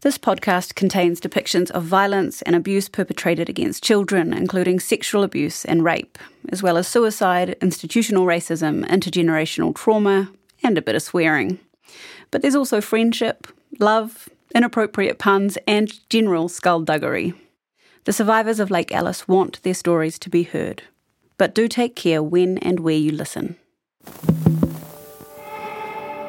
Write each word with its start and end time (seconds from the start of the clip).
This 0.00 0.16
podcast 0.16 0.76
contains 0.76 1.20
depictions 1.20 1.72
of 1.72 1.82
violence 1.82 2.40
and 2.42 2.54
abuse 2.54 2.88
perpetrated 2.88 3.48
against 3.48 3.82
children, 3.82 4.32
including 4.32 4.78
sexual 4.78 5.24
abuse 5.24 5.64
and 5.64 5.82
rape, 5.82 6.16
as 6.50 6.62
well 6.62 6.76
as 6.76 6.86
suicide, 6.86 7.56
institutional 7.60 8.24
racism, 8.24 8.86
intergenerational 8.86 9.74
trauma, 9.74 10.30
and 10.62 10.78
a 10.78 10.82
bit 10.82 10.94
of 10.94 11.02
swearing. 11.02 11.58
But 12.30 12.42
there's 12.42 12.54
also 12.54 12.80
friendship, 12.80 13.48
love, 13.80 14.28
inappropriate 14.54 15.18
puns, 15.18 15.58
and 15.66 15.92
general 16.08 16.48
skullduggery. 16.48 17.34
The 18.04 18.12
survivors 18.12 18.60
of 18.60 18.70
Lake 18.70 18.92
Alice 18.92 19.26
want 19.26 19.60
their 19.64 19.74
stories 19.74 20.16
to 20.20 20.30
be 20.30 20.44
heard, 20.44 20.84
but 21.38 21.56
do 21.56 21.66
take 21.66 21.96
care 21.96 22.22
when 22.22 22.58
and 22.58 22.78
where 22.78 22.94
you 22.94 23.10
listen. 23.10 23.56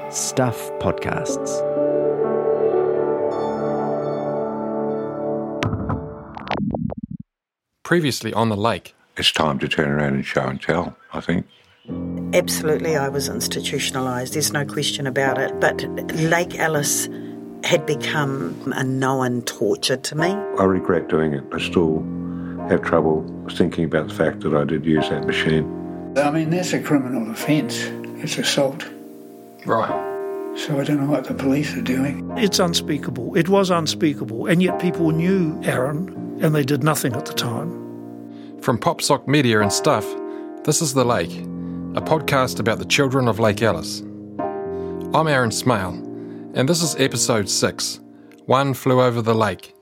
Stuff 0.10 0.72
Podcasts. 0.80 1.79
Previously 7.90 8.32
on 8.34 8.50
the 8.50 8.56
lake. 8.56 8.94
It's 9.18 9.32
time 9.32 9.58
to 9.58 9.68
turn 9.68 9.90
around 9.90 10.14
and 10.14 10.24
show 10.24 10.44
and 10.44 10.62
tell, 10.62 10.96
I 11.12 11.22
think. 11.22 11.48
Absolutely, 12.36 12.96
I 12.96 13.10
was 13.10 13.30
institutionalised, 13.30 14.34
there's 14.34 14.54
no 14.54 14.64
question 14.64 15.08
about 15.08 15.40
it. 15.40 15.60
But 15.60 15.82
Lake 16.18 16.60
Alice 16.60 17.10
had 17.64 17.88
become 17.88 18.72
a 18.76 18.84
known 18.84 19.42
torture 19.42 19.98
to 19.98 20.16
me. 20.16 20.28
I 20.28 20.66
regret 20.66 21.08
doing 21.08 21.34
it. 21.34 21.44
I 21.52 21.58
still 21.58 22.04
have 22.70 22.84
trouble 22.84 23.26
thinking 23.54 23.86
about 23.86 24.10
the 24.10 24.14
fact 24.14 24.42
that 24.42 24.54
I 24.54 24.66
did 24.66 24.86
use 24.86 25.10
that 25.10 25.26
machine. 25.26 25.66
I 26.16 26.30
mean, 26.30 26.52
that's 26.52 26.74
a 26.74 26.84
criminal 26.84 27.32
offence. 27.32 27.86
It's 28.24 28.38
assault. 28.38 28.88
Right. 29.66 30.09
So 30.66 30.78
I 30.78 30.84
don't 30.84 31.00
know 31.00 31.10
what 31.10 31.24
the 31.24 31.34
police 31.34 31.74
are 31.78 31.82
doing. 31.82 32.30
It's 32.38 32.60
unspeakable. 32.60 33.34
It 33.38 33.48
was 33.48 33.70
unspeakable. 33.70 34.48
And 34.48 34.62
yet 34.62 34.78
people 34.78 35.12
knew 35.12 35.58
Aaron 35.64 36.38
and 36.42 36.54
they 36.54 36.66
did 36.66 36.84
nothing 36.84 37.16
at 37.16 37.26
the 37.26 37.34
time. 37.34 37.72
From 38.62 38.78
PopSock 38.78 39.26
Media 39.26 39.62
and 39.62 39.72
Stuff, 39.72 40.06
this 40.66 40.82
is 40.82 40.94
The 40.94 41.06
Lake, 41.06 41.32
a 41.32 42.02
podcast 42.02 42.60
about 42.60 42.78
the 42.78 42.86
children 42.86 43.30
of 43.30 43.40
Lake 43.40 43.62
Alice. 43.62 44.02
I'm 45.14 45.28
Aaron 45.28 45.50
Smale, 45.50 45.94
and 46.54 46.68
this 46.68 46.84
is 46.84 46.94
episode 46.98 47.50
6 47.50 48.02
One 48.46 48.74
Flew 48.74 49.02
Over 49.02 49.22
the 49.22 49.34
Lake. 49.34 49.74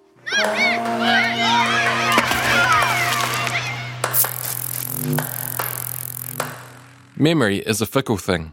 Memory 7.17 7.58
is 7.61 7.81
a 7.81 7.88
fickle 7.88 8.17
thing. 8.17 8.52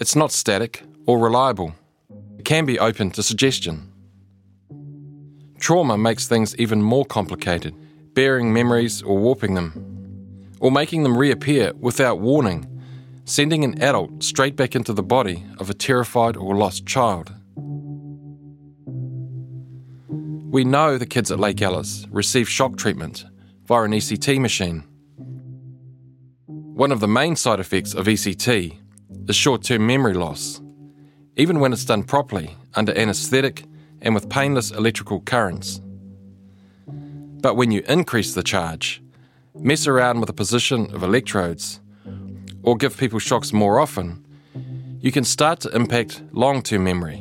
It's 0.00 0.16
not 0.16 0.32
static 0.32 0.82
or 1.06 1.20
reliable. 1.20 1.72
It 2.36 2.44
can 2.44 2.66
be 2.66 2.80
open 2.80 3.12
to 3.12 3.22
suggestion. 3.22 3.92
Trauma 5.60 5.96
makes 5.96 6.26
things 6.26 6.56
even 6.56 6.82
more 6.82 7.04
complicated, 7.04 7.76
burying 8.12 8.52
memories 8.52 9.02
or 9.02 9.16
warping 9.16 9.54
them, 9.54 10.50
or 10.58 10.72
making 10.72 11.04
them 11.04 11.16
reappear 11.16 11.72
without 11.78 12.18
warning, 12.18 12.66
sending 13.24 13.62
an 13.62 13.80
adult 13.80 14.24
straight 14.24 14.56
back 14.56 14.74
into 14.74 14.92
the 14.92 15.02
body 15.02 15.44
of 15.58 15.70
a 15.70 15.74
terrified 15.74 16.36
or 16.36 16.56
lost 16.56 16.84
child. 16.86 17.32
We 20.08 20.64
know 20.64 20.98
the 20.98 21.06
kids 21.06 21.30
at 21.30 21.38
Lake 21.38 21.62
Alice 21.62 22.04
receive 22.10 22.48
shock 22.48 22.76
treatment 22.76 23.24
via 23.66 23.84
an 23.84 23.92
ECT 23.92 24.40
machine. 24.40 24.82
One 26.46 26.90
of 26.90 26.98
the 26.98 27.08
main 27.08 27.36
side 27.36 27.60
effects 27.60 27.94
of 27.94 28.06
ECT 28.06 28.78
is 29.28 29.36
short 29.36 29.62
term 29.62 29.86
memory 29.86 30.14
loss, 30.14 30.60
even 31.36 31.60
when 31.60 31.72
it's 31.72 31.84
done 31.84 32.02
properly 32.02 32.56
under 32.74 32.96
anaesthetic 32.96 33.64
and 34.02 34.14
with 34.14 34.28
painless 34.28 34.70
electrical 34.70 35.20
currents. 35.20 35.80
But 36.86 37.56
when 37.56 37.70
you 37.70 37.82
increase 37.88 38.34
the 38.34 38.42
charge, 38.42 39.02
mess 39.54 39.86
around 39.86 40.20
with 40.20 40.28
the 40.28 40.32
position 40.32 40.94
of 40.94 41.02
electrodes, 41.02 41.80
or 42.62 42.76
give 42.76 42.96
people 42.96 43.18
shocks 43.18 43.52
more 43.52 43.78
often, 43.78 44.24
you 45.00 45.12
can 45.12 45.24
start 45.24 45.60
to 45.60 45.68
impact 45.76 46.22
long 46.32 46.62
term 46.62 46.84
memory. 46.84 47.20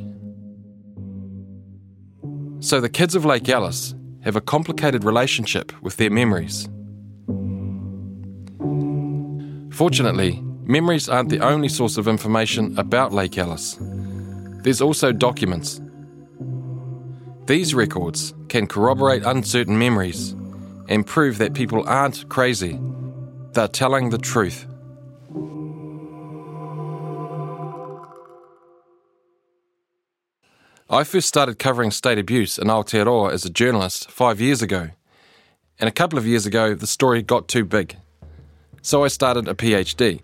So 2.62 2.80
the 2.80 2.90
kids 2.90 3.14
of 3.14 3.26
Lake 3.26 3.50
Alice 3.50 3.94
have 4.22 4.38
a 4.38 4.42
complicated 4.42 5.04
relationship 5.04 5.74
with 5.82 5.98
their 5.98 6.10
memories. 6.10 6.70
Fortunately, 9.70 10.42
memories 10.66 11.10
aren't 11.10 11.30
the 11.30 11.40
only 11.40 11.70
source 11.70 11.98
of 11.98 12.08
information 12.08 12.78
about 12.78 13.14
Lake 13.14 13.38
Alice. 13.38 13.78
There's 14.64 14.82
also 14.82 15.12
documents 15.12 15.82
these 17.46 17.74
records 17.74 18.34
can 18.48 18.68
corroborate 18.68 19.24
uncertain 19.24 19.78
memories 19.78 20.32
and 20.88 21.06
prove 21.06 21.40
that 21.40 21.54
people 21.54 21.84
aren't 21.86 22.30
crazy, 22.30 22.80
they're 23.52 23.68
telling 23.68 24.12
the 24.12 24.18
truth. 24.18 24.66
I 30.90 31.04
first 31.04 31.28
started 31.28 31.60
covering 31.60 31.92
state 31.92 32.18
abuse 32.18 32.58
in 32.58 32.68
Aotearoa 32.68 33.34
as 33.34 33.44
a 33.44 33.50
journalist 33.50 34.10
five 34.10 34.40
years 34.40 34.62
ago, 34.62 34.92
and 35.80 35.90
a 35.90 35.92
couple 35.92 36.18
of 36.18 36.26
years 36.26 36.46
ago 36.46 36.74
the 36.74 36.88
story 36.88 37.22
got 37.22 37.50
too 37.50 37.66
big. 37.66 37.98
So 38.82 39.04
I 39.04 39.10
started 39.10 39.50
a 39.50 39.54
PhD. 39.54 40.22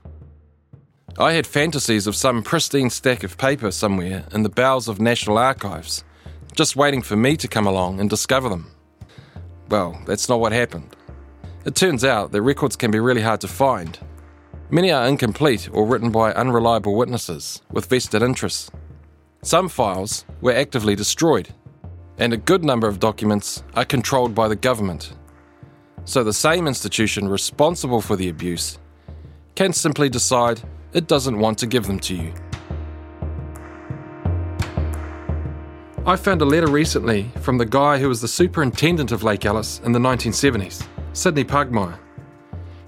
I 1.22 1.34
had 1.34 1.46
fantasies 1.46 2.08
of 2.08 2.16
some 2.16 2.44
pristine 2.44 2.90
stack 2.90 3.24
of 3.24 3.38
paper 3.38 3.72
somewhere 3.72 4.24
in 4.32 4.44
the 4.44 4.50
bowels 4.50 4.88
of 4.88 5.02
National 5.02 5.38
Archives 5.38 6.06
just 6.56 6.78
waiting 6.78 7.02
for 7.02 7.18
me 7.18 7.36
to 7.36 7.48
come 7.50 7.68
along 7.68 8.00
and 8.00 8.10
discover 8.10 8.48
them. 8.48 8.72
Well, 9.68 10.02
that's 10.06 10.30
not 10.30 10.40
what 10.40 10.54
happened. 10.54 10.96
It 11.66 11.76
turns 11.76 12.06
out 12.06 12.32
that 12.32 12.42
records 12.42 12.78
can 12.78 12.90
be 12.90 13.02
really 13.02 13.22
hard 13.22 13.42
to 13.42 13.50
find. 13.50 14.00
Many 14.70 14.94
are 14.94 15.10
incomplete 15.10 15.68
or 15.74 15.86
written 15.86 16.10
by 16.10 16.32
unreliable 16.32 16.96
witnesses 16.96 17.62
with 17.70 17.88
vested 17.88 18.24
interests. 18.24 18.72
Some 19.42 19.68
files 19.68 20.24
were 20.40 20.54
actively 20.54 20.96
destroyed, 20.96 21.50
and 22.18 22.32
a 22.32 22.38
good 22.38 22.64
number 22.64 22.88
of 22.88 23.02
documents 23.02 23.62
are 23.76 23.84
controlled 23.84 24.34
by 24.34 24.48
the 24.48 24.56
government. 24.56 25.14
So 26.06 26.24
the 26.24 26.32
same 26.32 26.66
institution 26.66 27.28
responsible 27.28 28.00
for 28.00 28.16
the 28.16 28.30
abuse 28.30 28.80
can 29.56 29.74
simply 29.74 30.08
decide 30.08 30.62
it 30.94 31.08
doesn't 31.08 31.38
want 31.38 31.58
to 31.60 31.68
give 31.68 31.86
them 31.86 32.00
to 32.00 32.16
you. 32.16 32.34
I 36.06 36.16
found 36.16 36.42
a 36.42 36.46
letter 36.46 36.68
recently 36.68 37.30
from 37.42 37.58
the 37.58 37.66
guy 37.66 38.00
who 38.00 38.10
was 38.10 38.22
the 38.22 38.28
superintendent 38.28 39.12
of 39.12 39.22
Lake 39.22 39.46
Alice 39.46 39.80
in 39.84 39.92
the 39.92 40.00
1970s, 40.00 40.88
Sydney 41.14 41.44
Pugmire. 41.44 42.00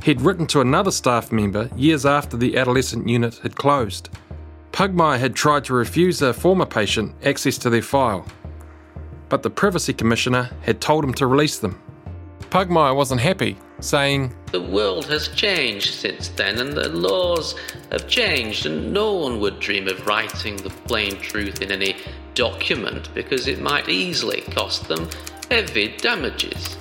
He'd 0.03 0.21
written 0.21 0.47
to 0.47 0.61
another 0.61 0.89
staff 0.89 1.31
member 1.31 1.69
years 1.75 2.05
after 2.05 2.35
the 2.35 2.57
adolescent 2.57 3.07
unit 3.07 3.37
had 3.37 3.55
closed. 3.55 4.09
Pugmire 4.71 5.19
had 5.19 5.35
tried 5.35 5.63
to 5.65 5.75
refuse 5.75 6.21
a 6.23 6.33
former 6.33 6.65
patient 6.65 7.13
access 7.23 7.59
to 7.59 7.69
their 7.69 7.83
file, 7.83 8.25
but 9.29 9.43
the 9.43 9.49
Privacy 9.49 9.93
Commissioner 9.93 10.49
had 10.61 10.81
told 10.81 11.03
him 11.03 11.13
to 11.13 11.27
release 11.27 11.59
them. 11.59 11.79
Pugmire 12.49 12.95
wasn't 12.95 13.21
happy, 13.21 13.57
saying, 13.81 14.33
The 14.51 14.61
world 14.61 15.05
has 15.07 15.27
changed 15.29 15.93
since 15.95 16.29
then, 16.29 16.59
and 16.59 16.73
the 16.73 16.89
laws 16.89 17.55
have 17.91 18.07
changed, 18.07 18.65
and 18.65 18.93
no 18.93 19.13
one 19.13 19.39
would 19.39 19.59
dream 19.59 19.87
of 19.87 20.05
writing 20.05 20.57
the 20.57 20.69
plain 20.69 21.19
truth 21.19 21.61
in 21.61 21.71
any 21.71 21.97
document 22.35 23.13
because 23.13 23.47
it 23.47 23.59
might 23.59 23.89
easily 23.89 24.41
cost 24.41 24.87
them 24.87 25.09
heavy 25.49 25.95
damages. 25.97 26.77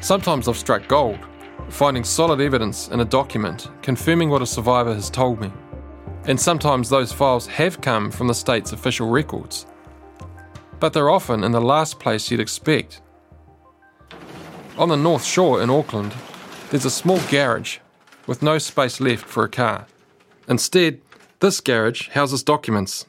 Sometimes 0.00 0.46
I've 0.46 0.56
struck 0.56 0.86
gold, 0.88 1.18
finding 1.68 2.04
solid 2.04 2.40
evidence 2.40 2.88
in 2.88 3.00
a 3.00 3.04
document 3.04 3.68
confirming 3.82 4.30
what 4.30 4.42
a 4.42 4.46
survivor 4.46 4.94
has 4.94 5.10
told 5.10 5.40
me. 5.40 5.50
And 6.24 6.38
sometimes 6.38 6.88
those 6.88 7.12
files 7.12 7.46
have 7.46 7.80
come 7.80 8.10
from 8.10 8.26
the 8.26 8.34
state's 8.34 8.72
official 8.72 9.08
records. 9.08 9.66
But 10.80 10.92
they're 10.92 11.10
often 11.10 11.44
in 11.44 11.52
the 11.52 11.60
last 11.60 11.98
place 11.98 12.30
you'd 12.30 12.40
expect. 12.40 13.00
On 14.78 14.88
the 14.90 14.96
North 14.96 15.24
Shore 15.24 15.62
in 15.62 15.70
Auckland, 15.70 16.14
there's 16.70 16.84
a 16.84 16.90
small 16.90 17.18
garage 17.30 17.78
with 18.26 18.42
no 18.42 18.58
space 18.58 19.00
left 19.00 19.24
for 19.24 19.44
a 19.44 19.48
car. 19.48 19.86
Instead, 20.48 21.00
this 21.40 21.60
garage 21.60 22.10
houses 22.10 22.42
documents 22.42 23.06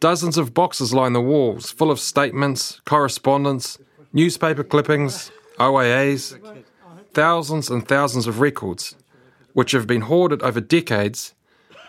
Dozens 0.00 0.38
of 0.38 0.54
boxes 0.54 0.94
line 0.94 1.12
the 1.12 1.20
walls, 1.20 1.70
full 1.70 1.90
of 1.90 2.00
statements, 2.00 2.80
correspondence, 2.86 3.76
newspaper 4.14 4.64
clippings, 4.64 5.30
OIAs, 5.58 6.38
thousands 7.12 7.68
and 7.68 7.86
thousands 7.86 8.26
of 8.26 8.40
records, 8.40 8.94
which 9.52 9.72
have 9.72 9.86
been 9.86 10.00
hoarded 10.02 10.42
over 10.42 10.58
decades 10.58 11.34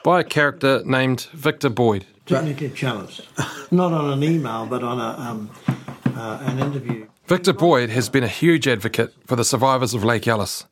by 0.04 0.20
a 0.20 0.24
character 0.26 0.82
named 0.84 1.30
Victor 1.32 1.70
Boyd. 1.70 2.06
Technically 2.26 2.72
challenged, 2.72 3.26
not 3.72 3.94
on 3.94 4.12
an 4.12 4.24
email, 4.24 4.66
but 4.66 4.84
on 4.84 5.00
a, 5.00 5.22
um, 5.22 5.50
uh, 6.08 6.40
an 6.42 6.60
interview. 6.60 7.08
Victor 7.32 7.54
Boyd 7.54 7.92
has 7.92 8.10
been 8.10 8.26
a 8.26 8.28
huge 8.28 8.68
advocate 8.68 9.14
for 9.26 9.38
the 9.38 9.46
survivors 9.46 9.94
of 9.94 10.04
Lake 10.04 10.28
Alice 10.28 10.66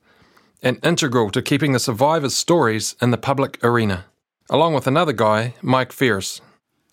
and 0.61 0.77
integral 0.83 1.29
to 1.29 1.41
keeping 1.41 1.71
the 1.71 1.79
survivors' 1.79 2.35
stories 2.35 2.97
in 3.01 3.11
the 3.11 3.17
public 3.17 3.57
arena, 3.63 4.07
along 4.49 4.73
with 4.73 4.85
another 4.85 5.13
guy, 5.13 5.53
Mike 5.61 5.93
Ferris. 5.93 6.41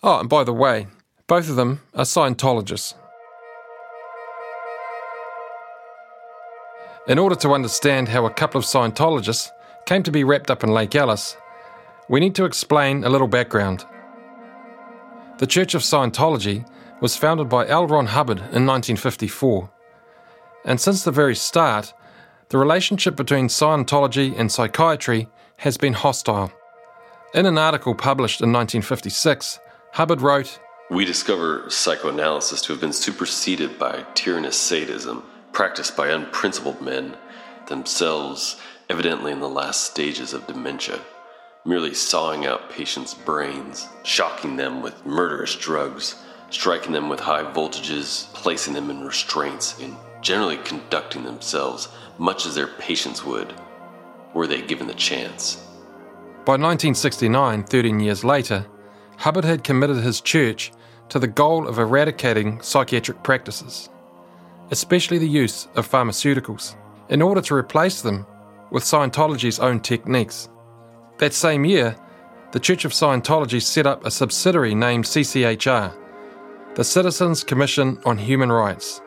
Oh, 0.01 0.11
ah, 0.11 0.19
and 0.21 0.29
by 0.29 0.45
the 0.45 0.53
way, 0.53 0.87
Both 1.27 1.49
of 1.49 1.57
them 1.57 1.81
are 1.93 2.05
Scientologists. 2.05 2.93
In 7.09 7.19
order 7.19 7.35
to 7.35 7.51
understand 7.51 8.07
how 8.07 8.25
a 8.25 8.33
couple 8.33 8.59
of 8.59 8.63
Scientologists 8.63 9.49
came 9.85 10.03
to 10.03 10.11
be 10.11 10.23
wrapped 10.23 10.49
up 10.49 10.63
in 10.63 10.71
Lake 10.71 10.95
Alice, 10.95 11.35
we 12.07 12.21
need 12.21 12.35
to 12.35 12.45
explain 12.45 13.03
a 13.03 13.09
little 13.09 13.27
background. 13.27 13.85
The 15.39 15.45
Church 15.45 15.75
of 15.75 15.81
Scientology 15.81 16.65
was 16.99 17.15
founded 17.15 17.49
by 17.49 17.67
L. 17.67 17.87
Ron 17.87 18.07
Hubbard 18.07 18.39
in 18.39 18.65
1954. 18.65 19.69
And 20.65 20.81
since 20.81 21.03
the 21.03 21.11
very 21.11 21.35
start, 21.35 21.93
the 22.49 22.57
relationship 22.57 23.15
between 23.15 23.47
Scientology 23.47 24.37
and 24.37 24.51
psychiatry 24.51 25.27
has 25.57 25.77
been 25.77 25.93
hostile. 25.93 26.51
In 27.33 27.45
an 27.45 27.57
article 27.57 27.93
published 27.93 28.41
in 28.41 28.51
1956, 28.51 29.59
Hubbard 29.93 30.21
wrote 30.21 30.59
We 30.89 31.05
discover 31.05 31.69
psychoanalysis 31.69 32.61
to 32.63 32.73
have 32.73 32.81
been 32.81 32.93
superseded 32.93 33.77
by 33.77 34.05
tyrannous 34.13 34.57
sadism 34.57 35.23
practiced 35.57 35.97
by 35.97 36.09
unprincipled 36.09 36.79
men, 36.81 37.17
themselves 37.67 38.61
evidently 38.89 39.31
in 39.31 39.39
the 39.39 39.49
last 39.49 39.89
stages 39.89 40.31
of 40.31 40.45
dementia, 40.45 40.99
merely 41.65 41.93
sawing 41.93 42.45
out 42.45 42.69
patients' 42.69 43.15
brains, 43.15 43.87
shocking 44.03 44.55
them 44.55 44.81
with 44.83 45.03
murderous 45.03 45.55
drugs, 45.55 46.15
striking 46.49 46.91
them 46.91 47.09
with 47.09 47.19
high 47.19 47.43
voltages, 47.43 48.31
placing 48.33 48.73
them 48.73 48.89
in 48.89 49.03
restraints, 49.03 49.79
and 49.79 49.95
generally 50.21 50.57
conducting 50.57 51.23
themselves 51.23 51.89
much 52.17 52.45
as 52.45 52.55
their 52.55 52.67
patients 52.67 53.23
would, 53.23 53.53
were 54.33 54.47
they 54.47 54.61
given 54.61 54.87
the 54.87 54.93
chance. 54.93 55.55
By 56.45 56.53
1969, 56.53 57.63
13 57.63 57.99
years 57.99 58.23
later, 58.23 58.65
Hubbard 59.17 59.45
had 59.45 59.63
committed 59.63 59.97
his 59.97 60.21
church 60.21 60.71
to 61.09 61.19
the 61.19 61.27
goal 61.27 61.67
of 61.67 61.79
eradicating 61.79 62.61
psychiatric 62.61 63.23
practices, 63.23 63.89
especially 64.71 65.17
the 65.17 65.27
use 65.27 65.67
of 65.75 65.89
pharmaceuticals, 65.89 66.75
in 67.09 67.21
order 67.21 67.41
to 67.41 67.55
replace 67.55 68.01
them 68.01 68.25
with 68.71 68.83
Scientology's 68.83 69.59
own 69.59 69.79
techniques. 69.79 70.49
That 71.17 71.33
same 71.33 71.65
year, 71.65 71.95
the 72.51 72.59
Church 72.59 72.85
of 72.85 72.91
Scientology 72.91 73.61
set 73.61 73.87
up 73.87 74.05
a 74.05 74.11
subsidiary 74.11 74.75
named 74.75 75.05
CCHR, 75.05 75.93
the 76.77 76.83
Citizens 76.83 77.43
Commission 77.43 77.97
on 78.05 78.19
Human 78.19 78.51
Rights, 78.51 79.01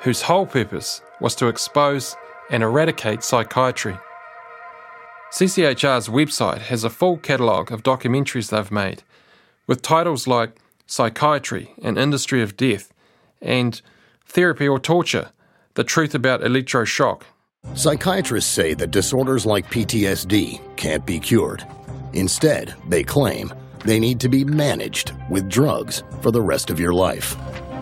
whose 0.00 0.22
whole 0.22 0.46
purpose 0.46 1.02
was 1.20 1.34
to 1.34 1.48
expose 1.48 2.16
and 2.48 2.62
eradicate 2.62 3.22
psychiatry. 3.22 3.98
CCHR's 5.30 6.08
website 6.08 6.60
has 6.60 6.84
a 6.84 6.88
full 6.88 7.18
catalogue 7.18 7.70
of 7.70 7.82
documentaries 7.82 8.48
they've 8.48 8.72
made, 8.72 9.02
with 9.66 9.82
titles 9.82 10.26
like 10.26 10.56
Psychiatry 10.86 11.74
and 11.82 11.98
Industry 11.98 12.40
of 12.40 12.56
Death 12.56 12.94
and 13.42 13.82
Therapy 14.24 14.66
or 14.66 14.78
Torture 14.78 15.32
The 15.74 15.84
Truth 15.84 16.14
About 16.14 16.40
Electroshock. 16.40 17.24
Psychiatrists 17.74 18.50
say 18.50 18.72
that 18.72 18.90
disorders 18.90 19.44
like 19.44 19.70
PTSD 19.70 20.62
can't 20.76 21.04
be 21.04 21.20
cured. 21.20 21.62
Instead, 22.14 22.74
they 22.88 23.04
claim 23.04 23.52
they 23.84 23.98
need 23.98 24.20
to 24.20 24.28
be 24.28 24.44
managed 24.44 25.12
with 25.28 25.48
drugs 25.48 26.02
for 26.20 26.30
the 26.30 26.42
rest 26.42 26.70
of 26.70 26.78
your 26.78 26.94
life. 26.94 27.36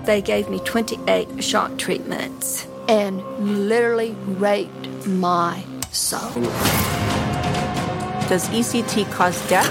They 0.05 0.23
gave 0.23 0.49
me 0.49 0.61
28 0.61 1.43
shock 1.45 1.77
treatments 1.79 2.67
and 2.89 3.23
literally 3.69 4.13
raped 4.27 5.07
my 5.07 5.63
soul. 5.91 6.43
Does 8.29 8.49
ECT 8.49 9.11
cause 9.13 9.49
death? 9.49 9.71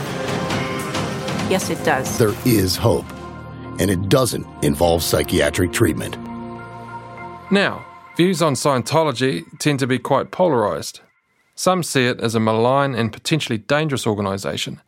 Yes, 1.49 1.69
it 1.69 1.83
does. 1.83 2.17
There 2.17 2.35
is 2.45 2.75
hope, 2.75 3.11
and 3.79 3.89
it 3.89 4.09
doesn't 4.09 4.45
involve 4.63 5.01
psychiatric 5.01 5.71
treatment. 5.71 6.17
Now, 7.51 7.85
views 8.17 8.41
on 8.41 8.53
Scientology 8.53 9.45
tend 9.57 9.79
to 9.79 9.87
be 9.87 9.97
quite 9.97 10.29
polarised. 10.29 10.99
Some 11.55 11.81
see 11.81 12.05
it 12.05 12.19
as 12.21 12.35
a 12.35 12.39
malign 12.39 12.93
and 12.93 13.11
potentially 13.11 13.57
dangerous 13.57 14.05
organisation, 14.05 14.79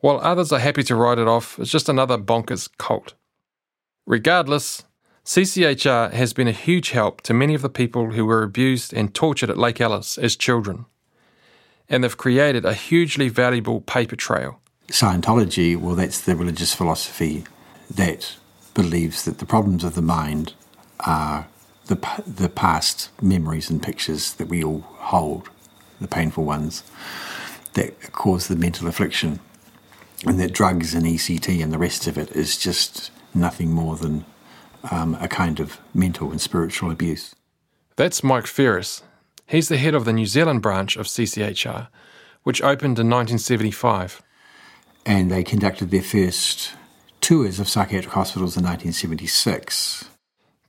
while 0.00 0.20
others 0.22 0.52
are 0.52 0.58
happy 0.58 0.82
to 0.84 0.94
write 0.94 1.18
it 1.18 1.28
off 1.28 1.58
as 1.58 1.70
just 1.70 1.88
another 1.88 2.18
bonkers 2.18 2.68
cult. 2.78 3.14
Regardless, 4.06 4.84
CCHR 5.24 6.12
has 6.12 6.32
been 6.32 6.48
a 6.48 6.52
huge 6.52 6.90
help 6.90 7.20
to 7.22 7.34
many 7.34 7.54
of 7.54 7.62
the 7.62 7.68
people 7.68 8.12
who 8.12 8.24
were 8.24 8.42
abused 8.42 8.94
and 8.94 9.14
tortured 9.14 9.50
at 9.50 9.58
Lake 9.58 9.80
Alice 9.80 10.16
as 10.16 10.36
children. 10.36 10.86
And 11.88 12.02
they've 12.02 12.16
created 12.16 12.64
a 12.64 12.74
hugely 12.74 13.28
valuable 13.28 13.80
paper 13.82 14.16
trail. 14.16 14.60
Scientology, 14.88 15.76
well, 15.76 15.94
that's 15.94 16.20
the 16.20 16.34
religious 16.34 16.74
philosophy 16.74 17.44
that 17.90 18.36
believes 18.74 19.24
that 19.24 19.38
the 19.38 19.46
problems 19.46 19.84
of 19.84 19.94
the 19.94 20.02
mind 20.02 20.54
are 21.00 21.46
the, 21.86 22.22
the 22.26 22.48
past 22.48 23.10
memories 23.20 23.68
and 23.68 23.82
pictures 23.82 24.34
that 24.34 24.48
we 24.48 24.62
all 24.62 24.80
hold, 24.80 25.48
the 26.00 26.08
painful 26.08 26.44
ones 26.44 26.84
that 27.74 28.12
cause 28.12 28.48
the 28.48 28.56
mental 28.56 28.88
affliction, 28.88 29.40
and 30.26 30.40
that 30.40 30.52
drugs 30.52 30.94
and 30.94 31.06
ECT 31.06 31.62
and 31.62 31.72
the 31.72 31.78
rest 31.78 32.06
of 32.06 32.18
it 32.18 32.30
is 32.32 32.56
just 32.56 33.10
nothing 33.34 33.70
more 33.70 33.96
than 33.96 34.24
um, 34.90 35.16
a 35.20 35.28
kind 35.28 35.60
of 35.60 35.78
mental 35.94 36.30
and 36.30 36.40
spiritual 36.40 36.90
abuse. 36.90 37.34
That's 37.96 38.22
Mike 38.22 38.46
Ferris. 38.46 39.02
He's 39.46 39.68
the 39.68 39.78
head 39.78 39.94
of 39.94 40.04
the 40.04 40.12
New 40.12 40.26
Zealand 40.26 40.62
branch 40.62 40.96
of 40.96 41.06
CCHR, 41.06 41.88
which 42.42 42.62
opened 42.62 42.98
in 42.98 43.08
1975. 43.08 44.22
And 45.06 45.30
they 45.30 45.42
conducted 45.42 45.90
their 45.90 46.02
first 46.02 46.74
tours 47.20 47.58
of 47.58 47.68
psychiatric 47.68 48.14
hospitals 48.14 48.56
in 48.56 48.64
1976. 48.64 50.04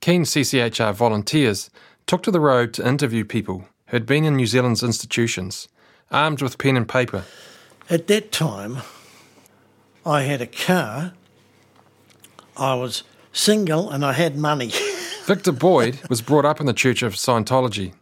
Keen 0.02 0.24
CCHR 0.24 0.94
volunteers 0.94 1.70
took 2.08 2.24
to 2.24 2.32
the 2.32 2.40
road 2.40 2.74
to 2.74 2.88
interview 2.88 3.26
people 3.26 3.66
who 3.88 3.98
had 3.98 4.06
been 4.06 4.24
in 4.24 4.36
New 4.36 4.48
Zealand's 4.48 4.84
institutions, 4.84 5.68
armed 6.10 6.42
with 6.42 6.58
pen 6.58 6.78
and 6.78 6.88
paper. 6.88 7.26
At 7.90 8.08
that 8.08 8.32
time, 8.32 8.78
I 10.06 10.22
had 10.22 10.42
a 10.42 10.48
car, 10.48 11.14
I 12.56 12.74
was 12.76 13.04
single, 13.34 13.90
and 13.90 14.06
I 14.06 14.14
had 14.14 14.38
money. 14.38 14.72
Victor 15.26 15.52
Boyd 15.52 16.00
was 16.10 16.22
brought 16.22 16.46
up 16.46 16.60
in 16.60 16.66
the 16.66 16.74
Church 16.74 17.04
of 17.04 17.14
Scientology. 17.14 17.94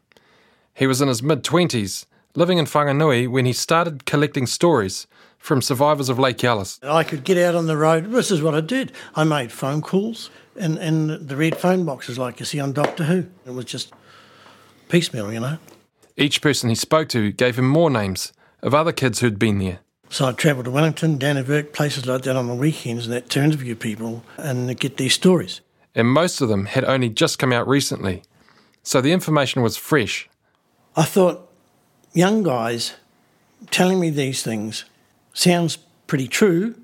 He 0.74 0.88
was 0.88 1.02
in 1.02 1.08
his 1.08 1.24
mid 1.24 1.44
20s, 1.44 2.06
living 2.36 2.58
in 2.58 2.66
Whanganui 2.66 3.28
when 3.28 3.46
he 3.46 3.54
started 3.54 4.06
collecting 4.06 4.46
stories 4.46 5.08
from 5.38 5.62
survivors 5.62 6.10
of 6.10 6.20
Lake 6.20 6.44
Alice. 6.44 6.80
I 6.84 7.04
could 7.04 7.24
get 7.24 7.38
out 7.38 7.56
on 7.56 7.68
the 7.68 7.78
road. 7.78 8.12
This 8.12 8.32
is 8.32 8.42
what 8.42 8.56
I 8.56 8.62
did. 8.62 8.92
I 9.16 9.24
made 9.24 9.52
phone 9.52 9.82
calls 9.82 10.30
in, 10.56 10.78
in 10.78 11.28
the 11.28 11.36
red 11.36 11.58
phone 11.58 11.86
boxes 11.86 12.18
like 12.18 12.40
you 12.40 12.46
see 12.46 12.60
on 12.60 12.74
Doctor 12.74 13.06
Who. 13.06 13.26
It 13.46 13.52
was 13.52 13.66
just 13.66 13.94
piecemeal, 14.90 15.34
you 15.34 15.40
know. 15.40 15.58
Each 16.16 16.42
person 16.42 16.70
he 16.70 16.76
spoke 16.76 17.10
to 17.10 17.32
gave 17.32 17.58
him 17.58 17.68
more 17.68 17.90
names 17.90 18.34
of 18.62 18.74
other 18.74 18.92
kids 18.92 19.20
who'd 19.20 19.40
been 19.40 19.60
there. 19.60 19.80
So 20.10 20.26
I 20.26 20.32
travelled 20.32 20.66
to 20.66 20.72
Wellington, 20.72 21.20
Dannevirke, 21.20 21.74
places 21.74 22.06
like 22.06 22.22
that 22.24 22.36
on 22.36 22.48
the 22.48 22.56
weekends 22.56 23.06
and 23.06 23.14
that 23.14 23.30
to 23.32 23.44
interview 23.44 23.76
people 23.76 24.24
and 24.38 24.80
get 24.80 24.98
these 24.98 25.14
stories. 25.14 25.62
And 25.94 26.08
most 26.08 26.42
of 26.42 26.50
them 26.50 26.68
had 26.68 26.86
only 26.86 27.10
just 27.10 27.40
come 27.40 27.52
out 27.52 27.68
recently, 27.68 28.24
so 28.84 29.02
the 29.02 29.12
information 29.12 29.64
was 29.64 29.78
fresh. 29.78 30.30
I 30.96 31.04
thought, 31.04 31.50
young 32.14 32.44
guys 32.44 32.94
telling 33.72 34.00
me 34.00 34.10
these 34.10 34.44
things 34.44 34.86
sounds 35.34 35.78
pretty 36.08 36.28
true, 36.28 36.76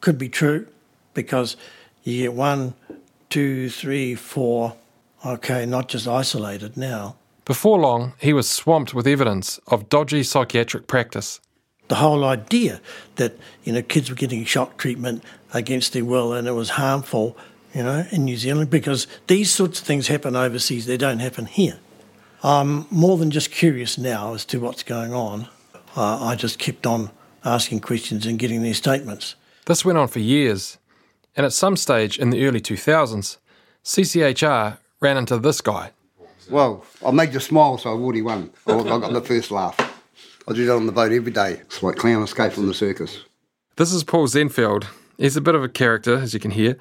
could 0.00 0.18
be 0.18 0.28
true, 0.28 0.66
because 1.14 1.56
you 2.04 2.22
get 2.22 2.34
one, 2.34 2.74
two, 3.30 3.70
three, 3.70 4.14
four, 4.14 4.76
okay, 5.24 5.64
not 5.64 5.88
just 5.88 6.06
isolated 6.06 6.76
now. 6.76 7.16
Before 7.44 7.78
long, 7.78 8.12
he 8.18 8.32
was 8.32 8.48
swamped 8.48 8.92
with 8.92 9.06
evidence 9.06 9.58
of 9.68 9.88
dodgy 9.88 10.22
psychiatric 10.22 10.86
practice. 10.86 11.40
The 11.88 11.96
whole 11.96 12.24
idea 12.24 12.80
that 13.16 13.36
you 13.64 13.72
know 13.72 13.82
kids 13.82 14.10
were 14.10 14.16
getting 14.16 14.44
shock 14.44 14.76
treatment 14.76 15.24
against 15.52 15.92
their 15.92 16.04
will 16.04 16.32
and 16.32 16.46
it 16.46 16.52
was 16.52 16.70
harmful, 16.70 17.36
you 17.74 17.82
know, 17.82 18.06
in 18.10 18.24
New 18.24 18.36
Zealand 18.36 18.70
because 18.70 19.06
these 19.26 19.50
sorts 19.50 19.80
of 19.80 19.86
things 19.86 20.08
happen 20.08 20.36
overseas; 20.36 20.86
they 20.86 20.96
don't 20.96 21.20
happen 21.20 21.46
here. 21.46 21.78
I'm 22.42 22.86
more 22.90 23.16
than 23.16 23.30
just 23.30 23.50
curious 23.50 23.98
now 23.98 24.34
as 24.34 24.44
to 24.46 24.60
what's 24.60 24.82
going 24.82 25.12
on. 25.12 25.48
Uh, 25.96 26.24
I 26.24 26.36
just 26.36 26.58
kept 26.58 26.86
on 26.86 27.10
asking 27.44 27.80
questions 27.80 28.26
and 28.26 28.38
getting 28.38 28.62
their 28.62 28.74
statements. 28.74 29.34
This 29.66 29.84
went 29.84 29.98
on 29.98 30.08
for 30.08 30.20
years, 30.20 30.78
and 31.36 31.44
at 31.44 31.52
some 31.52 31.76
stage 31.76 32.18
in 32.18 32.30
the 32.30 32.46
early 32.46 32.60
2000s, 32.60 33.38
CCHR 33.84 34.78
ran 35.00 35.16
into 35.16 35.38
this 35.38 35.60
guy. 35.60 35.90
Well, 36.50 36.84
I 37.04 37.10
made 37.10 37.34
you 37.34 37.40
smile, 37.40 37.78
so 37.78 37.92
I've 37.92 38.00
already 38.00 38.22
won. 38.22 38.50
I 38.66 38.82
got 38.82 39.12
the 39.12 39.20
first 39.20 39.50
laugh. 39.50 39.76
I 40.48 40.54
do 40.54 40.64
that 40.64 40.76
on 40.76 40.86
the 40.86 40.92
boat 40.92 41.12
every 41.12 41.30
day. 41.30 41.60
It's 41.60 41.82
like 41.82 41.96
clown 41.96 42.22
escape 42.22 42.52
from 42.52 42.68
the 42.68 42.72
circus. 42.72 43.22
This 43.76 43.92
is 43.92 44.02
Paul 44.02 44.26
Zentveld. 44.26 44.86
He's 45.18 45.36
a 45.36 45.42
bit 45.42 45.54
of 45.54 45.62
a 45.62 45.68
character, 45.68 46.16
as 46.16 46.32
you 46.32 46.40
can 46.40 46.52
hear, 46.52 46.78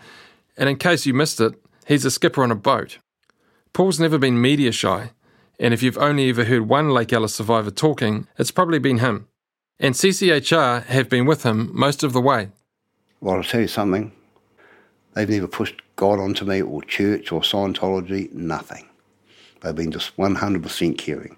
and 0.56 0.70
in 0.70 0.78
case 0.78 1.06
you 1.06 1.14
missed 1.14 1.42
it, 1.42 1.54
he's 1.86 2.06
a 2.06 2.12
skipper 2.12 2.44
on 2.44 2.52
a 2.52 2.56
boat. 2.56 3.00
Paul's 3.74 4.00
never 4.00 4.18
been 4.18 4.42
media 4.42 4.72
shy, 4.72 5.12
and 5.60 5.74
if 5.74 5.84
you've 5.84 5.98
only 5.98 6.30
ever 6.30 6.46
heard 6.46 6.70
one 6.70 6.92
Lake 6.92 7.12
Alice 7.12 7.36
survivor 7.36 7.70
talking, 7.70 8.28
it's 8.40 8.52
probably 8.52 8.80
been 8.80 9.00
him. 9.00 9.28
And 9.82 9.96
CCHR 9.96 10.86
have 10.86 11.10
been 11.10 11.26
with 11.26 11.44
him 11.44 11.70
most 11.74 12.04
of 12.04 12.14
the 12.14 12.22
way. 12.22 12.52
Well, 13.20 13.36
I'll 13.36 13.44
tell 13.44 13.62
you 13.62 13.68
something. 13.68 14.14
They've 15.14 15.28
never 15.28 15.48
pushed 15.48 15.82
God 15.98 16.20
onto 16.20 16.46
me 16.46 16.62
or 16.62 16.84
church 16.84 17.34
or 17.34 17.42
Scientology, 17.42 18.32
nothing. 18.32 18.88
They've 19.62 19.76
been 19.76 19.92
just 19.92 20.16
100% 20.16 20.98
caring. 20.98 21.38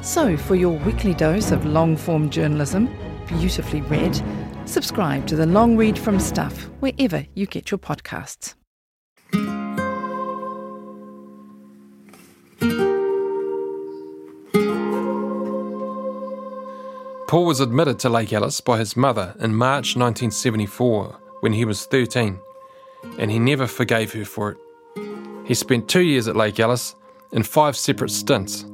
So, 0.00 0.36
for 0.36 0.54
your 0.54 0.78
weekly 0.78 1.12
dose 1.12 1.50
of 1.50 1.66
long 1.66 1.96
form 1.96 2.30
journalism, 2.30 2.88
beautifully 3.26 3.82
read, 3.82 4.20
subscribe 4.64 5.26
to 5.26 5.36
the 5.36 5.46
Long 5.46 5.76
Read 5.76 5.98
from 5.98 6.20
Stuff 6.20 6.70
wherever 6.80 7.26
you 7.34 7.46
get 7.46 7.70
your 7.70 7.78
podcasts. 7.78 8.54
Paul 17.28 17.44
was 17.44 17.60
admitted 17.60 17.98
to 17.98 18.08
Lake 18.08 18.32
Alice 18.32 18.60
by 18.62 18.78
his 18.78 18.96
mother 18.96 19.34
in 19.40 19.54
March 19.54 19.96
1974 19.96 21.20
when 21.40 21.52
he 21.52 21.66
was 21.66 21.84
13, 21.84 22.38
and 23.18 23.30
he 23.30 23.38
never 23.38 23.66
forgave 23.66 24.14
her 24.14 24.24
for 24.24 24.52
it. 24.52 24.58
He 25.44 25.52
spent 25.52 25.88
two 25.88 26.00
years 26.00 26.26
at 26.28 26.36
Lake 26.36 26.58
Alice 26.58 26.94
in 27.32 27.42
five 27.42 27.76
separate 27.76 28.10
stints. 28.10 28.64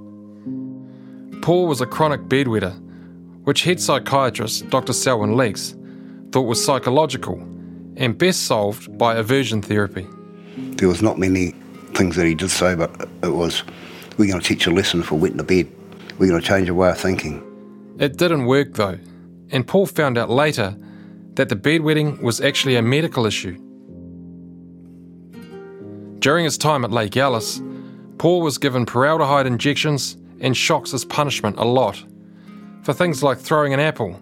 Paul 1.44 1.66
was 1.66 1.82
a 1.82 1.86
chronic 1.86 2.22
bedwetter, 2.22 2.72
which 3.44 3.64
head 3.64 3.78
psychiatrist 3.78 4.70
Dr. 4.70 4.94
Selwyn 4.94 5.36
Leeks 5.36 5.76
thought 6.32 6.46
was 6.46 6.64
psychological 6.64 7.34
and 7.98 8.16
best 8.16 8.44
solved 8.44 8.96
by 8.96 9.16
aversion 9.16 9.60
therapy. 9.60 10.06
There 10.56 10.88
was 10.88 11.02
not 11.02 11.18
many 11.18 11.50
things 11.92 12.16
that 12.16 12.24
he 12.24 12.34
did 12.34 12.50
say, 12.50 12.74
but 12.74 12.90
it 13.22 13.28
was, 13.28 13.62
we're 14.16 14.26
going 14.26 14.40
to 14.40 14.48
teach 14.48 14.66
a 14.66 14.70
lesson 14.70 15.02
for 15.02 15.16
wetting 15.16 15.36
the 15.36 15.44
bed. 15.44 15.70
We're 16.18 16.30
going 16.30 16.40
to 16.40 16.48
change 16.48 16.66
your 16.66 16.76
way 16.76 16.88
of 16.88 16.98
thinking. 16.98 17.44
It 17.98 18.16
didn't 18.16 18.46
work 18.46 18.72
though, 18.72 18.98
and 19.50 19.66
Paul 19.66 19.84
found 19.84 20.16
out 20.16 20.30
later 20.30 20.74
that 21.34 21.50
the 21.50 21.56
bedwetting 21.56 22.22
was 22.22 22.40
actually 22.40 22.76
a 22.76 22.82
medical 22.82 23.26
issue. 23.26 23.58
During 26.20 26.46
his 26.46 26.56
time 26.56 26.86
at 26.86 26.90
Lake 26.90 27.18
Alice, 27.18 27.60
Paul 28.16 28.40
was 28.40 28.56
given 28.56 28.86
formaldehyde 28.86 29.46
injections 29.46 30.16
and 30.40 30.56
shocks 30.56 30.94
as 30.94 31.04
punishment 31.04 31.56
a 31.58 31.64
lot 31.64 32.02
for 32.82 32.92
things 32.92 33.22
like 33.22 33.38
throwing 33.38 33.72
an 33.72 33.80
apple 33.80 34.20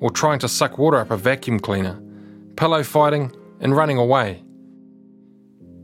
or 0.00 0.10
trying 0.10 0.38
to 0.40 0.48
suck 0.48 0.78
water 0.78 0.98
up 0.98 1.10
a 1.10 1.16
vacuum 1.16 1.60
cleaner, 1.60 2.00
pillow 2.56 2.82
fighting, 2.82 3.34
and 3.60 3.76
running 3.76 3.96
away. 3.96 4.42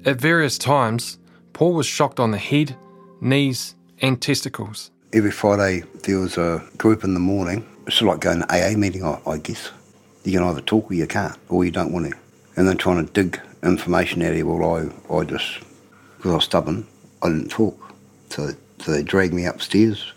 At 0.05 0.21
various 0.21 0.59
times, 0.59 1.19
Paul 1.53 1.75
was 1.75 1.87
shocked 1.87 2.21
on 2.21 2.31
the 2.31 2.39
head, 2.39 2.77
knees, 3.21 3.75
and 4.01 4.21
testicles. 4.21 4.91
Every 5.13 5.31
Friday 5.31 5.85
there 6.05 6.19
was 6.19 6.37
a 6.37 6.63
group 6.77 7.05
in 7.05 7.15
the 7.15 7.21
morning. 7.21 7.67
It's 7.87 8.03
like 8.03 8.21
going 8.21 8.41
to 8.41 8.47
AA 8.53 8.77
meeting, 8.77 9.05
I, 9.05 9.21
I 9.27 9.39
guess. 9.39 9.71
You 10.25 10.33
can 10.33 10.43
either 10.43 10.61
talk 10.61 10.91
or 10.91 10.95
you 10.95 11.07
can't, 11.07 11.37
or 11.49 11.65
you 11.65 11.71
don't 11.71 11.93
want 11.93 12.11
to. 12.11 12.17
And 12.57 12.67
they're 12.67 12.75
trying 12.75 13.07
to 13.07 13.13
dig 13.13 13.41
information 13.63 14.23
out 14.23 14.33
of 14.33 14.37
you. 14.37 14.47
Well, 14.47 14.93
I, 15.11 15.15
I 15.15 15.25
just, 15.25 15.61
because 16.17 16.33
I 16.33 16.35
was 16.35 16.45
stubborn, 16.45 16.87
I 17.23 17.29
didn't 17.29 17.51
talk. 17.51 17.95
So, 18.31 18.51
so 18.81 18.93
they 18.93 19.03
dragged 19.03 19.35
me 19.35 19.45
upstairs, 19.45 20.13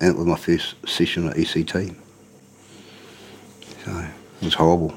and 0.00 0.10
it 0.10 0.16
was 0.16 0.26
my 0.26 0.36
first 0.36 0.74
session 0.86 1.28
at 1.28 1.36
ECT. 1.36 1.94
So 3.84 3.98
it 4.40 4.44
was 4.44 4.54
horrible. 4.54 4.94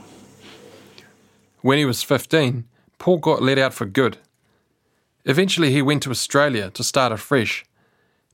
When 1.62 1.78
he 1.78 1.86
was 1.86 2.04
15, 2.04 2.66
Paul 2.98 3.18
got 3.18 3.42
let 3.42 3.58
out 3.58 3.74
for 3.74 3.86
good. 3.86 4.18
Eventually, 5.26 5.72
he 5.72 5.82
went 5.82 6.04
to 6.04 6.12
Australia 6.12 6.70
to 6.72 6.84
start 6.84 7.12
afresh 7.12 7.66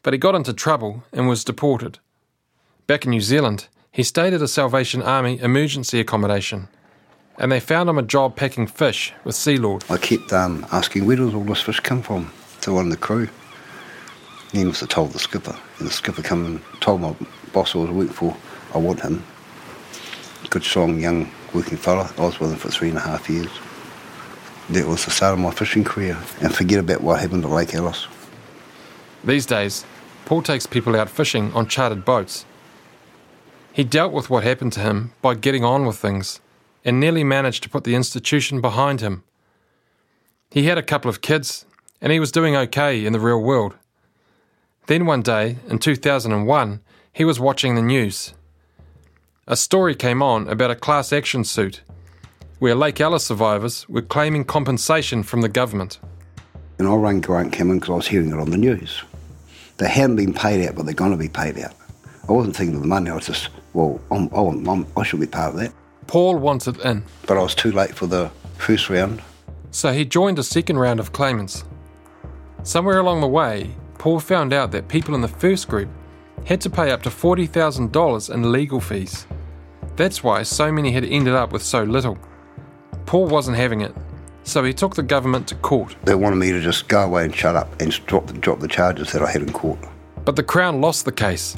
but 0.06 0.14
he 0.14 0.20
got 0.20 0.36
into 0.36 0.54
trouble 0.54 1.04
and 1.12 1.28
was 1.28 1.44
deported. 1.44 1.98
Back 2.86 3.06
in 3.06 3.10
New 3.10 3.22
Zealand, 3.22 3.68
he 3.92 4.04
stayed 4.04 4.36
at 4.36 4.42
a 4.42 4.48
Salvation 4.48 5.02
Army 5.02 5.40
emergency 5.40 6.00
accommodation, 6.00 6.68
and 7.40 7.52
they 7.52 7.60
found 7.60 7.90
him 7.90 7.98
a 7.98 8.04
job 8.04 8.36
packing 8.36 8.68
fish 8.68 9.14
with 9.24 9.34
Sealord. 9.34 9.84
I 9.90 9.98
kept 9.98 10.32
um, 10.32 10.64
asking, 10.72 11.08
where 11.08 11.16
does 11.16 11.34
all 11.34 11.44
this 11.44 11.62
fish 11.62 11.80
come 11.80 12.04
from? 12.04 12.32
To 12.62 12.74
one 12.74 12.86
of 12.86 12.92
the 12.92 12.98
crew. 12.98 13.28
He 14.52 14.64
must 14.64 14.80
have 14.80 14.90
told 14.90 15.12
the 15.12 15.20
skipper, 15.20 15.56
and 15.80 15.88
the 15.88 15.92
skipper 15.92 16.22
come 16.22 16.46
and 16.46 16.82
told 16.82 17.02
my 17.02 17.16
boss 17.54 17.76
I 17.76 17.80
was 17.80 17.90
working 17.90 18.14
for, 18.14 18.38
I 18.74 18.78
want 18.78 19.02
him. 19.02 19.24
Good, 20.50 20.64
strong, 20.64 21.00
young 21.00 21.32
working 21.54 21.78
fella. 21.78 22.12
I 22.18 22.22
was 22.22 22.40
with 22.40 22.52
him 22.52 22.58
for 22.58 22.70
three 22.70 22.90
and 22.90 22.98
a 22.98 23.02
half 23.02 23.30
years. 23.30 23.50
That 24.70 24.88
was 24.88 25.06
the 25.06 25.12
start 25.12 25.34
of 25.34 25.40
my 25.40 25.52
fishing 25.52 25.84
career, 25.84 26.18
and 26.42 26.54
forget 26.54 26.80
about 26.80 27.02
what 27.02 27.20
happened 27.20 27.44
at 27.44 27.52
Lake 27.52 27.76
Alice. 27.76 28.08
These 29.24 29.46
days, 29.46 29.86
Paul 30.26 30.42
takes 30.42 30.66
people 30.66 30.96
out 30.96 31.10
fishing 31.10 31.52
on 31.54 31.68
chartered 31.68 32.06
boats. 32.06 32.46
He 33.74 33.84
dealt 33.84 34.14
with 34.14 34.30
what 34.30 34.44
happened 34.44 34.74
to 34.74 34.80
him 34.80 35.12
by 35.22 35.36
getting 35.36 35.64
on 35.64 35.86
with 35.86 35.98
things 35.98 36.40
and 36.86 37.00
nearly 37.00 37.24
managed 37.24 37.64
to 37.64 37.70
put 37.70 37.84
the 37.84 37.96
institution 37.96 38.62
behind 38.62 39.02
him. 39.02 39.24
He 40.50 40.64
had 40.64 40.78
a 40.78 40.84
couple 40.84 41.10
of 41.10 41.22
kids 41.22 41.66
and 42.00 42.12
he 42.12 42.20
was 42.20 42.32
doing 42.32 42.56
okay 42.56 43.06
in 43.06 43.14
the 43.14 43.20
real 43.20 43.42
world. 43.42 43.76
Then 44.88 45.08
one 45.08 45.24
day, 45.24 45.58
in 45.68 45.80
2001, 45.80 46.80
he 47.12 47.26
was 47.26 47.40
watching 47.40 47.76
the 47.76 47.82
news. 47.82 48.34
A 49.48 49.56
story 49.56 49.96
came 49.96 50.22
on 50.22 50.48
about 50.48 50.70
a 50.70 50.76
class 50.76 51.12
action 51.12 51.44
suit 51.44 51.82
where 52.60 52.76
Lake 52.76 53.02
Alice 53.02 53.26
survivors 53.26 53.88
were 53.90 54.02
claiming 54.02 54.44
compensation 54.44 55.24
from 55.24 55.42
the 55.42 55.50
government. 55.50 56.00
And 56.78 56.88
I 56.88 56.94
rang 56.96 57.20
Grant 57.20 57.52
Cameron 57.52 57.80
because 57.80 57.92
I 57.92 57.96
was 57.96 58.08
hearing 58.08 58.30
it 58.30 58.40
on 58.40 58.52
the 58.52 58.58
news. 58.58 59.02
They 59.78 59.90
haven't 59.90 60.18
been 60.18 60.34
paid 60.34 60.68
out, 60.68 60.76
but 60.76 60.86
they're 60.86 60.94
going 60.94 61.12
to 61.12 61.18
be 61.18 61.30
paid 61.30 61.58
out. 61.60 61.74
I 62.30 62.32
wasn't 62.32 62.56
thinking 62.56 62.76
of 62.76 62.82
the 62.82 62.88
money. 62.88 63.10
I 63.10 63.16
was 63.16 63.26
just, 63.26 63.50
well, 63.74 64.00
I'm, 64.12 64.30
I'm, 64.34 64.68
I'm, 64.68 64.88
i 64.98 65.04
should 65.04 65.20
be 65.20 65.28
part 65.28 65.54
of 65.54 65.60
that. 65.60 65.74
Paul 66.08 66.38
wanted 66.38 66.80
in. 66.82 67.04
But 67.26 67.38
I 67.38 67.42
was 67.42 67.56
too 67.56 67.72
late 67.72 67.96
for 67.96 68.06
the 68.06 68.30
first 68.58 68.90
round. 68.90 69.22
So 69.72 69.92
he 69.92 70.06
joined 70.06 70.38
a 70.38 70.44
second 70.44 70.78
round 70.78 71.00
of 71.00 71.12
claimants. 71.12 71.64
Somewhere 72.64 73.00
along 73.00 73.22
the 73.22 73.28
way, 73.28 73.72
Paul 74.06 74.20
found 74.20 74.54
out 74.54 74.72
that 74.74 74.88
people 74.88 75.16
in 75.16 75.22
the 75.22 75.28
first 75.28 75.68
group 75.68 75.90
had 76.46 76.62
to 76.62 76.70
pay 76.70 76.92
up 76.92 77.02
to 77.02 77.10
$40,000 77.10 78.32
in 78.32 78.52
legal 78.52 78.80
fees. 78.80 79.26
That's 79.96 80.24
why 80.24 80.44
so 80.44 80.72
many 80.72 80.92
had 80.92 81.04
ended 81.04 81.34
up 81.34 81.52
with 81.52 81.64
so 81.64 81.82
little. 81.82 82.20
Paul 83.08 83.26
wasn't 83.26 83.58
having 83.58 83.82
it, 83.82 83.96
so 84.44 84.64
he 84.64 84.74
took 84.74 84.94
the 84.94 85.02
government 85.02 85.48
to 85.48 85.56
court. 85.56 85.96
They 86.04 86.14
wanted 86.14 86.36
me 86.36 86.52
to 86.52 86.62
just 86.62 86.88
go 86.88 87.02
away 87.02 87.26
and 87.26 87.36
shut 87.36 87.56
up 87.56 87.82
and 87.82 87.90
drop 88.06 88.28
the, 88.28 88.34
drop 88.34 88.60
the 88.60 88.68
charges 88.68 89.12
that 89.12 89.24
I 89.24 89.32
had 89.32 89.42
in 89.42 89.52
court. 89.52 89.80
But 90.24 90.36
the 90.36 90.44
Crown 90.44 90.82
lost 90.82 91.06
the 91.06 91.12
case, 91.12 91.56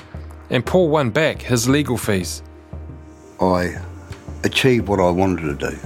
and 0.49 0.65
Paul 0.65 0.87
won 0.87 1.09
back 1.09 1.41
his 1.41 1.67
legal 1.67 1.97
fees. 1.97 2.43
I 3.41 3.77
achieved 4.45 4.87
what 4.87 5.01
I 5.01 5.09
wanted 5.09 5.59
to 5.59 5.71
do, 5.71 5.77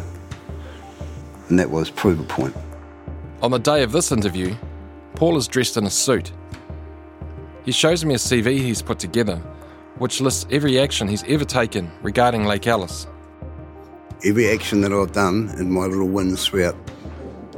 and 1.50 1.58
that 1.58 1.72
was 1.72 1.90
prove 1.90 2.20
a 2.20 2.24
point. 2.24 2.56
On 3.42 3.50
the 3.50 3.58
day 3.58 3.82
of 3.82 3.92
this 3.92 4.12
interview, 4.12 4.56
Paul 5.16 5.38
is 5.38 5.48
dressed 5.48 5.76
in 5.76 5.88
a 5.88 5.90
suit. 5.90 6.32
He 7.64 7.72
shows 7.72 8.04
me 8.04 8.16
a 8.16 8.18
CV 8.18 8.58
he's 8.58 8.82
put 8.82 8.98
together, 8.98 9.38
which 9.98 10.20
lists 10.20 10.48
every 10.50 10.80
action 10.80 11.08
he's 11.08 11.24
ever 11.24 11.46
taken 11.46 11.92
regarding 12.02 12.46
Lake 12.46 12.66
Alice. 12.66 13.06
Every 14.26 14.50
action 14.50 14.82
that 14.82 14.92
I've 14.92 15.12
done 15.12 15.50
and 15.58 15.72
my 15.72 15.86
little 15.86 16.08
wins 16.08 16.46
throughout, 16.46 16.76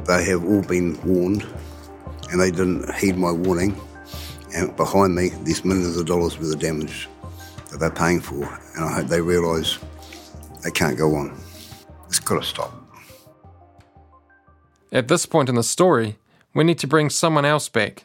they 0.06 0.24
have 0.24 0.44
all 0.44 0.62
been 0.62 1.00
warned 1.04 1.46
and 2.30 2.40
they 2.40 2.50
didn't 2.50 2.92
heed 2.94 3.16
my 3.16 3.30
warning. 3.32 3.80
And 4.54 4.76
behind 4.76 5.14
me, 5.14 5.30
there's 5.42 5.64
millions 5.64 5.96
of 5.96 6.06
dollars 6.06 6.38
worth 6.38 6.52
of 6.52 6.60
damage 6.60 7.08
that 7.70 7.80
they're 7.80 7.90
paying 7.90 8.20
for. 8.20 8.44
And 8.76 8.84
I 8.84 8.92
hope 8.96 9.06
they 9.06 9.20
realise 9.20 9.78
they 10.62 10.70
can't 10.70 10.98
go 10.98 11.16
on. 11.16 11.36
It's 12.08 12.20
got 12.20 12.40
to 12.40 12.46
stop. 12.46 12.72
At 14.92 15.08
this 15.08 15.26
point 15.26 15.48
in 15.48 15.54
the 15.54 15.62
story, 15.62 16.18
we 16.54 16.62
need 16.62 16.78
to 16.78 16.86
bring 16.86 17.10
someone 17.10 17.44
else 17.44 17.68
back. 17.68 18.04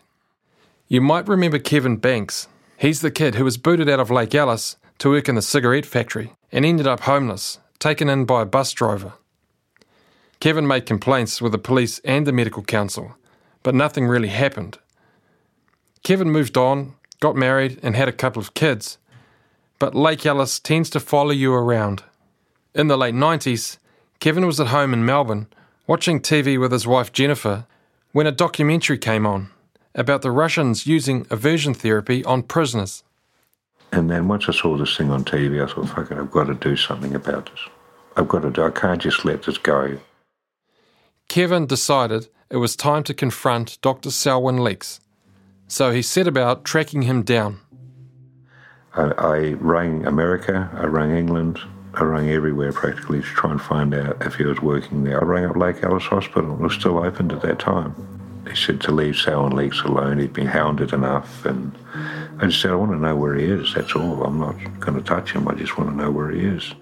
You 0.92 1.02
might 1.02 1.28
remember 1.28 1.60
Kevin 1.60 1.98
Banks. 1.98 2.48
He's 2.76 3.02
the 3.02 3.12
kid 3.12 3.36
who 3.36 3.44
was 3.44 3.60
booted 3.60 3.88
out 3.88 4.00
of 4.00 4.10
Lake 4.10 4.34
Alice 4.34 4.76
to 4.98 5.12
work 5.12 5.30
in 5.30 5.36
the 5.36 5.42
cigarette 5.44 5.86
factory 5.86 6.34
and 6.52 6.66
ended 6.66 6.88
up 6.88 7.02
homeless 7.02 7.60
taken 7.78 8.10
in 8.10 8.26
by 8.26 8.42
a 8.42 8.46
bus 8.48 8.74
driver. 8.74 9.14
Kevin 10.40 10.66
made 10.66 10.88
complaints 10.88 11.44
with 11.44 11.52
the 11.52 11.60
police 11.60 12.00
and 12.00 12.26
the 12.26 12.32
medical 12.32 12.64
council, 12.64 13.16
but 13.62 13.76
nothing 13.76 14.08
really 14.08 14.30
happened. 14.30 14.80
Kevin 16.02 16.32
moved 16.32 16.58
on, 16.58 16.96
got 17.20 17.36
married, 17.36 17.80
and 17.84 17.96
had 17.96 18.08
a 18.08 18.12
couple 18.12 18.42
of 18.42 18.56
kids, 18.56 18.98
but 19.78 19.94
Lake 19.94 20.26
Alice 20.26 20.60
tends 20.60 20.90
to 20.90 21.00
follow 21.00 21.30
you 21.30 21.54
around. 21.54 22.02
In 22.74 22.88
the 22.88 22.98
late 22.98 23.14
90s, 23.14 23.78
Kevin 24.20 24.48
was 24.48 24.60
at 24.60 24.68
home 24.68 24.94
in 24.94 25.06
Melbourne 25.06 25.46
watching 25.86 26.20
TV 26.20 26.60
with 26.60 26.72
his 26.72 26.88
wife 26.88 27.14
Jennifer 27.14 27.68
when 28.12 28.26
a 28.26 28.32
documentary 28.32 28.98
came 28.98 29.28
on 29.28 29.52
about 29.96 30.22
the 30.22 30.32
Russians 30.32 30.86
using 30.88 31.26
aversion 31.30 31.74
therapy 31.74 32.24
on 32.26 32.44
prisoners. 32.44 33.04
And 33.92 34.10
then 34.10 34.28
once 34.28 34.48
I 34.48 34.52
saw 34.52 34.78
this 34.78 34.96
thing 34.96 35.10
on 35.10 35.24
TV, 35.26 35.64
I 35.64 35.72
thought, 35.72 35.90
fuck 35.90 36.12
it, 36.12 36.18
I've 36.18 36.32
got 36.32 36.46
to 36.46 36.54
do 36.54 36.76
something 36.76 37.16
about 37.16 37.50
this. 37.50 37.60
I've 38.16 38.28
got 38.28 38.42
to 38.44 38.52
do, 38.52 38.64
I 38.64 38.70
can't 38.70 39.02
just 39.02 39.26
let 39.26 39.44
this 39.44 39.58
go. 39.58 39.98
Kevin 41.28 41.66
decided 41.66 42.28
it 42.50 42.58
was 42.58 42.76
time 42.76 43.04
to 43.04 43.14
confront 43.14 43.80
Dr. 43.82 44.12
Selwyn 44.12 44.64
Leeks, 44.64 45.00
so 45.68 45.92
he 45.92 46.02
set 46.02 46.28
about 46.28 46.66
tracking 46.66 47.04
him 47.04 47.24
down. 47.24 47.60
I, 48.96 49.04
I 49.18 49.38
rang 49.54 50.06
America, 50.06 50.70
I 50.74 50.86
rang 50.86 51.16
England, 51.16 51.60
I 51.94 52.04
rang 52.04 52.30
everywhere 52.30 52.72
practically 52.72 53.22
to 53.22 53.28
try 53.28 53.52
and 53.52 53.62
find 53.62 53.94
out 53.94 54.26
if 54.26 54.36
he 54.36 54.44
was 54.44 54.62
working 54.62 55.04
there. 55.04 55.22
I 55.22 55.26
rang 55.26 55.46
up 55.46 55.56
Lake 55.56 55.84
Alice 55.84 56.06
Hospital, 56.06 56.54
it 56.54 56.60
was 56.60 56.74
still 56.74 56.98
open 56.98 57.32
at 57.32 57.42
that 57.42 57.60
time. 57.60 58.19
He 58.50 58.56
said 58.56 58.82
to 58.82 58.92
leave 58.92 59.16
Selwyn 59.16 59.56
Leeks 59.56 59.82
alone, 59.82 60.20
he'd 60.20 60.34
been 60.34 60.48
hounded 60.48 60.92
enough, 60.94 61.46
and 61.46 61.72
I 62.40 62.48
just 62.48 62.62
said, 62.62 62.72
I 62.72 62.76
want 62.76 62.92
to 62.92 62.98
know 62.98 63.16
where 63.16 63.36
he 63.36 63.46
is, 63.46 63.74
that's 63.74 63.96
all. 63.96 64.24
I'm 64.24 64.40
not 64.40 64.56
going 64.80 64.98
to 64.98 65.04
touch 65.04 65.32
him, 65.32 65.48
I 65.48 65.54
just 65.54 65.78
want 65.78 65.90
to 65.92 65.96
know 65.96 66.10
where 66.10 66.32
he 66.32 66.42
is. 66.42 66.74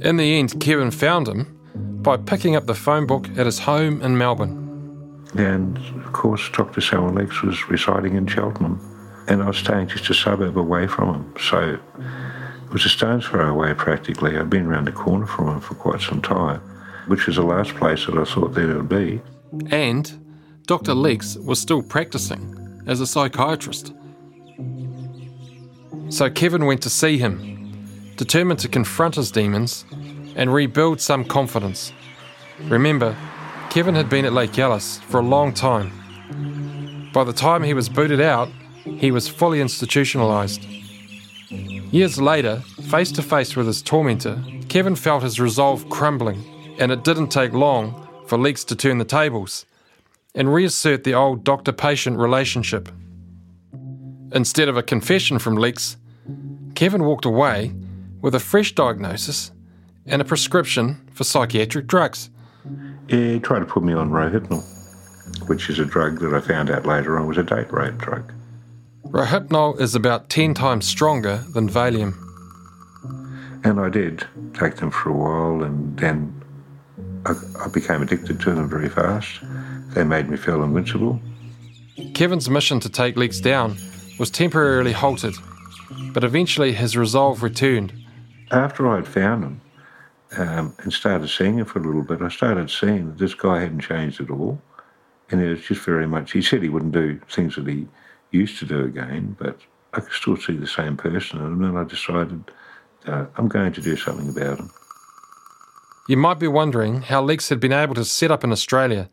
In 0.00 0.16
the 0.16 0.38
end, 0.38 0.60
Kevin 0.60 0.90
found 0.90 1.28
him 1.28 1.58
by 2.02 2.16
picking 2.16 2.56
up 2.56 2.66
the 2.66 2.74
phone 2.74 3.06
book 3.06 3.28
at 3.36 3.46
his 3.46 3.58
home 3.58 4.00
in 4.00 4.16
Melbourne. 4.16 5.26
And 5.36 5.78
of 6.04 6.12
course, 6.12 6.48
Dr. 6.50 6.80
Selwyn 6.80 7.14
Leeks 7.14 7.42
was 7.42 7.68
residing 7.68 8.14
in 8.14 8.26
Cheltenham, 8.26 8.80
and 9.28 9.42
I 9.42 9.46
was 9.46 9.58
staying 9.58 9.88
just 9.88 10.08
a 10.10 10.14
suburb 10.14 10.56
away 10.56 10.86
from 10.86 11.14
him. 11.14 11.34
So 11.38 11.78
it 12.64 12.72
was 12.72 12.84
a 12.84 12.88
stone's 12.88 13.26
throw 13.26 13.48
away 13.48 13.74
practically. 13.74 14.36
I'd 14.36 14.50
been 14.50 14.66
around 14.66 14.86
the 14.86 14.92
corner 14.92 15.26
from 15.26 15.48
him 15.48 15.60
for 15.60 15.74
quite 15.74 16.00
some 16.00 16.22
time, 16.22 16.60
which 17.06 17.26
was 17.26 17.36
the 17.36 17.42
last 17.42 17.74
place 17.74 18.06
that 18.06 18.16
I 18.16 18.24
thought 18.24 18.54
that 18.54 18.70
it 18.70 18.76
would 18.76 18.88
be. 18.88 19.20
And 19.70 20.19
Dr. 20.70 20.94
Leeks 20.94 21.36
was 21.36 21.58
still 21.58 21.82
practicing 21.82 22.84
as 22.86 23.00
a 23.00 23.06
psychiatrist. 23.08 23.92
So 26.10 26.30
Kevin 26.30 26.64
went 26.64 26.80
to 26.82 26.88
see 26.88 27.18
him, 27.18 28.14
determined 28.16 28.60
to 28.60 28.68
confront 28.68 29.16
his 29.16 29.32
demons 29.32 29.84
and 30.36 30.54
rebuild 30.54 31.00
some 31.00 31.24
confidence. 31.24 31.92
Remember, 32.68 33.16
Kevin 33.68 33.96
had 33.96 34.08
been 34.08 34.24
at 34.24 34.32
Lake 34.32 34.60
Alice 34.60 35.00
for 35.08 35.18
a 35.18 35.24
long 35.24 35.52
time. 35.52 37.10
By 37.12 37.24
the 37.24 37.32
time 37.32 37.64
he 37.64 37.74
was 37.74 37.88
booted 37.88 38.20
out, 38.20 38.48
he 38.84 39.10
was 39.10 39.26
fully 39.26 39.58
institutionalised. 39.58 40.62
Years 41.92 42.20
later, 42.20 42.62
face 42.90 43.10
to 43.10 43.22
face 43.22 43.56
with 43.56 43.66
his 43.66 43.82
tormentor, 43.82 44.40
Kevin 44.68 44.94
felt 44.94 45.24
his 45.24 45.40
resolve 45.40 45.90
crumbling, 45.90 46.44
and 46.78 46.92
it 46.92 47.02
didn't 47.02 47.30
take 47.30 47.54
long 47.54 48.06
for 48.28 48.38
Leeks 48.38 48.62
to 48.66 48.76
turn 48.76 48.98
the 48.98 49.04
tables 49.04 49.66
and 50.34 50.52
reassert 50.52 51.04
the 51.04 51.14
old 51.14 51.44
doctor 51.44 51.72
patient 51.72 52.18
relationship. 52.18 52.88
Instead 54.32 54.68
of 54.68 54.76
a 54.76 54.82
confession 54.82 55.38
from 55.38 55.56
Leeks, 55.56 55.96
Kevin 56.74 57.04
walked 57.04 57.24
away 57.24 57.72
with 58.20 58.34
a 58.34 58.40
fresh 58.40 58.74
diagnosis 58.74 59.50
and 60.06 60.22
a 60.22 60.24
prescription 60.24 61.08
for 61.12 61.24
psychiatric 61.24 61.86
drugs. 61.86 62.30
Yeah, 63.08 63.32
he 63.32 63.40
tried 63.40 63.60
to 63.60 63.66
put 63.66 63.82
me 63.82 63.92
on 63.92 64.10
Rohypnol, 64.10 65.48
which 65.48 65.68
is 65.68 65.78
a 65.78 65.84
drug 65.84 66.20
that 66.20 66.32
I 66.32 66.40
found 66.40 66.70
out 66.70 66.86
later 66.86 67.18
on 67.18 67.26
was 67.26 67.38
a 67.38 67.42
date 67.42 67.72
rape 67.72 67.98
drug. 67.98 68.32
Rohypnol 69.06 69.80
is 69.80 69.94
about 69.94 70.28
10 70.28 70.54
times 70.54 70.86
stronger 70.86 71.44
than 71.52 71.68
Valium. 71.68 72.14
And 73.64 73.80
I 73.80 73.88
did 73.88 74.26
take 74.54 74.76
them 74.76 74.90
for 74.90 75.10
a 75.10 75.12
while, 75.12 75.64
and 75.64 75.98
then 75.98 76.40
I, 77.26 77.34
I 77.64 77.68
became 77.68 78.02
addicted 78.02 78.40
to 78.40 78.54
them 78.54 78.68
very 78.70 78.88
fast. 78.88 79.40
They 79.94 80.04
made 80.04 80.28
me 80.28 80.36
feel 80.36 80.62
invincible. 80.62 81.20
Kevin's 82.14 82.48
mission 82.48 82.80
to 82.80 82.88
take 82.88 83.16
Leeks 83.16 83.40
down 83.40 83.76
was 84.18 84.30
temporarily 84.30 84.92
halted, 84.92 85.34
but 86.12 86.24
eventually 86.24 86.72
his 86.72 86.96
resolve 86.96 87.42
returned. 87.42 87.92
After 88.50 88.88
I'd 88.88 89.08
found 89.08 89.44
him 89.44 89.60
um, 90.36 90.74
and 90.78 90.92
started 90.92 91.28
seeing 91.28 91.58
him 91.58 91.64
for 91.64 91.80
a 91.80 91.82
little 91.82 92.02
bit, 92.02 92.22
I 92.22 92.28
started 92.28 92.70
seeing 92.70 93.06
that 93.06 93.18
this 93.18 93.34
guy 93.34 93.60
hadn't 93.60 93.80
changed 93.80 94.20
at 94.20 94.30
all. 94.30 94.60
And 95.30 95.40
it 95.40 95.48
was 95.48 95.60
just 95.60 95.82
very 95.82 96.06
much, 96.06 96.32
he 96.32 96.42
said 96.42 96.62
he 96.62 96.68
wouldn't 96.68 96.92
do 96.92 97.20
things 97.30 97.56
that 97.56 97.66
he 97.66 97.86
used 98.30 98.58
to 98.58 98.66
do 98.66 98.84
again, 98.84 99.36
but 99.38 99.60
I 99.92 100.00
could 100.00 100.12
still 100.12 100.36
see 100.36 100.56
the 100.56 100.66
same 100.66 100.96
person. 100.96 101.38
in 101.38 101.46
him. 101.46 101.52
And 101.52 101.64
then 101.64 101.76
I 101.76 101.84
decided 101.84 102.50
uh, 103.06 103.26
I'm 103.36 103.48
going 103.48 103.72
to 103.72 103.80
do 103.80 103.96
something 103.96 104.28
about 104.28 104.58
him. 104.58 104.70
You 106.08 106.16
might 106.16 106.38
be 106.40 106.48
wondering 106.48 107.02
how 107.02 107.22
Leeks 107.22 107.48
had 107.48 107.60
been 107.60 107.72
able 107.72 107.94
to 107.94 108.04
set 108.04 108.30
up 108.30 108.42
in 108.42 108.50
Australia 108.50 109.08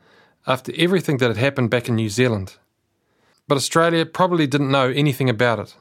after 0.47 0.71
everything 0.77 1.17
that 1.17 1.27
had 1.27 1.37
happened 1.37 1.69
back 1.69 1.89
in 1.89 1.95
New 1.95 2.09
Zealand. 2.09 2.55
But 3.47 3.57
Australia 3.57 4.05
probably 4.05 4.47
didn't 4.47 4.71
know 4.71 4.89
anything 4.89 5.29
about 5.29 5.59
it. 5.59 5.75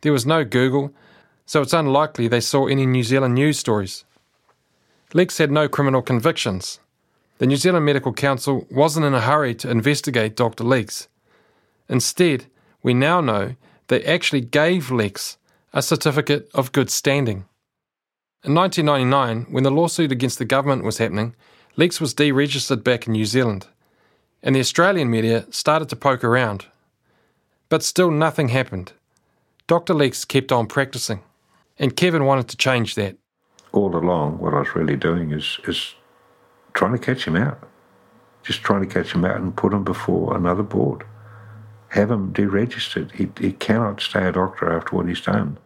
There 0.00 0.12
was 0.12 0.24
no 0.24 0.44
Google, 0.44 0.94
so 1.44 1.62
it's 1.62 1.72
unlikely 1.72 2.28
they 2.28 2.40
saw 2.40 2.66
any 2.66 2.86
New 2.86 3.02
Zealand 3.02 3.34
news 3.34 3.58
stories. 3.58 4.04
Leeks 5.12 5.38
had 5.38 5.50
no 5.50 5.68
criminal 5.68 6.02
convictions. 6.02 6.78
The 7.38 7.46
New 7.46 7.56
Zealand 7.56 7.84
Medical 7.84 8.12
Council 8.12 8.66
wasn't 8.70 9.06
in 9.06 9.14
a 9.14 9.20
hurry 9.20 9.54
to 9.56 9.70
investigate 9.70 10.36
Dr. 10.36 10.64
Leeks. 10.64 11.08
Instead, 11.88 12.46
we 12.82 12.94
now 12.94 13.20
know 13.20 13.56
they 13.88 14.02
actually 14.04 14.40
gave 14.40 14.90
Leeks 14.90 15.36
a 15.72 15.82
certificate 15.82 16.48
of 16.54 16.72
good 16.72 16.90
standing. 16.90 17.44
In 18.42 18.54
1999, 18.54 19.52
when 19.52 19.64
the 19.64 19.70
lawsuit 19.70 20.12
against 20.12 20.38
the 20.38 20.44
government 20.44 20.84
was 20.84 20.98
happening, 20.98 21.34
Leeks 21.78 22.00
was 22.00 22.14
deregistered 22.14 22.82
back 22.82 23.06
in 23.06 23.12
New 23.12 23.26
Zealand, 23.26 23.66
and 24.42 24.54
the 24.54 24.60
Australian 24.60 25.10
media 25.10 25.44
started 25.50 25.90
to 25.90 25.96
poke 25.96 26.24
around. 26.24 26.66
But 27.68 27.82
still, 27.82 28.10
nothing 28.10 28.48
happened. 28.48 28.92
Dr. 29.66 29.92
Leeks 29.92 30.24
kept 30.24 30.52
on 30.52 30.68
practicing, 30.68 31.20
and 31.78 31.96
Kevin 31.96 32.24
wanted 32.24 32.48
to 32.48 32.56
change 32.56 32.94
that. 32.94 33.18
All 33.72 33.94
along, 33.94 34.38
what 34.38 34.54
I 34.54 34.60
was 34.60 34.74
really 34.74 34.96
doing 34.96 35.32
is, 35.32 35.58
is 35.68 35.94
trying 36.72 36.92
to 36.92 36.98
catch 36.98 37.26
him 37.26 37.36
out. 37.36 37.68
Just 38.42 38.62
trying 38.62 38.80
to 38.80 38.92
catch 38.94 39.12
him 39.12 39.26
out 39.26 39.36
and 39.36 39.54
put 39.54 39.74
him 39.74 39.84
before 39.84 40.34
another 40.34 40.62
board. 40.62 41.04
Have 41.88 42.10
him 42.10 42.32
deregistered. 42.32 43.12
He, 43.12 43.28
he 43.38 43.52
cannot 43.52 44.00
stay 44.00 44.26
a 44.26 44.32
doctor 44.32 44.74
after 44.74 44.96
what 44.96 45.08
he's 45.08 45.20
done. 45.20 45.58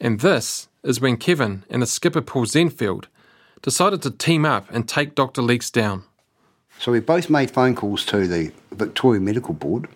And 0.00 0.18
this 0.18 0.68
is 0.82 1.00
when 1.00 1.16
Kevin 1.16 1.64
and 1.70 1.80
the 1.80 1.86
skipper 1.86 2.22
Paul 2.22 2.46
Zentveld 2.46 3.04
decided 3.62 4.02
to 4.02 4.10
team 4.10 4.44
up 4.44 4.70
and 4.70 4.88
take 4.88 5.14
Dr. 5.14 5.40
Leeks 5.40 5.70
down. 5.70 6.04
So 6.78 6.92
we 6.92 7.00
both 7.00 7.30
made 7.30 7.50
phone 7.50 7.74
calls 7.74 8.04
to 8.06 8.26
the 8.26 8.52
Victoria 8.72 9.20
Medical 9.20 9.54
Board 9.54 9.88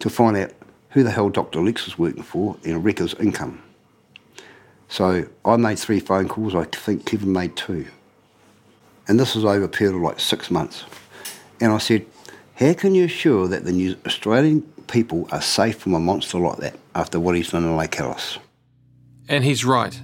to 0.00 0.10
find 0.10 0.36
out 0.36 0.50
who 0.90 1.04
the 1.04 1.10
hell 1.10 1.28
Dr. 1.28 1.60
Leeks 1.60 1.86
was 1.86 1.98
working 1.98 2.22
for 2.22 2.56
and 2.64 2.84
wreck 2.84 2.98
his 2.98 3.14
income. 3.14 3.62
So 4.88 5.26
I 5.44 5.56
made 5.56 5.78
three 5.78 6.00
phone 6.00 6.28
calls, 6.28 6.54
I 6.54 6.64
think 6.64 7.06
Kevin 7.06 7.32
made 7.32 7.54
two. 7.54 7.86
And 9.06 9.20
this 9.20 9.36
was 9.36 9.44
over 9.44 9.64
a 9.64 9.68
period 9.68 9.94
of 9.94 10.02
like 10.02 10.18
six 10.18 10.50
months. 10.50 10.84
And 11.60 11.72
I 11.72 11.78
said, 11.78 12.06
How 12.56 12.72
can 12.74 12.94
you 12.96 13.04
assure 13.04 13.46
that 13.46 13.64
the 13.64 13.72
New 13.72 13.96
Australian 14.04 14.62
people 14.88 15.28
are 15.30 15.40
safe 15.40 15.78
from 15.78 15.94
a 15.94 16.00
monster 16.00 16.38
like 16.38 16.58
that 16.58 16.74
after 16.96 17.20
what 17.20 17.36
he's 17.36 17.50
done 17.50 17.64
in 17.64 17.76
Lake 17.76 18.00
Alice? 18.00 18.38
And 19.28 19.44
he's 19.44 19.64
right. 19.64 20.00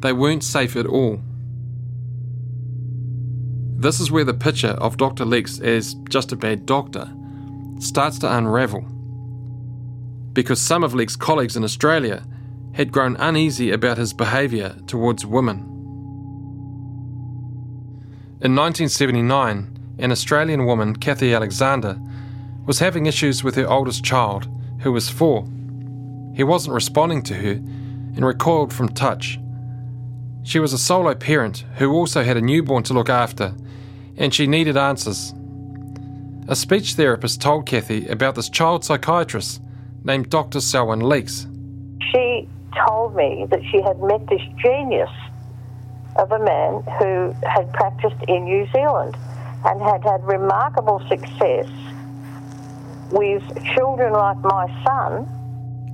They 0.00 0.12
weren't 0.12 0.44
safe 0.44 0.76
at 0.76 0.86
all. 0.86 1.20
This 3.86 4.00
is 4.00 4.10
where 4.10 4.24
the 4.24 4.34
picture 4.34 4.70
of 4.80 4.96
Dr. 4.96 5.24
Leeks 5.24 5.60
as 5.60 5.94
just 6.08 6.32
a 6.32 6.36
bad 6.36 6.66
doctor 6.66 7.08
starts 7.78 8.18
to 8.18 8.36
unravel. 8.36 8.80
Because 10.32 10.60
some 10.60 10.82
of 10.82 10.92
Leeks' 10.92 11.14
colleagues 11.14 11.54
in 11.54 11.62
Australia 11.62 12.24
had 12.72 12.90
grown 12.90 13.14
uneasy 13.14 13.70
about 13.70 13.96
his 13.96 14.12
behaviour 14.12 14.74
towards 14.88 15.24
women. 15.24 15.58
In 18.40 18.56
1979, 18.56 19.78
an 20.00 20.10
Australian 20.10 20.66
woman, 20.66 20.96
Kathy 20.96 21.32
Alexander, 21.32 21.96
was 22.64 22.80
having 22.80 23.06
issues 23.06 23.44
with 23.44 23.54
her 23.54 23.68
oldest 23.68 24.02
child, 24.02 24.48
who 24.80 24.90
was 24.90 25.08
four. 25.08 25.46
He 26.34 26.42
wasn't 26.42 26.74
responding 26.74 27.22
to 27.22 27.34
her 27.34 27.52
and 27.52 28.26
recoiled 28.26 28.72
from 28.72 28.88
touch. 28.88 29.38
She 30.42 30.58
was 30.58 30.72
a 30.72 30.78
solo 30.78 31.14
parent 31.14 31.64
who 31.76 31.92
also 31.92 32.24
had 32.24 32.36
a 32.36 32.40
newborn 32.40 32.82
to 32.82 32.92
look 32.92 33.08
after, 33.08 33.54
and 34.16 34.34
she 34.34 34.46
needed 34.46 34.76
answers. 34.76 35.34
A 36.48 36.56
speech 36.56 36.94
therapist 36.94 37.40
told 37.40 37.66
Kathy 37.66 38.06
about 38.06 38.34
this 38.34 38.48
child 38.48 38.84
psychiatrist 38.84 39.60
named 40.04 40.30
Dr. 40.30 40.60
Selwyn 40.60 41.00
Leeks. 41.00 41.46
She 42.12 42.48
told 42.86 43.16
me 43.16 43.46
that 43.50 43.60
she 43.70 43.82
had 43.82 44.00
met 44.00 44.26
this 44.28 44.42
genius 44.62 45.10
of 46.16 46.30
a 46.32 46.38
man 46.38 46.82
who 46.98 47.34
had 47.48 47.72
practiced 47.72 48.22
in 48.28 48.44
New 48.44 48.66
Zealand 48.72 49.16
and 49.64 49.82
had 49.82 50.02
had 50.04 50.24
remarkable 50.24 51.02
success 51.08 51.68
with 53.10 53.42
children 53.74 54.12
like 54.12 54.38
my 54.38 54.84
son. 54.84 55.28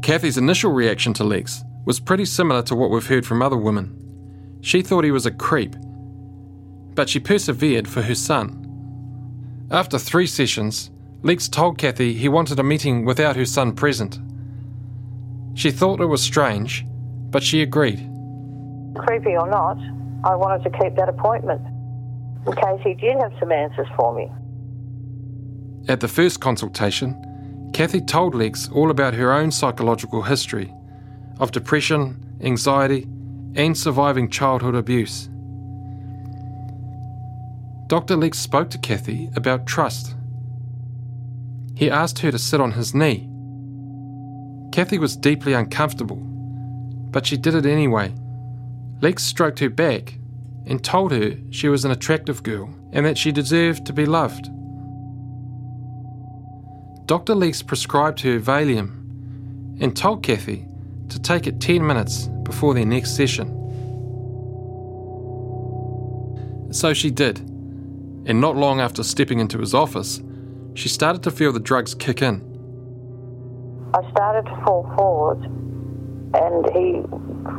Kathy's 0.03 0.37
initial 0.37 0.73
reaction 0.73 1.13
to 1.15 1.25
Leeks 1.25 1.65
was 1.85 1.99
pretty 1.99 2.25
similar 2.25 2.63
to 2.63 2.75
what 2.75 2.91
we've 2.91 3.07
heard 3.07 3.27
from 3.27 3.43
other 3.43 3.57
women. 3.57 4.59
She 4.61 4.83
thought 4.83 5.05
he 5.05 5.11
was 5.11 5.27
a 5.27 5.31
creep. 5.31 5.75
But 6.95 7.09
she 7.09 7.21
persevered 7.21 7.89
for 7.89 8.03
her 8.03 8.15
son. 8.15 8.59
After 9.71 9.99
three 9.99 10.27
sessions, 10.27 10.91
Leeks 11.23 11.49
told 11.49 11.79
Kathy 11.79 12.15
he 12.15 12.29
wanted 12.29 12.59
a 12.59 12.63
meeting 12.63 13.05
without 13.05 13.37
her 13.37 13.45
son 13.45 13.75
present. 13.75 14.19
She 15.55 15.71
thought 15.71 16.01
it 16.01 16.07
was 16.07 16.23
strange, 16.23 16.85
but 17.31 17.43
she 17.43 17.63
agreed. 17.63 18.09
Creepy 18.97 19.37
or 19.37 19.49
not, 19.49 19.79
I 20.25 20.35
wanted 20.35 20.65
to 20.65 20.79
keep 20.79 20.97
that 20.97 21.09
appointment 21.09 21.63
in 22.47 22.53
case 22.55 22.81
he 22.83 22.95
did 22.95 23.17
have 23.21 23.33
some 23.39 23.53
answers 23.53 23.87
for 23.97 24.15
me. 24.15 24.31
At 25.89 26.01
the 26.01 26.09
first 26.09 26.41
consultation, 26.41 27.71
Kathy 27.73 28.01
told 28.01 28.35
Leeks 28.35 28.69
all 28.69 28.91
about 28.91 29.15
her 29.15 29.33
own 29.33 29.51
psychological 29.51 30.23
history 30.23 30.73
of 31.39 31.53
depression, 31.53 32.37
anxiety, 32.41 33.07
and 33.55 33.77
surviving 33.77 34.29
childhood 34.29 34.75
abuse. 34.75 35.29
Dr. 37.93 38.17
Leeks 38.17 38.39
spoke 38.39 38.71
to 38.71 38.79
Kathy 38.79 39.29
about 39.37 39.67
trust. 39.67 40.17
He 41.75 41.91
asked 41.91 42.21
her 42.21 42.31
to 42.31 42.39
sit 42.39 42.59
on 42.59 42.73
his 42.73 42.95
knee. 42.95 43.29
Kathy 44.73 44.99
was 44.99 45.15
deeply 45.15 45.53
uncomfortable, 45.53 46.17
but 46.17 47.27
she 47.27 47.37
did 47.37 47.55
it 47.55 47.67
anyway. 47.67 48.15
Leeks 49.03 49.25
stroked 49.25 49.59
her 49.59 49.69
back 49.69 50.15
and 50.65 50.83
told 50.83 51.13
her 51.13 51.37
she 51.51 51.69
was 51.69 51.85
an 51.85 51.91
attractive 51.91 52.43
girl 52.43 52.75
and 52.95 53.05
that 53.05 53.19
she 53.19 53.31
deserved 53.31 53.85
to 53.85 53.93
be 53.93 54.07
loved. 54.07 54.47
Dr. 57.05 57.35
Leeks 57.35 57.61
prescribed 57.61 58.21
her 58.23 58.41
Valium 58.41 59.83
and 59.83 59.95
told 59.95 60.23
Kathy 60.23 60.67
to 61.11 61.21
take 61.21 61.47
it 61.47 61.61
10 61.61 61.87
minutes 61.87 62.29
before 62.43 62.73
their 62.73 62.87
next 62.87 63.15
session. 63.15 63.51
So 66.73 66.95
she 66.95 67.11
did, 67.11 67.52
and 68.27 68.41
not 68.41 68.57
long 68.57 68.81
after 68.81 69.03
stepping 69.03 69.39
into 69.41 69.59
his 69.59 69.75
office, 69.75 70.23
she 70.75 70.89
started 70.89 71.23
to 71.25 71.31
feel 71.31 71.53
the 71.53 71.61
drugs 71.61 71.95
kick 71.95 72.23
in. 72.23 72.41
I 73.95 74.11
started 74.11 74.49
to 74.49 74.57
fall 74.65 74.91
forward, 74.97 75.45
and 76.35 76.65
he 76.73 77.03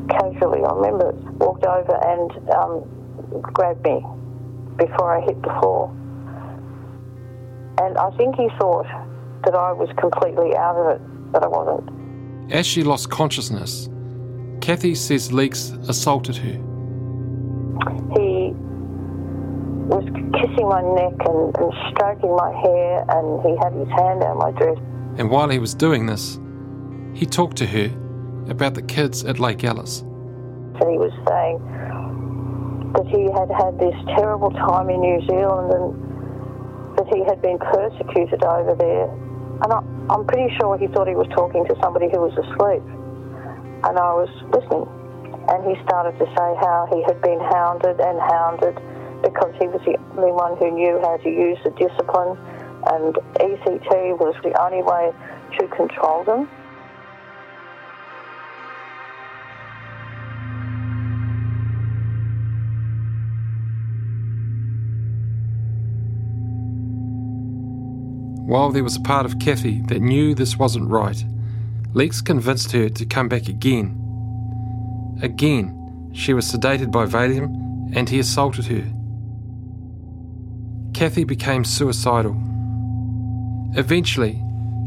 casually, 0.09 0.63
I 0.63 0.73
remember, 0.73 1.11
walked 1.37 1.65
over 1.65 1.95
and 2.07 2.49
um, 2.49 3.41
grabbed 3.41 3.83
me 3.83 4.03
before 4.77 5.17
I 5.17 5.21
hit 5.25 5.41
the 5.41 5.49
floor. 5.61 5.89
And 7.81 7.97
I 7.97 8.09
think 8.17 8.35
he 8.35 8.49
thought 8.59 8.87
that 9.45 9.55
I 9.55 9.73
was 9.73 9.89
completely 9.97 10.55
out 10.55 10.75
of 10.75 10.95
it, 10.95 11.31
but 11.31 11.43
I 11.43 11.47
wasn't. 11.47 12.51
As 12.51 12.65
she 12.65 12.83
lost 12.83 13.09
consciousness, 13.09 13.89
Kathy 14.61 14.95
says 14.95 15.31
Leeks 15.31 15.71
assaulted 15.89 16.37
her. 16.37 16.59
He 18.15 18.53
was 19.87 20.03
kissing 20.39 20.67
my 20.67 20.81
neck 20.81 21.15
and, 21.27 21.51
and 21.57 21.71
stroking 21.91 22.35
my 22.35 22.51
hair, 22.63 23.03
and 23.09 23.41
he 23.43 23.51
had 23.59 23.73
his 23.73 23.89
hand 23.99 24.21
down 24.21 24.37
my 24.37 24.51
dress. 24.51 24.77
And 25.17 25.29
while 25.29 25.49
he 25.49 25.59
was 25.59 25.73
doing 25.75 26.05
this, 26.05 26.39
he 27.13 27.25
talked 27.25 27.57
to 27.57 27.65
her 27.67 27.91
about 28.49 28.73
the 28.73 28.81
kids 28.81 29.23
at 29.23 29.39
Lake 29.39 29.63
Alice. 29.63 30.01
And 30.01 30.89
he 30.89 30.97
was 30.97 31.13
saying 31.27 31.59
that 32.93 33.05
he 33.11 33.29
had 33.29 33.49
had 33.51 33.77
this 33.77 33.95
terrible 34.17 34.51
time 34.51 34.89
in 34.89 35.01
New 35.01 35.19
Zealand 35.27 35.73
and 35.73 36.97
that 36.97 37.07
he 37.13 37.23
had 37.25 37.41
been 37.41 37.59
persecuted 37.59 38.43
over 38.43 38.75
there. 38.75 39.09
And 39.63 39.69
I, 39.69 39.79
I'm 40.09 40.25
pretty 40.25 40.53
sure 40.57 40.77
he 40.77 40.87
thought 40.87 41.07
he 41.07 41.15
was 41.15 41.29
talking 41.35 41.65
to 41.67 41.75
somebody 41.81 42.09
who 42.09 42.21
was 42.21 42.33
asleep. 42.33 42.81
And 43.85 43.99
I 43.99 44.11
was 44.15 44.31
listening. 44.49 44.87
And 45.49 45.59
he 45.67 45.75
started 45.83 46.17
to 46.17 46.25
say 46.25 46.49
how 46.63 46.87
he 46.89 47.03
had 47.03 47.21
been 47.21 47.39
hounded 47.51 47.99
and 47.99 48.17
hounded 48.17 48.79
because 49.23 49.55
he 49.59 49.67
was 49.67 49.81
the 49.85 49.97
only 50.17 50.31
one 50.31 50.57
who 50.57 50.69
knew 50.71 50.99
how 51.01 51.17
to 51.17 51.29
use 51.29 51.57
the 51.63 51.71
discipline, 51.71 52.37
and 52.91 53.15
ECT 53.39 54.19
was 54.19 54.35
the 54.43 54.53
only 54.61 54.83
way 54.83 55.11
to 55.57 55.67
control 55.69 56.23
them. 56.25 56.49
While 68.45 68.71
there 68.71 68.83
was 68.83 68.97
a 68.97 69.01
part 69.01 69.25
of 69.25 69.39
Kathy 69.39 69.81
that 69.87 70.01
knew 70.01 70.35
this 70.35 70.59
wasn't 70.59 70.89
right, 70.89 71.25
Leeks 71.93 72.21
convinced 72.21 72.71
her 72.73 72.89
to 72.89 73.05
come 73.05 73.29
back 73.29 73.47
again. 73.47 73.97
Again, 75.23 76.11
she 76.13 76.33
was 76.33 76.51
sedated 76.51 76.91
by 76.91 77.05
Valium 77.05 77.95
and 77.95 78.09
he 78.09 78.19
assaulted 78.19 78.65
her. 78.65 78.83
Kathy 80.93 81.23
became 81.23 81.65
suicidal. 81.65 82.37
Eventually, 83.75 84.39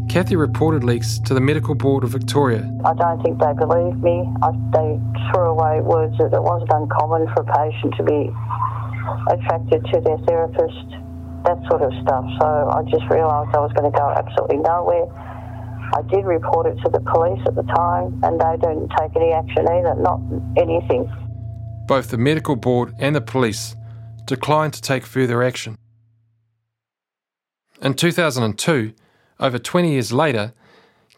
Kathy 0.09 0.37
reported 0.37 0.85
Leeks 0.85 1.19
to 1.27 1.35
the 1.35 1.41
Medical 1.41 1.75
Board 1.75 2.05
of 2.05 2.11
Victoria. 2.11 2.63
I 2.85 2.95
don't 2.95 3.21
think 3.23 3.41
they 3.41 3.53
believed 3.59 4.01
me. 4.03 4.23
I, 4.41 4.53
they 4.71 5.01
threw 5.29 5.51
away 5.51 5.81
words 5.81 6.17
that 6.19 6.33
it 6.33 6.43
wasn't 6.43 6.71
uncommon 6.73 7.27
for 7.35 7.43
a 7.43 7.51
patient 7.51 7.95
to 7.99 8.05
be 8.05 8.31
attracted 9.35 9.85
to 9.93 10.01
their 10.01 10.19
therapist, 10.31 10.87
that 11.43 11.59
sort 11.69 11.83
of 11.83 11.91
stuff. 12.07 12.25
So 12.39 12.47
I 12.47 12.83
just 12.87 13.03
realised 13.11 13.51
I 13.51 13.59
was 13.59 13.73
going 13.75 13.91
to 13.91 13.99
go 13.99 14.07
absolutely 14.07 14.59
nowhere. 14.59 15.11
I 15.11 16.03
did 16.07 16.25
report 16.25 16.67
it 16.67 16.79
to 16.85 16.89
the 16.89 17.01
police 17.01 17.43
at 17.47 17.57
the 17.57 17.67
time, 17.75 18.23
and 18.23 18.41
they 18.41 18.57
didn't 18.63 18.91
take 18.97 19.11
any 19.17 19.33
action 19.33 19.67
either, 19.67 19.95
not 19.99 20.21
anything. 20.57 21.11
Both 21.87 22.11
the 22.11 22.19
medical 22.19 22.55
board 22.55 22.95
and 22.99 23.15
the 23.15 23.21
police 23.21 23.75
declined 24.25 24.73
to 24.75 24.81
take 24.81 25.05
further 25.05 25.43
action. 25.43 25.77
In 27.83 27.95
2002, 27.95 28.95
over 29.39 29.59
20 29.59 29.93
years 29.93 30.13
later, 30.13 30.55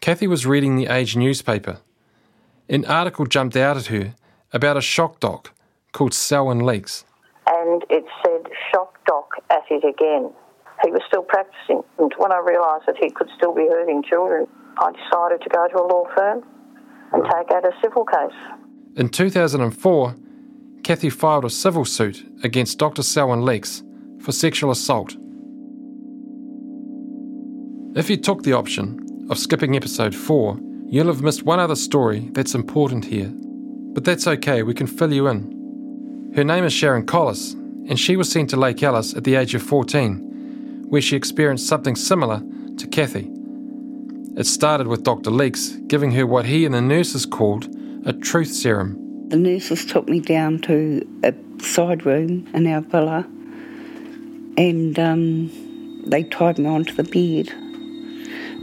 Kathy 0.01 0.27
was 0.27 0.45
reading 0.45 0.75
the 0.75 0.87
Age 0.87 1.15
newspaper. 1.15 1.79
An 2.67 2.85
article 2.85 3.25
jumped 3.25 3.55
out 3.55 3.77
at 3.77 3.87
her 3.87 4.13
about 4.51 4.77
a 4.77 4.81
shock 4.81 5.19
doc 5.19 5.53
called 5.93 6.13
Selwyn 6.13 6.59
Leeks. 6.59 7.05
And 7.47 7.83
it 7.89 8.05
said, 8.23 8.51
shock 8.71 8.97
doc 9.05 9.29
at 9.49 9.63
it 9.69 9.83
again. 9.85 10.31
He 10.83 10.91
was 10.91 11.01
still 11.07 11.23
practicing, 11.23 11.81
and 11.97 12.13
when 12.17 12.31
I 12.31 12.39
realised 12.45 12.85
that 12.87 12.95
he 13.01 13.09
could 13.09 13.27
still 13.35 13.53
be 13.53 13.67
hurting 13.67 14.03
children, 14.03 14.47
I 14.77 14.91
decided 14.91 15.41
to 15.41 15.49
go 15.49 15.67
to 15.67 15.77
a 15.77 15.85
law 15.85 16.05
firm 16.15 16.43
and 17.11 17.23
take 17.23 17.51
out 17.51 17.65
a 17.65 17.71
civil 17.81 18.05
case. 18.05 18.37
In 18.95 19.09
2004, 19.09 20.15
Kathy 20.83 21.09
filed 21.09 21.45
a 21.45 21.49
civil 21.49 21.85
suit 21.85 22.25
against 22.43 22.77
Dr. 22.77 23.03
Selwyn 23.03 23.43
Leeks 23.43 23.83
for 24.21 24.31
sexual 24.31 24.71
assault. 24.71 25.15
If 27.95 28.07
you 28.07 28.17
took 28.17 28.43
the 28.43 28.53
option 28.53 29.27
of 29.31 29.39
skipping 29.39 29.75
episode 29.75 30.13
4, 30.13 30.59
you'll 30.85 31.07
have 31.07 31.23
missed 31.23 31.41
one 31.41 31.59
other 31.59 31.75
story 31.75 32.29
that's 32.33 32.53
important 32.53 33.03
here. 33.03 33.31
But 33.33 34.05
that's 34.05 34.27
okay, 34.27 34.61
we 34.61 34.75
can 34.75 34.85
fill 34.85 35.11
you 35.11 35.27
in. 35.27 36.31
Her 36.35 36.43
name 36.43 36.65
is 36.65 36.71
Sharon 36.71 37.07
Collis, 37.07 37.53
and 37.53 37.99
she 37.99 38.15
was 38.15 38.31
sent 38.31 38.51
to 38.51 38.57
Lake 38.57 38.83
Alice 38.83 39.15
at 39.15 39.23
the 39.23 39.33
age 39.33 39.55
of 39.55 39.63
14, 39.63 40.85
where 40.87 41.01
she 41.01 41.15
experienced 41.15 41.65
something 41.65 41.95
similar 41.95 42.43
to 42.77 42.87
Kathy. 42.87 43.27
It 44.37 44.45
started 44.45 44.85
with 44.85 45.03
Dr. 45.03 45.31
Leeks 45.31 45.69
giving 45.87 46.11
her 46.11 46.27
what 46.27 46.45
he 46.45 46.65
and 46.65 46.75
the 46.75 46.81
nurses 46.81 47.25
called 47.25 47.75
a 48.05 48.13
truth 48.13 48.53
serum. 48.53 49.29
The 49.29 49.37
nurses 49.37 49.83
took 49.83 50.07
me 50.07 50.19
down 50.19 50.59
to 50.59 51.07
a 51.23 51.33
side 51.63 52.05
room 52.05 52.47
in 52.53 52.67
our 52.67 52.81
villa 52.81 53.27
and 54.57 54.99
um, 54.99 56.03
they 56.05 56.21
tied 56.23 56.59
me 56.59 56.67
onto 56.67 56.93
the 56.93 57.03
bed. 57.03 57.68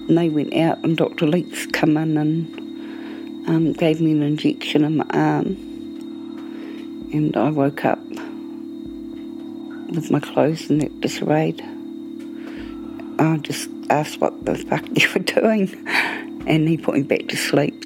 And 0.09 0.17
they 0.17 0.29
went 0.29 0.55
out, 0.55 0.79
and 0.85 0.97
Dr. 0.97 1.27
Leeks 1.27 1.67
come 1.67 1.97
in 1.97 2.17
and 2.17 3.49
um, 3.49 3.73
gave 3.73 4.01
me 4.01 4.13
an 4.13 4.23
injection 4.23 4.85
in 4.85 4.99
my 4.99 5.07
arm. 5.11 5.57
And 7.13 7.37
I 7.37 7.51
woke 7.51 7.85
up 7.85 7.99
with 9.91 10.11
my 10.11 10.21
clothes 10.21 10.69
in 10.71 10.79
that 10.79 11.01
disarrayed. 11.01 11.61
I 13.19 13.39
just 13.39 13.69
asked 13.91 14.21
what 14.21 14.45
the 14.45 14.57
fuck 14.57 14.85
you 14.95 15.09
were 15.13 15.21
doing, 15.21 15.71
and 16.47 16.69
he 16.69 16.77
put 16.77 16.95
me 16.95 17.03
back 17.03 17.29
to 17.29 17.37
sleep. 17.37 17.83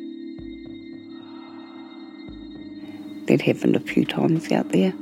That 3.29 3.41
happened 3.41 3.77
a 3.77 3.81
few 3.81 4.05
times 4.05 4.51
out 4.51 4.71
there. 4.71 4.93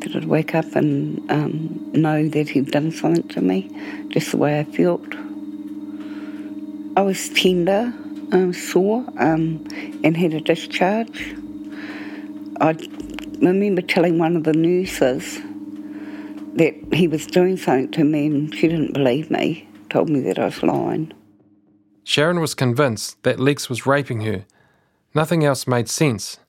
That 0.00 0.14
I'd 0.14 0.26
wake 0.26 0.54
up 0.54 0.76
and 0.76 1.28
um, 1.30 1.90
know 1.92 2.28
that 2.28 2.48
he'd 2.48 2.70
done 2.70 2.92
something 2.92 3.26
to 3.28 3.40
me, 3.40 3.70
just 4.08 4.30
the 4.32 4.36
way 4.36 4.60
I 4.60 4.64
felt. 4.64 5.06
I 6.98 7.02
was 7.02 7.28
tender, 7.28 7.92
um, 8.32 8.52
sore, 8.52 9.04
um, 9.18 9.64
and 10.02 10.16
had 10.16 10.34
a 10.34 10.40
discharge. 10.40 11.32
I 12.60 12.76
remember 13.40 13.82
telling 13.82 14.18
one 14.18 14.34
of 14.34 14.42
the 14.42 14.52
nurses 14.52 15.38
that 16.56 16.74
he 16.92 17.06
was 17.06 17.24
doing 17.28 17.56
something 17.56 17.92
to 17.92 18.02
me, 18.02 18.26
and 18.26 18.52
she 18.52 18.66
didn't 18.66 18.94
believe 18.94 19.30
me, 19.30 19.68
told 19.90 20.10
me 20.10 20.18
that 20.22 20.40
I 20.40 20.46
was 20.46 20.60
lying. 20.64 21.12
Sharon 22.02 22.40
was 22.40 22.56
convinced 22.56 23.22
that 23.22 23.38
Leeks 23.38 23.68
was 23.68 23.86
raping 23.86 24.22
her. 24.22 24.44
Nothing 25.14 25.44
else 25.44 25.68
made 25.68 25.88
sense. 25.88 26.40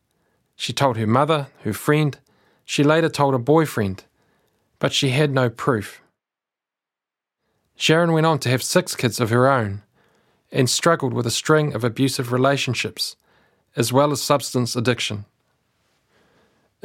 She 0.56 0.74
told 0.74 0.98
her 0.98 1.06
mother, 1.06 1.50
her 1.64 1.74
friend, 1.74 2.18
she 2.66 2.84
later 2.84 3.10
told 3.10 3.36
her 3.36 3.38
boyfriend, 3.38 4.06
but 4.80 4.94
she 4.94 5.10
had 5.10 5.32
no 5.32 5.52
proof. 5.52 6.02
Sharon 7.76 8.14
went 8.14 8.26
on 8.26 8.40
to 8.40 8.50
have 8.50 8.64
six 8.64 8.96
kids 8.96 9.20
of 9.20 9.30
her 9.30 9.48
own 9.48 9.84
and 10.52 10.70
struggled 10.70 11.14
with 11.14 11.26
a 11.26 11.32
string 11.32 11.74
of 11.74 11.84
abusive 11.84 12.32
relationships, 12.32 13.16
as 13.76 13.94
well 13.94 14.12
as 14.12 14.22
substance 14.22 14.76
addiction. 14.76 15.26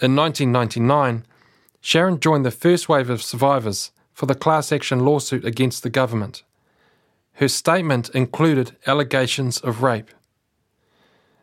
In 0.00 0.16
1999, 0.16 1.24
Sharon 1.80 2.18
joined 2.18 2.44
the 2.44 2.50
first 2.50 2.88
wave 2.88 3.10
of 3.10 3.22
survivors 3.22 3.92
for 4.12 4.26
the 4.26 4.34
class 4.34 4.72
action 4.72 5.04
lawsuit 5.04 5.44
against 5.44 5.82
the 5.82 5.90
government. 5.90 6.42
Her 7.34 7.48
statement 7.48 8.08
included 8.10 8.76
allegations 8.86 9.58
of 9.58 9.82
rape. 9.82 10.10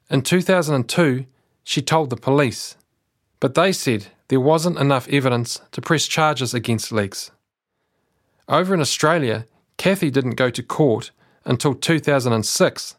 In 0.10 0.22
2002, 0.22 1.26
she 1.64 1.82
told 1.82 2.10
the 2.10 2.18
police, 2.18 2.76
but 3.40 3.56
they 3.56 3.72
said 3.72 4.08
there 4.28 4.40
wasn't 4.40 4.78
enough 4.78 5.08
evidence 5.10 5.62
to 5.72 5.82
press 5.82 6.08
charges 6.08 6.54
against 6.54 6.92
Leeks. 6.92 7.32
Over 8.48 8.74
in 8.74 8.82
Australia, 8.82 9.46
Kathy 9.78 10.10
didn't 10.10 10.36
go 10.36 10.50
to 10.50 10.64
court 10.64 11.12
until 11.46 11.74
2006, 11.74 12.96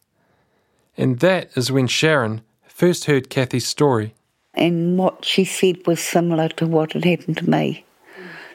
and 0.96 1.20
that 1.20 1.50
is 1.56 1.72
when 1.72 1.86
Sharon 1.86 2.42
first 2.66 3.04
heard 3.04 3.30
Kathy's 3.30 3.66
story. 3.66 4.14
And 4.54 4.98
what 4.98 5.24
she 5.24 5.44
said 5.44 5.86
was 5.86 6.00
similar 6.00 6.48
to 6.50 6.66
what 6.66 6.92
had 6.92 7.04
happened 7.04 7.38
to 7.38 7.48
me. 7.48 7.84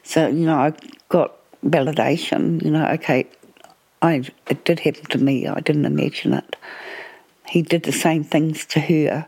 So, 0.04 0.28
you 0.28 0.46
know, 0.46 0.58
I 0.58 0.74
got 1.10 1.34
validation, 1.66 2.64
you 2.64 2.72
know, 2.72 2.88
okay, 2.90 3.28
I, 4.02 4.24
it 4.48 4.64
did 4.64 4.80
happen 4.80 5.06
to 5.06 5.18
me, 5.18 5.48
I 5.48 5.60
didn't 5.60 5.86
imagine 5.86 6.34
it. 6.34 6.56
He 7.48 7.62
did 7.62 7.84
the 7.84 7.92
same 7.92 8.24
things 8.24 8.66
to 8.68 8.80
her. 8.80 9.28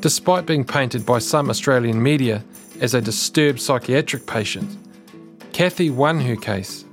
Despite 0.00 0.46
being 0.46 0.64
painted 0.64 1.04
by 1.04 1.18
some 1.18 1.50
Australian 1.50 2.02
media 2.02 2.44
as 2.80 2.94
a 2.94 3.00
disturbed 3.00 3.60
psychiatric 3.60 4.26
patient, 4.26 4.76
Kathy 5.52 5.90
won 5.90 6.20
her 6.20 6.36
case. 6.36 6.84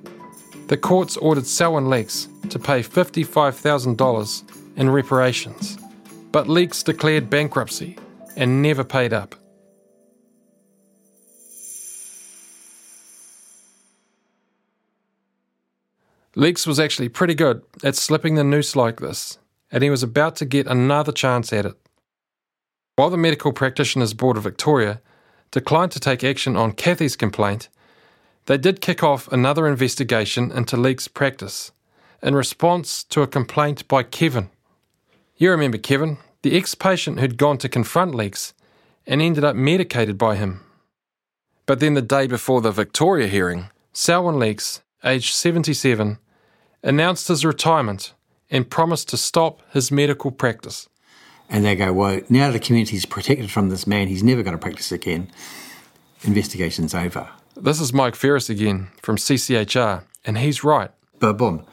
The 0.67 0.77
courts 0.77 1.17
ordered 1.17 1.45
Selwyn 1.45 1.89
Leeks 1.89 2.27
to 2.49 2.57
pay 2.57 2.81
$55,000 2.81 4.77
in 4.77 4.89
reparations, 4.89 5.77
but 6.31 6.49
Leeks 6.49 6.83
declared 6.83 7.29
bankruptcy 7.29 7.97
and 8.35 8.61
never 8.61 8.83
paid 8.83 9.13
up. 9.13 9.35
Leeks 16.37 16.67
was 16.67 16.79
actually 16.79 17.07
pretty 17.07 17.33
good 17.33 17.61
at 17.81 17.95
slipping 17.95 18.35
the 18.35 18.43
noose 18.43 18.75
like 18.75 18.99
this, 18.99 19.37
and 19.71 19.83
he 19.83 19.89
was 19.89 20.03
about 20.03 20.35
to 20.35 20.45
get 20.45 20.67
another 20.67 21.13
chance 21.13 21.53
at 21.53 21.65
it. 21.65 21.75
While 22.97 23.09
the 23.09 23.17
Medical 23.17 23.53
Practitioners 23.53 24.13
Board 24.13 24.35
of 24.35 24.43
Victoria 24.43 25.01
declined 25.51 25.91
to 25.93 25.99
take 25.99 26.23
action 26.23 26.55
on 26.55 26.73
Kathy's 26.73 27.15
complaint, 27.15 27.69
they 28.45 28.57
did 28.57 28.81
kick 28.81 29.03
off 29.03 29.31
another 29.31 29.67
investigation 29.67 30.51
into 30.51 30.77
Leeks' 30.77 31.07
practice 31.07 31.71
in 32.21 32.35
response 32.35 33.03
to 33.05 33.21
a 33.21 33.27
complaint 33.27 33.87
by 33.87 34.03
Kevin. 34.03 34.49
You 35.37 35.51
remember 35.51 35.77
Kevin, 35.77 36.17
the 36.41 36.55
ex 36.55 36.75
patient 36.75 37.19
who'd 37.19 37.37
gone 37.37 37.57
to 37.59 37.69
confront 37.69 38.13
Leeks 38.13 38.53
and 39.07 39.21
ended 39.21 39.43
up 39.43 39.55
medicated 39.55 40.17
by 40.17 40.35
him. 40.35 40.61
But 41.65 41.79
then 41.79 41.95
the 41.95 42.01
day 42.01 42.27
before 42.27 42.61
the 42.61 42.71
Victoria 42.71 43.27
hearing, 43.27 43.69
Selwyn 43.93 44.37
Leeks, 44.37 44.81
aged 45.03 45.33
77, 45.33 46.19
announced 46.83 47.27
his 47.27 47.45
retirement 47.45 48.13
and 48.49 48.69
promised 48.69 49.09
to 49.09 49.17
stop 49.17 49.61
his 49.71 49.91
medical 49.91 50.31
practice 50.31 50.87
and 51.49 51.63
they 51.63 51.75
go, 51.75 51.93
well, 51.93 52.21
now 52.29 52.51
the 52.51 52.59
community's 52.59 53.05
protected 53.05 53.51
from 53.51 53.69
this 53.69 53.85
man, 53.85 54.07
he's 54.07 54.23
never 54.23 54.43
going 54.43 54.55
to 54.55 54.61
practice 54.61 54.91
again. 54.91 55.31
Investigation's 56.23 56.95
over. 56.95 57.29
This 57.55 57.79
is 57.79 57.93
Mike 57.93 58.15
Ferris 58.15 58.49
again 58.49 58.89
from 59.01 59.15
CCHR, 59.17 60.03
and 60.25 60.37
he's 60.37 60.63
right. 60.63 60.91
But 61.19 61.33
boom, 61.33 61.65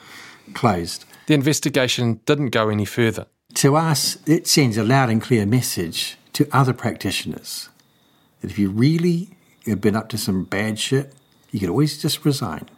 closed. 0.55 1.05
The 1.27 1.35
investigation 1.35 2.21
didn't 2.27 2.51
go 2.51 2.69
any 2.69 2.85
further. 2.85 3.27
To 3.55 3.77
us, 3.77 4.19
it 4.27 4.47
sends 4.47 4.77
a 4.77 4.85
loud 4.85 5.11
and 5.11 5.21
clear 5.21 5.47
message 5.47 6.17
to 6.35 6.49
other 6.53 6.73
practitioners 6.73 7.69
that 8.41 8.51
if 8.51 8.59
you 8.59 8.71
really 8.71 9.31
have 9.67 9.81
been 9.81 9.97
up 9.97 10.09
to 10.11 10.19
some 10.19 10.45
bad 10.45 10.79
shit, 10.79 11.13
you 11.51 11.61
can 11.61 11.69
always 11.69 12.01
just 12.01 12.25
resign 12.25 12.69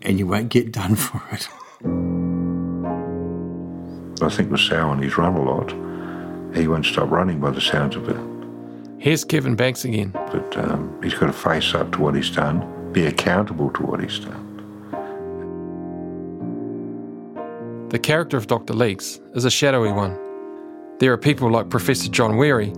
and 0.00 0.18
you 0.18 0.26
won't 0.26 0.48
get 0.48 0.72
done 0.72 0.96
for 0.96 1.22
it. 1.32 1.48
I 4.22 4.28
think 4.28 4.50
with 4.50 4.60
Selwyn, 4.60 5.02
he's 5.02 5.18
run 5.18 5.34
a 5.34 5.42
lot. 5.42 5.70
He 6.56 6.68
won't 6.68 6.86
stop 6.86 7.10
running 7.10 7.40
by 7.40 7.50
the 7.50 7.60
sounds 7.60 7.96
of 7.96 8.08
it. 8.08 8.16
Here's 8.98 9.24
Kevin 9.24 9.56
Banks 9.56 9.84
again. 9.84 10.10
But 10.12 10.56
um, 10.58 10.98
he's 11.02 11.14
got 11.14 11.26
to 11.26 11.32
face 11.32 11.74
up 11.74 11.92
to 11.92 12.00
what 12.00 12.14
he's 12.14 12.30
done, 12.30 12.92
be 12.92 13.06
accountable 13.06 13.70
to 13.70 13.82
what 13.82 14.00
he's 14.00 14.18
done. 14.18 14.48
The 17.88 17.98
character 17.98 18.36
of 18.36 18.46
Dr. 18.46 18.74
Leeks 18.74 19.20
is 19.34 19.44
a 19.44 19.50
shadowy 19.50 19.92
one. 19.92 20.18
There 20.98 21.12
are 21.12 21.18
people 21.18 21.50
like 21.50 21.68
Professor 21.68 22.08
John 22.08 22.36
Werry 22.36 22.72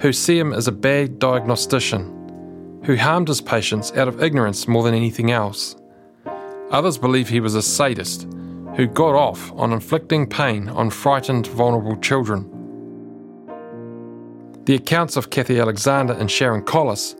who 0.00 0.12
see 0.12 0.38
him 0.38 0.52
as 0.52 0.68
a 0.68 0.72
bad 0.72 1.18
diagnostician 1.18 2.80
who 2.84 2.96
harmed 2.96 3.28
his 3.28 3.40
patients 3.40 3.92
out 3.92 4.08
of 4.08 4.22
ignorance 4.22 4.68
more 4.68 4.82
than 4.82 4.94
anything 4.94 5.30
else. 5.30 5.76
Others 6.70 6.98
believe 6.98 7.28
he 7.28 7.40
was 7.40 7.54
a 7.54 7.62
sadist 7.62 8.26
who 8.76 8.86
got 8.86 9.14
off 9.14 9.52
on 9.52 9.72
inflicting 9.72 10.26
pain 10.26 10.68
on 10.68 10.90
frightened, 10.90 11.46
vulnerable 11.48 11.96
children. 11.96 12.48
The 14.64 14.74
accounts 14.74 15.16
of 15.16 15.30
Kathy 15.30 15.58
Alexander 15.58 16.14
and 16.14 16.30
Sharon 16.30 16.62
Collis 16.62 17.16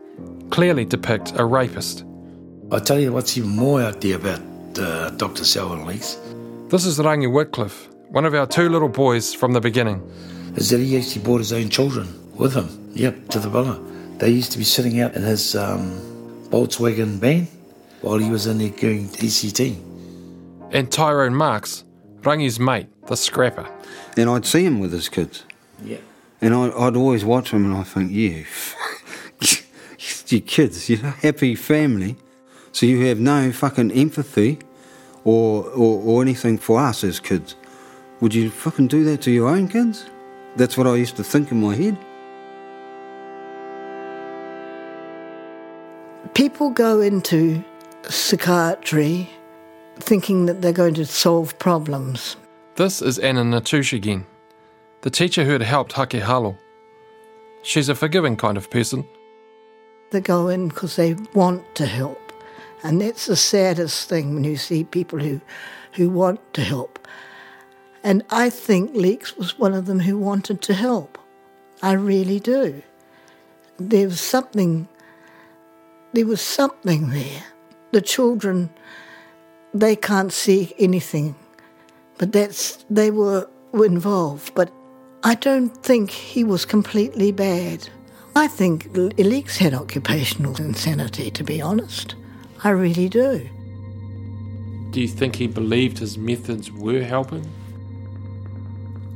clearly 0.49 0.85
depict 0.85 1.33
a 1.35 1.45
rapist. 1.45 2.05
I 2.71 2.79
tell 2.79 2.99
you 2.99 3.13
what's 3.13 3.37
even 3.37 3.51
more 3.51 3.81
out 3.81 4.01
there 4.01 4.15
about 4.15 4.41
uh, 4.79 5.09
Dr. 5.11 5.45
Selwyn 5.45 5.85
Leeks. 5.85 6.17
This 6.69 6.85
is 6.85 6.97
Rangi 6.97 7.27
Wickliffe, 7.27 7.87
one 8.09 8.25
of 8.25 8.33
our 8.33 8.47
two 8.47 8.69
little 8.69 8.89
boys 8.89 9.33
from 9.33 9.53
the 9.53 9.61
beginning. 9.61 10.01
Is 10.55 10.69
that 10.69 10.79
he 10.79 10.97
actually 10.97 11.23
brought 11.23 11.39
his 11.39 11.53
own 11.53 11.69
children 11.69 12.07
with 12.35 12.55
him, 12.55 12.91
yep, 12.93 13.27
to 13.29 13.39
the 13.39 13.49
villa. 13.49 13.79
They 14.17 14.29
used 14.29 14.51
to 14.53 14.57
be 14.57 14.63
sitting 14.63 15.01
out 15.01 15.13
in 15.13 15.21
his 15.21 15.55
um, 15.55 15.99
Volkswagen 16.49 17.19
van 17.19 17.47
while 18.01 18.17
he 18.17 18.31
was 18.31 18.47
in 18.47 18.57
there 18.57 18.69
doing 18.69 19.07
ECT 19.09 19.92
and 20.73 20.91
Tyrone 20.91 21.35
Marks, 21.35 21.85
Rangi's 22.21 22.59
mate, 22.59 22.87
the 23.05 23.15
scrapper. 23.15 23.69
And 24.17 24.29
I'd 24.29 24.45
see 24.45 24.65
him 24.65 24.79
with 24.79 24.91
his 24.91 25.07
kids. 25.07 25.43
Yeah. 25.83 25.99
And 26.41 26.53
I'd, 26.53 26.73
I'd 26.73 26.95
always 26.97 27.23
watch 27.23 27.51
him 27.51 27.63
and 27.63 27.75
I 27.75 27.83
think, 27.83 28.11
yeah, 28.11 28.43
your 30.27 30.41
kids, 30.41 30.89
you're 30.89 31.05
a 31.05 31.11
happy 31.11 31.55
family, 31.55 32.17
so 32.71 32.87
you 32.87 33.05
have 33.05 33.19
no 33.19 33.51
fucking 33.51 33.91
empathy 33.91 34.59
or, 35.23 35.63
or, 35.65 36.01
or 36.01 36.21
anything 36.21 36.57
for 36.57 36.79
us 36.79 37.03
as 37.03 37.19
kids. 37.19 37.55
Would 38.19 38.33
you 38.33 38.49
fucking 38.49 38.87
do 38.87 39.03
that 39.05 39.21
to 39.21 39.31
your 39.31 39.49
own 39.49 39.67
kids? 39.67 40.05
That's 40.55 40.75
what 40.75 40.87
I 40.87 40.95
used 40.95 41.15
to 41.17 41.23
think 41.23 41.51
in 41.51 41.61
my 41.61 41.75
head. 41.75 41.97
People 46.33 46.71
go 46.71 46.99
into 46.99 47.63
psychiatry 48.09 49.29
thinking 49.99 50.45
that 50.45 50.61
they're 50.61 50.73
going 50.73 50.93
to 50.95 51.05
solve 51.05 51.57
problems. 51.59 52.35
This 52.75 53.01
is 53.01 53.19
Anna 53.19 53.43
Natush 53.43 53.93
again, 53.93 54.25
the 55.01 55.09
teacher 55.09 55.43
who 55.43 55.51
had 55.51 55.61
helped 55.61 55.93
Hake 55.93 56.13
Halo. 56.13 56.57
She's 57.61 57.89
a 57.89 57.95
forgiving 57.95 58.35
kind 58.35 58.57
of 58.57 58.69
person. 58.69 59.05
They 60.11 60.21
go 60.21 60.47
in 60.49 60.67
because 60.67 60.95
they 60.95 61.15
want 61.33 61.63
to 61.75 61.85
help. 61.85 62.19
And 62.83 63.01
that's 63.01 63.27
the 63.27 63.35
saddest 63.35 64.09
thing 64.09 64.33
when 64.33 64.43
you 64.43 64.57
see 64.57 64.83
people 64.83 65.19
who, 65.19 65.39
who 65.93 66.09
want 66.09 66.41
to 66.53 66.61
help. 66.61 67.07
And 68.03 68.23
I 68.29 68.49
think 68.49 68.93
Leeks 68.93 69.37
was 69.37 69.57
one 69.57 69.73
of 69.73 69.85
them 69.85 70.01
who 70.01 70.17
wanted 70.17 70.61
to 70.63 70.73
help. 70.73 71.17
I 71.81 71.93
really 71.93 72.39
do. 72.39 72.83
There 73.77 74.07
was 74.07 74.19
something, 74.19 74.89
there 76.11 76.25
was 76.25 76.41
something 76.41 77.11
there. 77.11 77.43
The 77.91 78.01
children 78.01 78.69
they 79.73 79.95
can't 79.95 80.31
see 80.31 80.73
anything. 80.79 81.35
But 82.17 82.31
that's 82.31 82.83
they 82.89 83.11
were, 83.11 83.49
were 83.71 83.85
involved. 83.85 84.53
But 84.55 84.71
I 85.23 85.35
don't 85.35 85.69
think 85.83 86.11
he 86.11 86.43
was 86.43 86.65
completely 86.65 87.31
bad. 87.31 87.89
I 88.35 88.47
think 88.47 88.89
Leeks 88.95 89.57
had 89.57 89.73
occupational 89.73 90.55
insanity, 90.57 91.29
to 91.31 91.43
be 91.43 91.61
honest. 91.61 92.15
I 92.63 92.69
really 92.69 93.09
do. 93.09 93.49
Do 94.91 95.01
you 95.01 95.07
think 95.07 95.35
he 95.35 95.47
believed 95.47 95.99
his 95.99 96.17
methods 96.17 96.71
were 96.71 97.01
helping? 97.01 97.49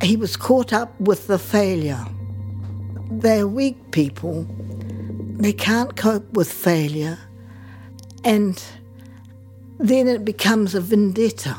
He 0.01 0.15
was 0.15 0.35
caught 0.35 0.73
up 0.73 0.99
with 0.99 1.27
the 1.27 1.39
failure. 1.39 2.05
They're 3.09 3.47
weak 3.47 3.91
people. 3.91 4.45
They 5.39 5.53
can't 5.53 5.95
cope 5.95 6.31
with 6.33 6.51
failure. 6.51 7.17
And 8.23 8.61
then 9.79 10.07
it 10.07 10.25
becomes 10.25 10.75
a 10.75 10.81
vendetta. 10.81 11.55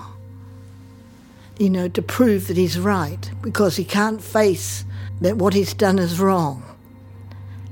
you 1.59 1.68
know, 1.70 1.88
to 1.88 2.02
prove 2.02 2.46
that 2.46 2.57
he's 2.57 2.78
right 2.78 3.31
because 3.42 3.76
he 3.76 3.85
can't 3.85 4.22
face 4.22 4.85
that 5.20 5.37
what 5.37 5.54
he's 5.54 5.74
done 5.74 5.98
is 5.98 6.20
wrong. 6.20 6.62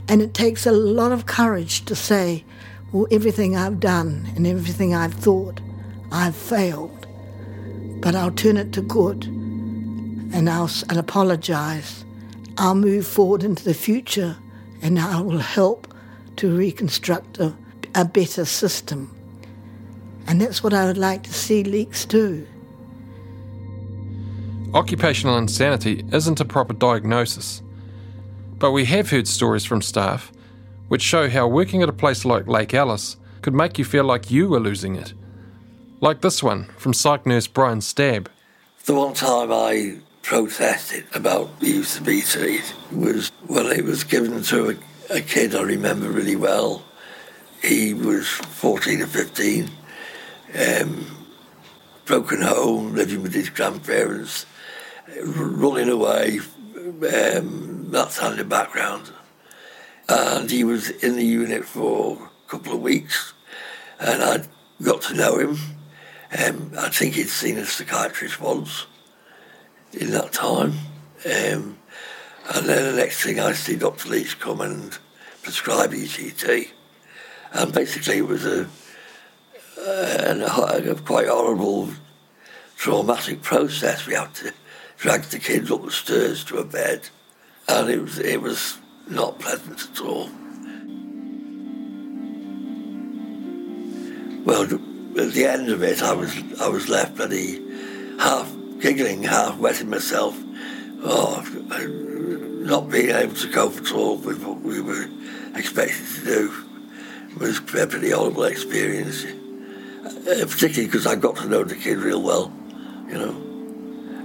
And 0.09 0.21
it 0.23 0.35
takes 0.35 0.67
a 0.67 0.73
lot 0.73 1.13
of 1.13 1.27
courage 1.27 1.85
to 1.87 1.95
say, 1.95 2.45
well, 2.93 3.07
everything 3.11 3.57
I've 3.57 3.81
done 3.81 4.27
and 4.37 4.47
everything 4.47 4.95
I've 4.95 5.15
thought, 5.15 5.61
I've 6.11 6.37
failed. 6.37 7.07
But 8.01 8.15
I'll 8.15 8.33
turn 8.33 8.57
it 8.57 8.73
to 8.75 8.83
good 8.83 9.25
and 9.25 10.51
I'll 10.51 10.71
and 10.89 10.99
apologize. 10.99 12.05
I'll 12.59 12.75
move 12.75 13.07
forward 13.07 13.43
into 13.45 13.65
the 13.65 13.75
future 13.75 14.37
and 14.83 14.99
I 14.99 15.21
will 15.21 15.39
help 15.39 15.93
to 16.37 16.57
reconstruct 16.57 17.39
a, 17.39 17.55
a 17.95 18.05
better 18.05 18.45
system. 18.45 19.16
And 20.29 20.41
that's 20.41 20.63
what 20.63 20.75
I 20.75 20.87
would 20.87 20.99
like 20.99 21.23
to 21.25 21.33
see 21.33 21.63
Leeks 21.65 22.05
do. 22.05 22.47
Occupational 24.75 25.39
insanity 25.39 26.05
isn't 26.13 26.41
a 26.41 26.45
proper 26.45 26.75
diagnosis, 26.75 27.63
but 28.59 28.73
we 28.73 28.85
have 28.87 29.11
heard 29.11 29.29
stories 29.29 29.65
from 29.65 29.81
staff 29.81 30.33
which 30.89 31.03
show 31.03 31.29
how 31.29 31.49
working 31.49 31.83
at 31.83 31.89
a 31.89 31.93
place 31.93 32.25
like 32.25 32.47
Lake 32.47 32.75
Alice 32.75 33.17
could 33.43 33.55
make 33.55 33.79
you 33.79 33.85
feel 33.85 34.05
like 34.05 34.31
you 34.31 34.49
were 34.49 34.61
losing 34.61 34.97
it. 34.97 35.15
Like 36.01 36.21
this 36.21 36.43
one 36.43 36.65
from 36.77 36.93
psych 36.93 37.27
nurse 37.27 37.47
Brian 37.47 37.81
Stab. 37.81 38.31
The 38.85 38.95
one 38.95 39.15
time 39.15 39.53
I 39.53 39.99
protested 40.23 41.05
about 41.15 41.61
the 41.61 41.69
use 41.69 41.99
of 41.99 42.05
BT 42.05 42.61
was 42.93 43.31
when 43.47 43.67
it 43.67 43.85
was 43.85 44.05
given 44.05 44.43
to 44.45 44.71
a, 44.71 45.15
a 45.15 45.21
kid 45.21 45.55
I 45.55 45.63
remember 45.63 46.11
really 46.11 46.37
well. 46.37 46.85
He 47.63 47.95
was 47.95 48.29
14 48.29 49.03
or 49.03 49.07
15, 49.07 49.71
um, 50.55 51.07
broken 52.05 52.43
home, 52.43 52.95
living 52.95 53.23
with 53.23 53.35
his 53.35 53.51
grandparents, 53.51 54.47
running 55.23 55.89
away. 55.89 56.41
Um, 56.77 57.91
that's 57.91 58.19
had 58.19 58.37
the 58.37 58.45
background. 58.45 59.11
And 60.09 60.51
he 60.51 60.63
was 60.65 60.91
in 60.91 61.17
the 61.17 61.25
unit 61.25 61.65
for 61.65 62.31
a 62.47 62.51
couple 62.51 62.75
of 62.75 62.81
weeks, 62.81 63.33
and 63.99 64.23
I 64.23 64.43
got 64.83 65.03
to 65.03 65.15
know 65.15 65.39
him. 65.39 65.59
Um, 66.39 66.73
I 66.79 66.91
think 66.91 67.15
he'd 67.15 67.29
seen 67.29 67.57
a 67.59 67.65
psychiatrist 67.65 68.41
once 68.41 68.87
in 69.93 70.11
that 70.11 70.33
time. 70.33 70.75
Um, 71.25 71.79
and 72.55 72.67
then 72.67 72.93
the 72.93 72.97
next 72.97 73.23
thing 73.23 73.41
I 73.41 73.53
see 73.53 73.77
Dr. 73.77 74.09
Leeks 74.09 74.35
come 74.35 74.61
and 74.61 74.97
prescribe 75.43 75.93
ECT. 75.93 76.69
And 77.53 77.73
basically 77.73 78.19
it 78.19 78.27
was 78.27 78.45
a, 78.45 78.69
a, 79.77 80.91
a 80.91 80.95
quite 80.97 81.29
horrible, 81.29 81.91
traumatic 82.77 83.43
process. 83.43 84.07
We 84.07 84.15
had 84.15 84.35
to 84.37 84.53
drag 84.99 85.23
the 85.23 85.39
kids 85.39 85.71
up 85.71 85.85
the 85.85 85.91
stairs 85.91 86.45
to 86.45 86.59
a 86.59 86.65
bed. 86.65 87.09
And 87.69 87.91
it 87.91 88.01
was, 88.01 88.19
it 88.19 88.41
was 88.41 88.79
not 89.09 89.39
pleasant 89.39 89.89
at 89.91 90.01
all. 90.01 90.31
Well, 94.45 94.63
at 94.63 95.33
the 95.33 95.45
end 95.45 95.71
of 95.71 95.83
it, 95.83 96.03
I 96.03 96.13
was 96.13 96.33
I 96.61 96.69
was 96.69 96.89
left 96.89 97.17
bloody 97.17 97.61
half 98.21 98.53
giggling, 98.79 99.25
half 99.25 99.59
wetting 99.59 99.91
myself. 99.91 100.41
Oh, 101.03 101.45
not 102.65 102.89
being 102.89 103.11
able 103.11 103.35
to 103.35 103.49
cope 103.49 103.77
at 103.77 103.93
all 103.93 104.19
with 104.19 104.45
what 104.45 104.61
we 104.61 104.81
were 104.81 105.09
expected 105.57 106.07
to 106.19 106.25
do 106.25 106.65
was 107.39 107.59
a 107.59 107.63
pretty 107.63 108.11
horrible 108.11 108.45
experience. 108.45 109.25
Particularly 110.25 110.87
because 110.87 111.07
I 111.07 111.17
got 111.17 111.37
to 111.37 111.49
know 111.49 111.65
the 111.65 111.77
kid 111.77 111.99
real 111.99 112.23
well, 112.23 112.53
you 113.09 113.15
know. 113.15 113.31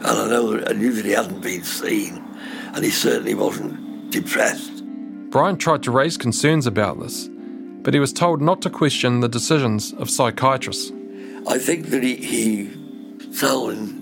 And 0.04 0.06
I 0.06 0.28
know 0.30 0.64
I 0.68 0.74
knew 0.74 0.94
that 0.94 1.06
he 1.06 1.12
hadn't 1.12 1.42
been 1.42 1.64
seen, 1.64 2.24
and 2.74 2.84
he 2.84 2.92
certainly 2.92 3.34
wasn't 3.34 4.12
depressed. 4.12 4.84
Brian 5.30 5.58
tried 5.58 5.84
to 5.84 5.92
raise 5.92 6.18
concerns 6.18 6.68
about 6.68 7.00
this, 7.00 7.30
but 7.84 7.94
he 7.94 8.00
was 8.00 8.12
told 8.12 8.42
not 8.42 8.62
to 8.64 8.70
question 8.70 9.22
the 9.22 9.30
decisions 9.30 9.94
of 9.94 10.10
psychiatrists. 10.10 10.92
I 11.48 11.58
think 11.58 11.88
that 11.88 12.04
he, 12.04 12.16
he 12.16 12.66
fell 13.32 13.70
and 13.70 14.02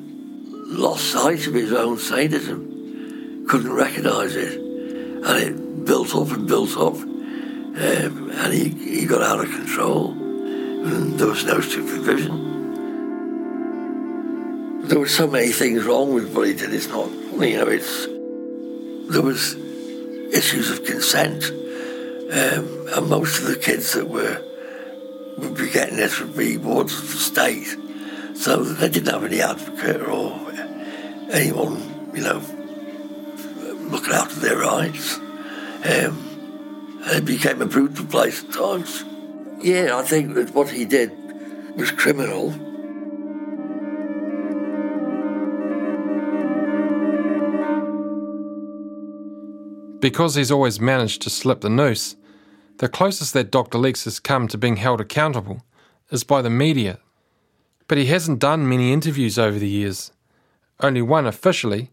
lost 0.69 1.05
sight 1.05 1.47
of 1.47 1.53
his 1.53 1.71
own 1.71 1.97
sadism, 1.97 3.45
couldn't 3.47 3.71
recognise 3.71 4.35
it, 4.35 4.59
and 4.59 5.37
it 5.43 5.85
built 5.85 6.15
up 6.15 6.31
and 6.31 6.47
built 6.47 6.75
up, 6.77 6.95
um, 6.95 8.31
and 8.31 8.53
he, 8.53 8.69
he 8.69 9.05
got 9.05 9.21
out 9.21 9.43
of 9.43 9.51
control, 9.51 10.13
there 10.81 11.27
was 11.27 11.43
no 11.43 11.59
supervision. 11.59 12.47
There 14.87 14.99
were 14.99 15.07
so 15.07 15.27
many 15.27 15.51
things 15.51 15.83
wrong 15.83 16.13
with 16.13 16.33
did. 16.33 16.73
It's 16.73 16.87
not, 16.87 17.09
you 17.09 17.57
know, 17.57 17.67
it's 17.67 18.07
there 19.11 19.21
was 19.21 19.55
issues 20.33 20.71
of 20.71 20.85
consent, 20.85 21.43
um, 21.51 22.87
and 22.95 23.09
most 23.09 23.39
of 23.41 23.47
the 23.47 23.57
kids 23.57 23.93
that 23.93 24.07
were 24.07 24.41
would 25.37 25.55
be 25.55 25.69
getting 25.69 25.97
this 25.97 26.19
would 26.19 26.35
be 26.37 26.57
wards 26.57 26.93
of 26.97 27.01
the 27.11 27.17
state, 27.17 27.75
so 28.35 28.63
they 28.63 28.89
didn't 28.89 29.11
have 29.11 29.23
any 29.23 29.41
advocate 29.41 30.01
or 30.01 30.39
anyone, 31.31 32.11
you 32.13 32.21
know, 32.21 32.41
looking 33.89 34.13
after 34.13 34.39
their 34.39 34.57
rights. 34.57 35.17
Um, 35.83 36.99
it 37.05 37.25
became 37.25 37.61
a 37.61 37.65
brutal 37.65 38.05
place 38.05 38.43
at 38.43 38.53
times. 38.53 39.03
Yeah, 39.61 39.97
I 39.97 40.03
think 40.03 40.35
that 40.35 40.53
what 40.55 40.69
he 40.69 40.85
did 40.85 41.11
was 41.75 41.91
criminal. 41.91 42.51
Because 49.99 50.35
he's 50.35 50.49
always 50.49 50.79
managed 50.79 51.21
to 51.23 51.29
slip 51.29 51.59
the 51.59 51.69
noose, 51.69 52.15
the 52.77 52.87
closest 52.87 53.33
that 53.33 53.51
Dr. 53.51 53.77
Leeks 53.77 54.05
has 54.05 54.21
come 54.21 54.47
to 54.47 54.57
being 54.57 54.77
held 54.77 55.01
accountable 55.01 55.61
is 56.09 56.23
by 56.23 56.41
the 56.41 56.49
media. 56.49 56.99
But 57.89 57.97
he 57.97 58.05
hasn't 58.05 58.39
done 58.39 58.69
many 58.69 58.93
interviews 58.93 59.37
over 59.37 59.59
the 59.59 59.67
years, 59.67 60.13
only 60.79 61.01
one 61.01 61.25
officially 61.27 61.91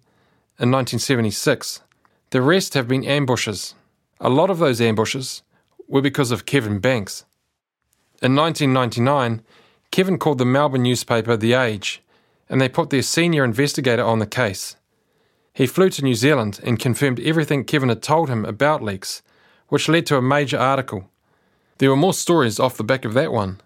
in 0.60 0.70
1976. 0.70 1.80
The 2.30 2.42
rest 2.42 2.74
have 2.74 2.86
been 2.86 3.04
ambushes. 3.04 3.74
A 4.20 4.30
lot 4.30 4.50
of 4.50 4.58
those 4.58 4.80
ambushes 4.80 5.42
were 5.88 6.02
because 6.02 6.30
of 6.30 6.46
Kevin 6.46 6.78
Banks. 6.78 7.24
In 8.22 8.34
1999, 8.34 9.42
Kevin 9.90 10.18
called 10.18 10.38
the 10.38 10.44
Melbourne 10.44 10.82
newspaper 10.82 11.36
The 11.36 11.52
Age, 11.52 12.02
and 12.48 12.60
they 12.60 12.68
put 12.68 12.90
their 12.90 13.02
senior 13.02 13.44
investigator 13.44 14.02
on 14.02 14.18
the 14.18 14.26
case. 14.26 14.76
He 15.52 15.66
flew 15.66 15.90
to 15.90 16.02
New 16.02 16.14
Zealand 16.14 16.60
and 16.62 16.78
confirmed 16.78 17.20
everything 17.20 17.64
Kevin 17.64 17.88
had 17.88 18.02
told 18.02 18.28
him 18.28 18.44
about 18.44 18.82
Leeks, 18.82 19.22
which 19.68 19.88
led 19.88 20.06
to 20.06 20.16
a 20.16 20.22
major 20.22 20.58
article. 20.58 21.10
There 21.78 21.90
were 21.90 21.96
more 21.96 22.14
stories 22.14 22.58
off 22.58 22.76
the 22.76 22.84
back 22.84 23.04
of 23.04 23.14
that 23.14 23.32
one. 23.32 23.60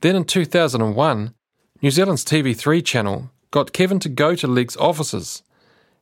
Then 0.00 0.16
in 0.16 0.24
2001, 0.24 1.34
New 1.80 1.90
Zealand's 1.90 2.24
TV3 2.24 2.84
channel 2.84 3.30
got 3.50 3.72
Kevin 3.72 4.00
to 4.00 4.08
go 4.08 4.34
to 4.34 4.46
Leeks' 4.46 4.76
offices 4.76 5.42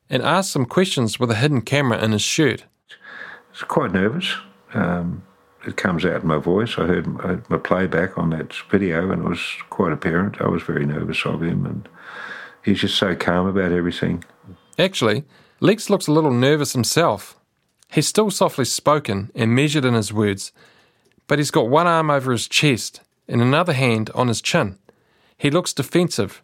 and 0.09 0.23
ask 0.23 0.53
some 0.53 0.67
questions 0.67 1.19
with 1.19 1.31
a 1.31 1.37
hidden 1.37 1.63
camera 1.63 2.03
in 2.03 2.13
his 2.13 2.23
shirt. 2.23 2.65
I 2.91 3.51
was 3.53 3.63
quite 3.63 3.93
nervous. 3.93 4.37
Um, 4.75 5.23
it 5.67 5.77
comes 5.77 6.05
out 6.05 6.23
in 6.23 6.29
my 6.29 6.39
voice. 6.39 6.79
I 6.79 6.87
heard 6.87 7.51
my 7.51 7.59
playback 7.59 8.17
on 8.17 8.31
that 8.31 8.55
video, 8.71 9.11
and 9.11 9.25
it 9.25 9.29
was 9.29 9.41
quite 9.69 9.93
apparent. 9.93 10.41
I 10.41 10.49
was 10.49 10.63
very 10.63 10.87
nervous 10.87 11.25
of 11.25 11.43
him, 11.43 11.67
and 11.67 11.89
he's 12.65 12.81
just 12.81 12.97
so 12.97 13.15
calm 13.15 13.47
about 13.47 13.73
everything. 13.73 14.25
Actually, 14.79 15.25
Leeks 15.61 15.91
looks 15.91 16.07
a 16.07 16.13
little 16.13 16.33
nervous 16.33 16.73
himself. 16.73 17.37
He's 17.91 18.09
still 18.09 18.31
softly 18.31 18.65
spoken 18.65 19.31
and 19.35 19.55
measured 19.55 19.85
in 19.85 19.95
his 19.95 20.13
words, 20.13 20.53
but 21.27 21.39
he's 21.39 21.51
got 21.51 21.69
one 21.69 21.87
arm 21.87 22.11
over 22.11 22.33
his 22.33 22.49
chest 22.49 23.01
and 23.29 23.43
another 23.43 23.73
hand 23.73 24.11
on 24.15 24.29
his 24.29 24.41
chin. 24.41 24.79
He 25.37 25.51
looks 25.51 25.73
defensive. 25.73 26.43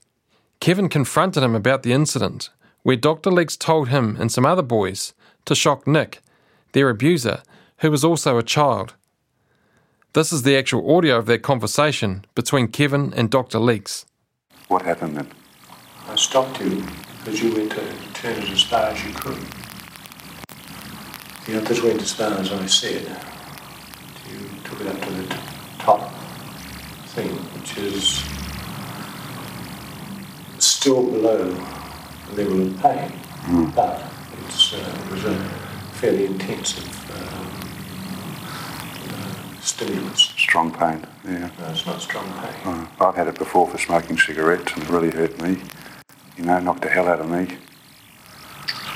Kevin 0.61 0.89
confronted 0.89 1.43
him 1.43 1.55
about 1.55 1.83
the 1.83 1.93
incident, 1.93 2.51
where 2.83 2.97
Dr. 2.97 3.31
Leeks 3.31 3.57
told 3.57 3.89
him 3.89 4.17
and 4.19 4.31
some 4.31 4.47
other 4.47 4.63
boys 4.63 5.15
to 5.45 5.55
shock 5.55 5.87
Nick, 5.87 6.21
their 6.73 6.89
abuser, 6.89 7.43
who 7.79 7.91
was 7.91 8.05
also 8.05 8.39
a 8.39 8.43
child. 8.43 8.95
This 10.17 10.33
is 10.33 10.45
the 10.45 10.57
actual 10.57 10.97
audio 10.97 11.19
of 11.19 11.27
that 11.27 11.43
conversation 11.43 12.25
between 12.35 12.69
Kevin 12.69 13.13
and 13.13 13.29
Dr. 13.29 13.59
Leeks. 13.59 14.07
What 14.69 14.81
happened 14.81 15.19
then? 15.19 15.29
I 16.09 16.17
stopped 16.17 16.59
you 16.59 16.83
because 17.19 17.43
you 17.43 17.55
went 17.55 17.73
to 17.73 17.83
turn 18.15 18.43
it 18.43 18.49
as 18.49 18.63
far 18.63 18.85
as 18.85 19.05
you 19.05 19.13
could. 19.13 19.37
You 21.47 21.61
just 21.61 21.83
went 21.83 22.01
as 22.01 22.15
far 22.15 22.33
as 22.33 22.51
I 22.51 22.65
said. 22.65 23.03
You 24.31 24.39
took 24.65 24.81
it 24.81 24.87
up 24.87 25.03
to 25.03 25.11
the 25.13 25.35
t- 25.35 25.41
top 25.81 26.11
thing, 27.09 27.35
which 27.53 27.77
is 27.77 28.25
still 30.59 31.03
below 31.11 31.51
the 32.31 32.43
level 32.43 32.69
of 32.69 32.81
pain, 32.81 33.13
mm. 33.51 33.75
but 33.75 34.03
it's, 34.47 34.73
uh, 34.73 34.99
it 35.05 35.13
was 35.13 35.25
a 35.27 35.39
fairly 36.01 36.25
intensive 36.25 37.06
stimulus. 39.67 40.21
Strong 40.37 40.73
pain, 40.73 41.07
yeah. 41.25 41.51
No, 41.59 41.69
it's 41.71 41.87
not 41.87 42.01
strong 42.01 42.27
pain. 42.41 42.55
Oh, 42.65 42.91
I've 43.01 43.15
had 43.15 43.29
it 43.29 43.39
before 43.39 43.69
for 43.69 43.79
smoking 43.79 44.17
cigarettes 44.17 44.73
and 44.73 44.83
it 44.83 44.89
really 44.89 45.11
hurt 45.11 45.41
me. 45.43 45.63
You 46.37 46.45
know, 46.45 46.59
knocked 46.61 46.83
the 46.83 46.89
hell 46.89 47.09
out 47.09 47.21
of 47.21 47.31
me. 47.31 47.57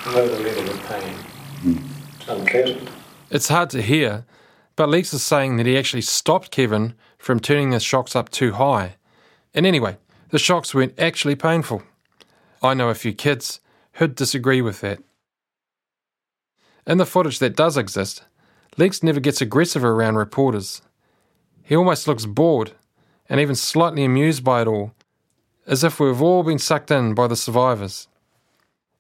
Below 0.04 0.28
the 0.28 0.42
level 0.42 0.70
of 0.70 0.86
pain. 0.86 1.14
Mm. 1.62 1.82
It's 2.18 2.28
unpleasant. 2.28 2.90
It's 3.30 3.48
hard 3.48 3.70
to 3.70 3.82
hear, 3.82 4.24
but 4.76 4.88
Leeks 4.88 5.12
is 5.12 5.22
saying 5.22 5.56
that 5.56 5.66
he 5.66 5.76
actually 5.76 6.02
stopped 6.02 6.50
Kevin 6.50 6.94
from 7.18 7.40
turning 7.40 7.70
the 7.70 7.80
shocks 7.80 8.16
up 8.16 8.30
too 8.30 8.52
high. 8.52 8.96
And 9.54 9.66
anyway, 9.66 9.98
the 10.30 10.38
shocks 10.38 10.74
weren't 10.74 10.98
actually 10.98 11.36
painful. 11.36 11.82
I 12.62 12.74
know 12.74 12.88
a 12.88 12.94
few 12.94 13.12
kids 13.12 13.60
who'd 13.94 14.14
disagree 14.14 14.62
with 14.62 14.80
that. 14.80 15.00
In 16.86 16.98
the 16.98 17.06
footage 17.06 17.38
that 17.40 17.56
does 17.56 17.76
exist, 17.76 18.24
Leeks 18.76 19.02
never 19.02 19.20
gets 19.20 19.40
aggressive 19.40 19.84
around 19.84 20.16
reporters. 20.16 20.82
He 21.62 21.76
almost 21.76 22.06
looks 22.06 22.26
bored 22.26 22.72
and 23.28 23.40
even 23.40 23.54
slightly 23.54 24.04
amused 24.04 24.42
by 24.42 24.62
it 24.62 24.68
all, 24.68 24.92
as 25.66 25.84
if 25.84 26.00
we've 26.00 26.20
all 26.20 26.42
been 26.42 26.58
sucked 26.58 26.90
in 26.90 27.14
by 27.14 27.26
the 27.26 27.36
survivors. 27.36 28.08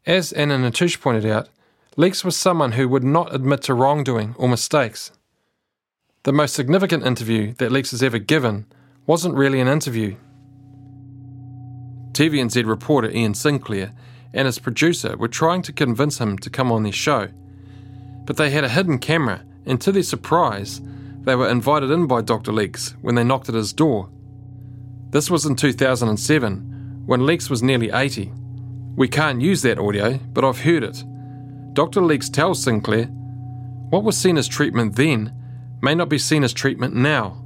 As 0.06 0.32
Anna 0.32 0.56
Natush 0.56 1.00
pointed 1.00 1.26
out, 1.26 1.48
Leeks 1.96 2.24
was 2.24 2.36
someone 2.36 2.72
who 2.72 2.88
would 2.88 3.04
not 3.04 3.34
admit 3.34 3.62
to 3.62 3.74
wrongdoing 3.74 4.34
or 4.38 4.48
mistakes. 4.48 5.10
The 6.22 6.32
most 6.32 6.54
significant 6.54 7.04
interview 7.04 7.54
that 7.54 7.72
Leeks 7.72 7.90
has 7.90 8.02
ever 8.02 8.18
given 8.18 8.66
wasn't 9.06 9.34
really 9.34 9.60
an 9.60 9.68
interview. 9.68 10.16
TVNZ 12.12 12.66
reporter 12.66 13.10
Ian 13.10 13.34
Sinclair 13.34 13.92
and 14.32 14.46
his 14.46 14.58
producer 14.58 15.16
were 15.16 15.28
trying 15.28 15.62
to 15.62 15.72
convince 15.72 16.18
him 16.18 16.38
to 16.38 16.50
come 16.50 16.70
on 16.70 16.82
their 16.82 16.92
show, 16.92 17.28
but 18.26 18.36
they 18.36 18.50
had 18.50 18.64
a 18.64 18.68
hidden 18.68 18.98
camera, 18.98 19.42
and 19.66 19.80
to 19.80 19.92
their 19.92 20.02
surprise, 20.02 20.80
they 21.22 21.34
were 21.34 21.48
invited 21.48 21.90
in 21.90 22.06
by 22.06 22.22
Dr. 22.22 22.52
Leeks 22.52 22.94
when 23.02 23.14
they 23.14 23.24
knocked 23.24 23.48
at 23.48 23.54
his 23.54 23.72
door. 23.72 24.08
This 25.10 25.30
was 25.30 25.44
in 25.44 25.56
2007, 25.56 27.02
when 27.06 27.26
Leeks 27.26 27.50
was 27.50 27.62
nearly 27.62 27.90
80. 27.90 28.32
We 28.96 29.08
can't 29.08 29.40
use 29.40 29.62
that 29.62 29.78
audio, 29.78 30.18
but 30.32 30.44
I've 30.44 30.60
heard 30.60 30.84
it. 30.84 31.04
Dr. 31.74 32.00
Leeks 32.00 32.30
tells 32.30 32.62
Sinclair, 32.62 33.06
What 33.90 34.04
was 34.04 34.16
seen 34.16 34.38
as 34.38 34.48
treatment 34.48 34.96
then 34.96 35.32
may 35.82 35.94
not 35.94 36.08
be 36.08 36.18
seen 36.18 36.44
as 36.44 36.52
treatment 36.52 36.94
now. 36.94 37.44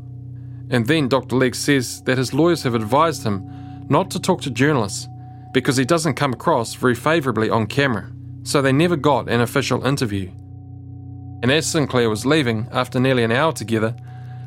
And 0.70 0.86
then 0.86 1.08
Dr. 1.08 1.36
Leeks 1.36 1.58
says 1.58 2.02
that 2.02 2.18
his 2.18 2.34
lawyers 2.34 2.62
have 2.62 2.74
advised 2.74 3.24
him 3.24 3.86
not 3.88 4.10
to 4.10 4.20
talk 4.20 4.40
to 4.42 4.50
journalists 4.50 5.08
because 5.52 5.76
he 5.76 5.84
doesn't 5.84 6.14
come 6.14 6.32
across 6.32 6.74
very 6.74 6.94
favourably 6.94 7.50
on 7.50 7.66
camera, 7.66 8.10
so 8.42 8.60
they 8.60 8.72
never 8.72 8.96
got 8.96 9.28
an 9.28 9.40
official 9.40 9.86
interview. 9.86 10.30
And 11.44 11.52
as 11.52 11.66
Sinclair 11.66 12.08
was 12.08 12.24
leaving 12.24 12.68
after 12.72 12.98
nearly 12.98 13.22
an 13.22 13.30
hour 13.30 13.52
together, 13.52 13.94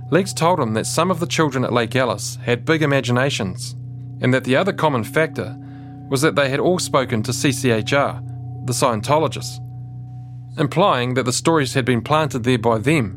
Leeks 0.09 0.33
told 0.33 0.59
him 0.59 0.73
that 0.73 0.87
some 0.87 1.11
of 1.11 1.19
the 1.19 1.27
children 1.27 1.63
at 1.63 1.71
Lake 1.71 1.95
Alice 1.95 2.39
had 2.41 2.65
big 2.65 2.81
imaginations, 2.81 3.75
and 4.19 4.33
that 4.33 4.45
the 4.45 4.55
other 4.55 4.73
common 4.73 5.03
factor 5.03 5.55
was 6.09 6.23
that 6.23 6.33
they 6.33 6.49
had 6.49 6.59
all 6.59 6.79
spoken 6.79 7.21
to 7.21 7.31
CCHR, 7.31 8.65
the 8.65 8.73
Scientologists, 8.73 9.59
implying 10.59 11.13
that 11.13 11.25
the 11.25 11.31
stories 11.31 11.75
had 11.75 11.85
been 11.85 12.01
planted 12.01 12.43
there 12.43 12.57
by 12.57 12.79
them. 12.79 13.11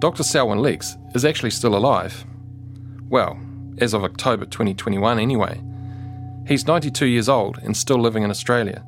Dr. 0.00 0.24
Selwyn 0.24 0.60
Leeks 0.60 0.96
is 1.14 1.24
actually 1.24 1.50
still 1.50 1.76
alive. 1.76 2.24
Well, 3.08 3.38
as 3.78 3.94
of 3.94 4.02
October 4.02 4.44
2021 4.44 5.20
anyway. 5.20 5.62
He's 6.48 6.66
92 6.66 7.06
years 7.06 7.28
old 7.28 7.58
and 7.58 7.76
still 7.76 8.00
living 8.00 8.24
in 8.24 8.30
Australia. 8.30 8.84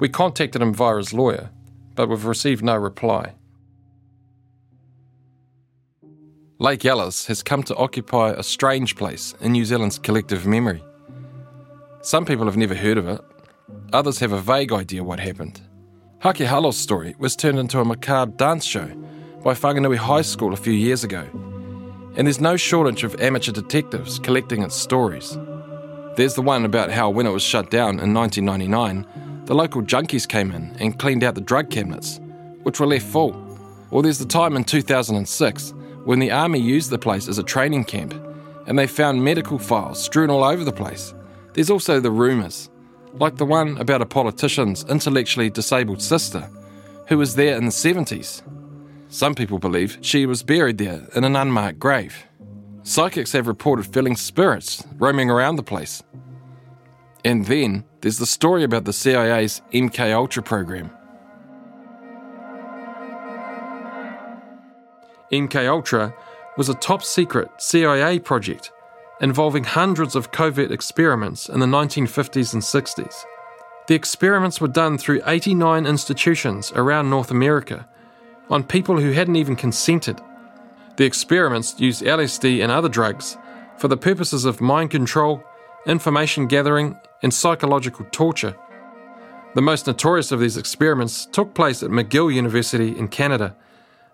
We 0.00 0.08
contacted 0.08 0.62
him 0.62 0.72
via 0.72 0.96
his 0.96 1.12
lawyer, 1.12 1.50
but 1.94 2.08
we've 2.08 2.24
received 2.24 2.62
no 2.62 2.76
reply. 2.76 3.34
Lake 6.60 6.84
Alice 6.84 7.26
has 7.26 7.42
come 7.42 7.62
to 7.64 7.76
occupy 7.76 8.30
a 8.30 8.42
strange 8.42 8.96
place 8.96 9.34
in 9.40 9.52
New 9.52 9.64
Zealand's 9.64 9.98
collective 9.98 10.46
memory. 10.46 10.82
Some 12.02 12.24
people 12.24 12.46
have 12.46 12.56
never 12.56 12.74
heard 12.74 12.98
of 12.98 13.08
it, 13.08 13.20
others 13.92 14.18
have 14.20 14.32
a 14.32 14.40
vague 14.40 14.72
idea 14.72 15.04
what 15.04 15.20
happened. 15.20 15.60
Hake 16.20 16.38
Halo's 16.38 16.76
story 16.76 17.14
was 17.18 17.36
turned 17.36 17.58
into 17.58 17.78
a 17.78 17.84
macabre 17.84 18.32
dance 18.32 18.64
show 18.64 18.88
by 19.44 19.54
Whanganui 19.54 19.96
High 19.96 20.22
School 20.22 20.52
a 20.52 20.56
few 20.56 20.72
years 20.72 21.04
ago, 21.04 21.28
and 22.16 22.26
there's 22.26 22.40
no 22.40 22.56
shortage 22.56 23.04
of 23.04 23.20
amateur 23.20 23.52
detectives 23.52 24.18
collecting 24.18 24.62
its 24.62 24.74
stories. 24.74 25.38
There's 26.16 26.34
the 26.34 26.42
one 26.42 26.64
about 26.64 26.90
how 26.90 27.08
when 27.10 27.26
it 27.26 27.30
was 27.30 27.44
shut 27.44 27.70
down 27.70 28.00
in 28.00 28.12
1999, 28.12 29.06
the 29.48 29.54
local 29.54 29.80
junkies 29.80 30.28
came 30.28 30.52
in 30.52 30.76
and 30.78 30.98
cleaned 30.98 31.24
out 31.24 31.34
the 31.34 31.40
drug 31.40 31.70
cabinets, 31.70 32.20
which 32.64 32.78
were 32.78 32.86
left 32.86 33.06
full. 33.06 33.34
Or 33.90 34.02
there's 34.02 34.18
the 34.18 34.26
time 34.26 34.54
in 34.56 34.62
2006 34.62 35.72
when 36.04 36.18
the 36.18 36.30
army 36.30 36.58
used 36.58 36.90
the 36.90 36.98
place 36.98 37.28
as 37.28 37.38
a 37.38 37.42
training 37.42 37.84
camp 37.84 38.12
and 38.66 38.78
they 38.78 38.86
found 38.86 39.24
medical 39.24 39.58
files 39.58 40.04
strewn 40.04 40.28
all 40.28 40.44
over 40.44 40.64
the 40.64 40.72
place. 40.72 41.14
There's 41.54 41.70
also 41.70 41.98
the 41.98 42.10
rumours, 42.10 42.68
like 43.14 43.36
the 43.36 43.46
one 43.46 43.78
about 43.78 44.02
a 44.02 44.06
politician's 44.06 44.84
intellectually 44.84 45.48
disabled 45.48 46.02
sister 46.02 46.46
who 47.06 47.16
was 47.16 47.34
there 47.34 47.56
in 47.56 47.64
the 47.64 47.70
70s. 47.70 48.42
Some 49.08 49.34
people 49.34 49.58
believe 49.58 49.96
she 50.02 50.26
was 50.26 50.42
buried 50.42 50.76
there 50.76 51.08
in 51.16 51.24
an 51.24 51.36
unmarked 51.36 51.78
grave. 51.78 52.26
Psychics 52.82 53.32
have 53.32 53.46
reported 53.46 53.86
feeling 53.86 54.14
spirits 54.14 54.84
roaming 54.98 55.30
around 55.30 55.56
the 55.56 55.62
place. 55.62 56.02
And 57.24 57.44
then 57.46 57.84
there's 58.00 58.18
the 58.18 58.26
story 58.26 58.62
about 58.64 58.84
the 58.84 58.92
CIA's 58.92 59.60
MK 59.72 60.12
Ultra 60.14 60.42
program. 60.42 60.90
MK 65.32 65.68
Ultra 65.68 66.14
was 66.56 66.68
a 66.68 66.74
top 66.74 67.02
secret 67.02 67.48
CIA 67.58 68.18
project 68.18 68.72
involving 69.20 69.64
hundreds 69.64 70.14
of 70.14 70.30
covert 70.30 70.70
experiments 70.70 71.48
in 71.48 71.60
the 71.60 71.66
1950s 71.66 72.52
and 72.54 72.62
60s. 72.62 73.14
The 73.88 73.94
experiments 73.94 74.60
were 74.60 74.68
done 74.68 74.96
through 74.96 75.22
89 75.26 75.86
institutions 75.86 76.72
around 76.74 77.10
North 77.10 77.30
America 77.30 77.88
on 78.48 78.62
people 78.62 79.00
who 79.00 79.12
hadn't 79.12 79.36
even 79.36 79.56
consented. 79.56 80.20
The 80.96 81.04
experiments 81.04 81.78
used 81.78 82.02
LSD 82.02 82.62
and 82.62 82.70
other 82.70 82.88
drugs 82.88 83.36
for 83.76 83.88
the 83.88 83.96
purposes 83.96 84.44
of 84.44 84.60
mind 84.60 84.90
control, 84.90 85.42
information 85.86 86.46
gathering, 86.46 86.96
and 87.22 87.32
psychological 87.32 88.06
torture. 88.10 88.56
The 89.54 89.62
most 89.62 89.86
notorious 89.86 90.30
of 90.30 90.40
these 90.40 90.56
experiments 90.56 91.26
took 91.26 91.54
place 91.54 91.82
at 91.82 91.90
McGill 91.90 92.32
University 92.32 92.96
in 92.96 93.08
Canada 93.08 93.56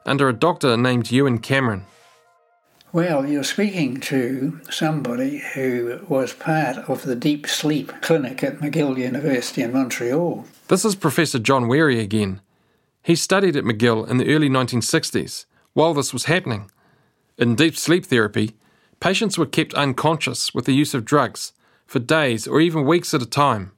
under 0.06 0.28
a 0.28 0.32
doctor 0.32 0.76
named 0.76 1.10
Ewen 1.10 1.38
Cameron. 1.38 1.86
Well, 2.92 3.26
you're 3.26 3.42
speaking 3.42 3.98
to 4.02 4.60
somebody 4.70 5.42
who 5.54 6.00
was 6.08 6.32
part 6.32 6.76
of 6.88 7.02
the 7.02 7.16
deep 7.16 7.48
sleep 7.48 7.92
clinic 8.02 8.44
at 8.44 8.60
McGill 8.60 8.96
University 8.96 9.62
in 9.62 9.72
Montreal. 9.72 10.44
This 10.68 10.84
is 10.84 10.94
Professor 10.94 11.40
John 11.40 11.66
Werry 11.66 11.98
again. 11.98 12.40
He 13.02 13.16
studied 13.16 13.56
at 13.56 13.64
McGill 13.64 14.08
in 14.08 14.18
the 14.18 14.32
early 14.32 14.48
1960s 14.48 15.46
while 15.72 15.92
this 15.92 16.12
was 16.12 16.26
happening. 16.26 16.70
In 17.36 17.56
deep 17.56 17.76
sleep 17.76 18.06
therapy, 18.06 18.54
patients 19.00 19.36
were 19.36 19.44
kept 19.44 19.74
unconscious 19.74 20.54
with 20.54 20.64
the 20.64 20.72
use 20.72 20.94
of 20.94 21.04
drugs 21.04 21.52
for 21.86 21.98
days 21.98 22.46
or 22.46 22.60
even 22.60 22.84
weeks 22.84 23.14
at 23.14 23.22
a 23.22 23.26
time. 23.26 23.72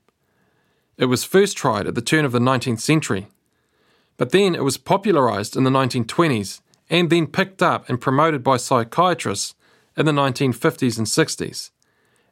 It 0.99 1.07
was 1.07 1.25
first 1.25 1.57
tried 1.57 1.87
at 1.87 1.95
the 1.95 2.01
turn 2.01 2.25
of 2.25 2.33
the 2.33 2.39
19th 2.39 2.81
century, 2.81 3.29
but 4.17 4.31
then 4.31 4.55
it 4.55 4.65
was 4.65 4.79
popularised 4.79 5.57
in 5.57 5.65
the 5.65 5.71
1920s 5.71 6.61
and 6.89 7.11
then 7.11 7.27
picked 7.27 7.63
up 7.63 7.89
and 7.89 8.01
promoted 8.01 8.43
by 8.43 8.57
psychiatrists 8.57 9.55
in 9.97 10.07
the 10.07 10.13
1950s 10.13 10.99
and 10.99 11.07
60s, 11.07 11.71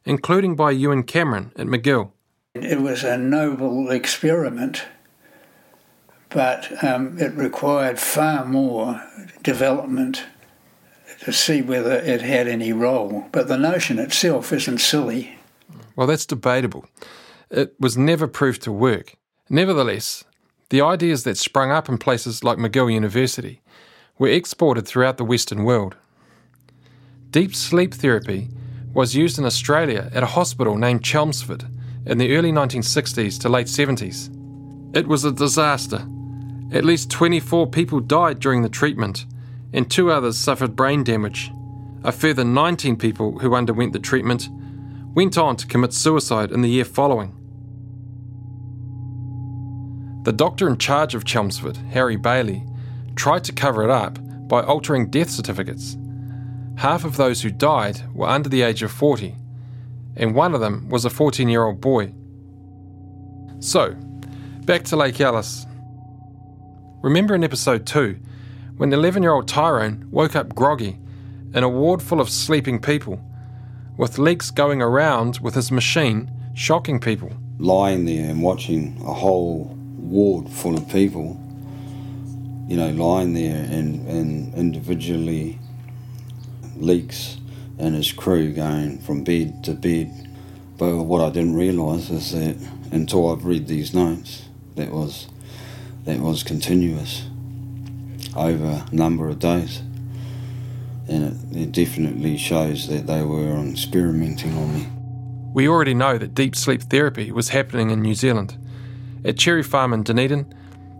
including 0.05 0.55
by 0.55 0.71
Ewen 0.71 1.03
Cameron 1.03 1.51
at 1.55 1.67
McGill. 1.67 2.11
It 2.53 2.81
was 2.81 3.03
a 3.03 3.17
noble 3.17 3.91
experiment, 3.91 4.85
but 6.29 6.83
um, 6.83 7.17
it 7.19 7.33
required 7.33 7.99
far 7.99 8.45
more 8.45 9.03
development 9.43 10.25
to 11.21 11.33
see 11.33 11.61
whether 11.61 11.93
it 11.93 12.21
had 12.21 12.47
any 12.47 12.71
role. 12.71 13.27
But 13.31 13.47
the 13.47 13.57
notion 13.57 13.99
itself 13.99 14.53
isn't 14.53 14.79
silly. 14.79 15.34
Well, 15.95 16.07
that's 16.07 16.25
debatable. 16.25 16.85
It 17.49 17.75
was 17.79 17.97
never 17.97 18.27
proved 18.27 18.61
to 18.63 18.71
work. 18.71 19.15
Nevertheless, 19.49 20.23
the 20.69 20.81
ideas 20.81 21.23
that 21.23 21.37
sprung 21.37 21.71
up 21.71 21.87
in 21.87 21.97
places 21.97 22.43
like 22.43 22.57
McGill 22.57 22.91
University 22.91 23.61
were 24.17 24.27
exported 24.27 24.87
throughout 24.87 25.17
the 25.17 25.25
Western 25.25 25.63
world. 25.63 25.95
Deep 27.29 27.55
sleep 27.55 27.93
therapy 27.93 28.49
was 28.93 29.15
used 29.15 29.37
in 29.37 29.45
Australia 29.45 30.09
at 30.13 30.23
a 30.23 30.27
hospital 30.37 30.77
named 30.77 31.03
Chelmsford 31.03 31.65
in 32.05 32.17
the 32.17 32.35
early 32.35 32.51
1960s 32.51 33.39
to 33.41 33.49
late 33.49 33.67
70s. 33.67 34.29
It 34.95 35.07
was 35.07 35.25
a 35.25 35.31
disaster. 35.31 36.07
At 36.71 36.85
least 36.85 37.11
24 37.11 37.67
people 37.67 37.99
died 37.99 38.39
during 38.39 38.61
the 38.61 38.69
treatment, 38.69 39.25
and 39.73 39.89
two 39.89 40.11
others 40.11 40.37
suffered 40.37 40.75
brain 40.75 41.03
damage. 41.03 41.51
A 42.03 42.11
further 42.11 42.43
19 42.45 42.95
people 42.95 43.39
who 43.39 43.55
underwent 43.55 43.93
the 43.93 43.99
treatment 43.99 44.47
went 45.15 45.37
on 45.37 45.55
to 45.55 45.65
commit 45.65 45.93
suicide 45.93 46.51
in 46.51 46.61
the 46.61 46.69
year 46.69 46.83
following. 46.83 47.33
The 50.23 50.33
doctor 50.33 50.67
in 50.67 50.77
charge 50.77 51.15
of 51.15 51.23
Chelmsford, 51.23 51.77
Harry 51.77 52.17
Bailey, 52.17 52.63
tried 53.15 53.45
to 53.45 53.53
cover 53.53 53.83
it 53.83 53.89
up 53.89 54.19
by 54.49 54.61
altering 54.61 55.09
death 55.09 55.29
certificates. 55.29 55.97
half 56.77 57.05
of 57.05 57.15
those 57.15 57.41
who 57.41 57.49
died 57.49 58.01
were 58.13 58.27
under 58.27 58.49
the 58.49 58.61
age 58.61 58.83
of 58.83 58.91
40, 58.91 59.33
and 60.17 60.35
one 60.35 60.53
of 60.53 60.59
them 60.59 60.89
was 60.89 61.05
a 61.05 61.09
14 61.09 61.47
year 61.47 61.63
old 61.63 61.79
boy. 61.79 62.13
So, 63.59 63.93
back 64.65 64.83
to 64.85 64.97
Lake 64.97 65.21
Alice. 65.21 65.65
Remember 67.01 67.33
in 67.33 67.43
episode 67.45 67.85
2 67.85 68.19
when 68.75 68.91
11 68.91 69.23
year 69.23 69.31
old 69.31 69.47
Tyrone 69.47 70.05
woke 70.11 70.35
up 70.35 70.53
groggy 70.53 70.99
in 71.53 71.63
a 71.63 71.69
ward 71.69 72.01
full 72.01 72.19
of 72.19 72.29
sleeping 72.29 72.81
people, 72.81 73.21
with 73.97 74.17
Leeks 74.17 74.51
going 74.51 74.81
around 74.81 75.39
with 75.39 75.55
his 75.55 75.71
machine 75.71 76.31
shocking 76.53 76.99
people? 76.99 77.31
Lying 77.57 78.05
there 78.05 78.29
and 78.29 78.41
watching 78.41 78.97
a 79.01 79.13
whole 79.13 79.75
ward 79.97 80.49
full 80.49 80.77
of 80.77 80.87
people, 80.89 81.39
you 82.67 82.77
know, 82.77 82.89
lying 82.91 83.33
there 83.33 83.63
and, 83.69 84.07
and 84.07 84.53
individually 84.53 85.59
Leeks 86.75 87.37
and 87.77 87.95
his 87.95 88.11
crew 88.11 88.53
going 88.53 88.99
from 88.99 89.23
bed 89.23 89.63
to 89.63 89.73
bed. 89.73 90.11
But 90.77 90.95
what 91.03 91.21
I 91.21 91.29
didn't 91.29 91.55
realise 91.55 92.09
is 92.09 92.31
that 92.31 92.57
until 92.91 93.31
I've 93.31 93.45
read 93.45 93.67
these 93.67 93.93
notes, 93.93 94.45
that 94.75 94.91
was 94.91 95.27
that 96.03 96.19
was 96.19 96.43
continuous 96.43 97.27
over 98.35 98.85
a 98.91 98.95
number 98.95 99.27
of 99.27 99.39
days. 99.39 99.81
And 101.07 101.53
it, 101.53 101.57
it 101.57 101.71
definitely 101.71 102.37
shows 102.37 102.87
that 102.87 103.07
they 103.07 103.21
were 103.21 103.57
experimenting 103.67 104.57
on 104.57 104.73
me. 104.73 104.87
We 105.53 105.67
already 105.67 105.93
know 105.93 106.17
that 106.17 106.33
deep 106.33 106.55
sleep 106.55 106.81
therapy 106.81 107.31
was 107.31 107.49
happening 107.49 107.89
in 107.89 108.01
New 108.01 108.15
Zealand, 108.15 108.57
at 109.23 109.37
Cherry 109.37 109.63
Farm 109.63 109.93
in 109.93 110.03
Dunedin, 110.03 110.53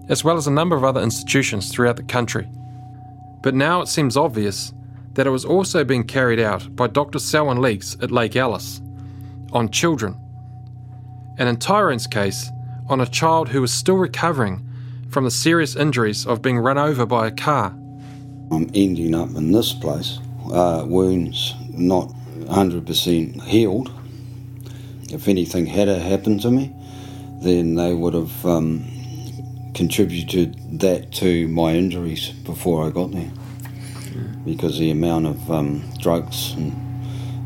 as 0.08 0.24
well 0.24 0.38
as 0.38 0.48
a 0.48 0.52
number 0.52 0.76
of 0.76 0.84
other 0.84 1.02
institutions 1.02 1.72
throughout 1.72 1.98
the 1.98 2.04
country. 2.04 2.48
But 3.42 3.56
now 3.56 3.82
it 3.82 3.88
seems 3.88 4.16
obvious 4.16 4.74
that 5.14 5.28
it 5.28 5.32
was 5.32 5.46
also 5.46 5.84
being 5.84 6.04
carried 6.04 6.40
out 6.40 6.76
by 6.76 6.88
Dr. 6.88 7.20
Selwyn 7.20 7.62
Leeks 7.62 7.98
at 8.02 8.12
Lake 8.12 8.36
Alice 8.36 8.82
on 9.52 9.70
children. 9.70 10.20
And 11.38 11.50
in 11.50 11.58
Tyrone's 11.58 12.08
case, 12.08 12.50
on 12.88 13.02
a 13.02 13.06
child 13.06 13.50
who 13.50 13.62
was 13.62 13.74
still 13.74 13.98
recovering 13.98 14.66
from 15.10 15.24
the 15.24 15.32
serious 15.32 15.76
injuries 15.76 16.26
of 16.26 16.42
being 16.42 16.60
run 16.60 16.78
over 16.78 17.06
by 17.06 17.28
a 17.28 17.32
car. 17.32 17.76
I'm 18.52 18.70
ending 18.74 19.16
up 19.16 19.30
in 19.36 19.52
this 19.52 19.74
place, 19.74 20.20
uh, 20.52 20.84
wounds 20.88 21.56
not 21.70 22.10
100% 22.10 23.42
healed. 23.44 23.92
If 25.10 25.28
anything 25.28 25.66
had 25.66 25.88
happened 25.88 26.42
to 26.42 26.52
me, 26.52 26.74
then 27.42 27.76
they 27.76 27.94
would 27.94 28.14
have 28.14 28.46
um, 28.46 28.86
contributed 29.74 30.80
that 30.80 31.12
to 31.14 31.48
my 31.48 31.74
injuries 31.74 32.30
before 32.30 32.86
I 32.88 32.92
got 32.92 33.12
there. 33.12 33.32
Because 34.46 34.80
the 34.80 34.92
amount 34.92 35.26
of 35.28 35.52
um, 35.52 35.84
drugs 36.00 36.54
and, 36.54 36.74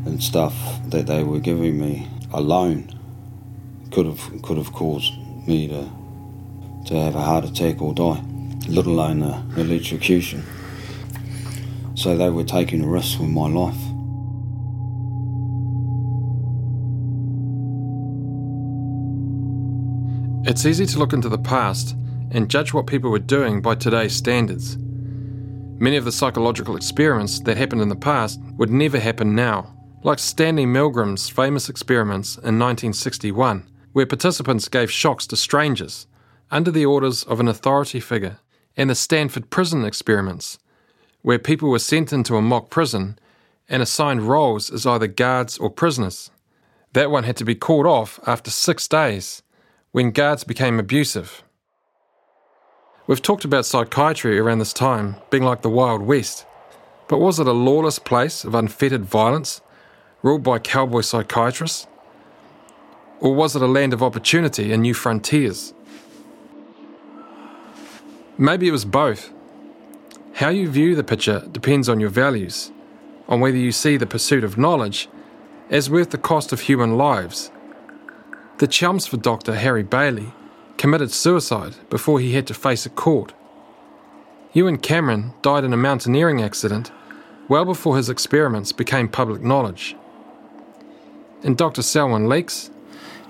and 0.06 0.22
stuff 0.22 0.54
that 0.90 1.06
they 1.06 1.22
were 1.22 1.40
giving 1.40 1.78
me 1.80 2.08
alone 2.32 2.88
could 3.90 4.06
have 4.06 4.42
could 4.42 4.56
have 4.56 4.72
caused 4.72 5.12
me 5.48 5.66
to 5.66 5.90
to 6.86 6.94
have 6.94 7.16
a 7.16 7.20
heart 7.20 7.44
attack 7.44 7.82
or 7.82 7.92
die, 7.92 8.22
let 8.68 8.86
alone 8.86 9.22
uh, 9.22 9.42
electrocution. 9.56 10.44
So 12.00 12.16
they 12.16 12.30
were 12.30 12.44
taking 12.44 12.82
a 12.82 12.88
risk 12.88 13.20
with 13.20 13.28
my 13.28 13.46
life. 13.46 13.76
It's 20.48 20.64
easy 20.64 20.86
to 20.86 20.98
look 20.98 21.12
into 21.12 21.28
the 21.28 21.36
past 21.36 21.94
and 22.30 22.48
judge 22.48 22.72
what 22.72 22.86
people 22.86 23.10
were 23.10 23.18
doing 23.18 23.60
by 23.60 23.74
today's 23.74 24.16
standards. 24.16 24.78
Many 24.78 25.98
of 25.98 26.06
the 26.06 26.10
psychological 26.10 26.74
experiments 26.74 27.38
that 27.40 27.58
happened 27.58 27.82
in 27.82 27.90
the 27.90 27.96
past 27.96 28.40
would 28.56 28.70
never 28.70 28.98
happen 28.98 29.34
now, 29.34 29.76
like 30.02 30.18
Stanley 30.18 30.64
Milgram's 30.64 31.28
famous 31.28 31.68
experiments 31.68 32.36
in 32.36 32.58
1961, 32.58 33.68
where 33.92 34.06
participants 34.06 34.68
gave 34.68 34.90
shocks 34.90 35.26
to 35.26 35.36
strangers 35.36 36.06
under 36.50 36.70
the 36.70 36.86
orders 36.86 37.24
of 37.24 37.40
an 37.40 37.48
authority 37.48 38.00
figure, 38.00 38.38
and 38.74 38.88
the 38.88 38.94
Stanford 38.94 39.50
prison 39.50 39.84
experiments, 39.84 40.58
where 41.22 41.38
people 41.38 41.70
were 41.70 41.78
sent 41.78 42.12
into 42.12 42.36
a 42.36 42.42
mock 42.42 42.70
prison 42.70 43.18
and 43.68 43.82
assigned 43.82 44.22
roles 44.22 44.70
as 44.70 44.86
either 44.86 45.06
guards 45.06 45.58
or 45.58 45.70
prisoners. 45.70 46.30
That 46.92 47.10
one 47.10 47.24
had 47.24 47.36
to 47.36 47.44
be 47.44 47.54
called 47.54 47.86
off 47.86 48.18
after 48.26 48.50
six 48.50 48.88
days 48.88 49.42
when 49.92 50.10
guards 50.10 50.44
became 50.44 50.78
abusive. 50.78 51.42
We've 53.06 53.22
talked 53.22 53.44
about 53.44 53.66
psychiatry 53.66 54.38
around 54.38 54.58
this 54.58 54.72
time 54.72 55.16
being 55.30 55.42
like 55.42 55.62
the 55.62 55.68
Wild 55.68 56.02
West, 56.02 56.46
but 57.08 57.18
was 57.18 57.40
it 57.40 57.46
a 57.46 57.52
lawless 57.52 57.98
place 57.98 58.44
of 58.44 58.54
unfettered 58.54 59.04
violence, 59.04 59.60
ruled 60.22 60.42
by 60.42 60.58
cowboy 60.58 61.00
psychiatrists? 61.00 61.86
Or 63.20 63.34
was 63.34 63.54
it 63.54 63.62
a 63.62 63.66
land 63.66 63.92
of 63.92 64.02
opportunity 64.02 64.72
and 64.72 64.82
new 64.82 64.94
frontiers? 64.94 65.74
Maybe 68.38 68.68
it 68.68 68.72
was 68.72 68.84
both. 68.84 69.32
How 70.34 70.48
you 70.48 70.68
view 70.68 70.94
the 70.94 71.04
picture 71.04 71.46
depends 71.52 71.88
on 71.88 72.00
your 72.00 72.10
values, 72.10 72.72
on 73.28 73.40
whether 73.40 73.56
you 73.56 73.72
see 73.72 73.96
the 73.96 74.06
pursuit 74.06 74.44
of 74.44 74.56
knowledge 74.56 75.08
as 75.70 75.90
worth 75.90 76.10
the 76.10 76.18
cost 76.18 76.52
of 76.52 76.60
human 76.60 76.96
lives 76.96 77.50
the 78.60 78.66
Chelmsford 78.66 79.22
doctor 79.22 79.54
Harry 79.54 79.82
Bailey 79.82 80.34
committed 80.76 81.10
suicide 81.10 81.76
before 81.88 82.20
he 82.20 82.34
had 82.34 82.46
to 82.46 82.52
face 82.52 82.84
a 82.84 82.90
court. 82.90 83.32
Ewen 84.52 84.76
Cameron 84.76 85.32
died 85.40 85.64
in 85.64 85.72
a 85.72 85.78
mountaineering 85.78 86.42
accident 86.42 86.92
well 87.48 87.64
before 87.64 87.96
his 87.96 88.10
experiments 88.10 88.70
became 88.70 89.08
public 89.08 89.40
knowledge. 89.40 89.96
And 91.42 91.56
Dr. 91.56 91.80
Selwyn 91.80 92.28
Leeks, 92.28 92.70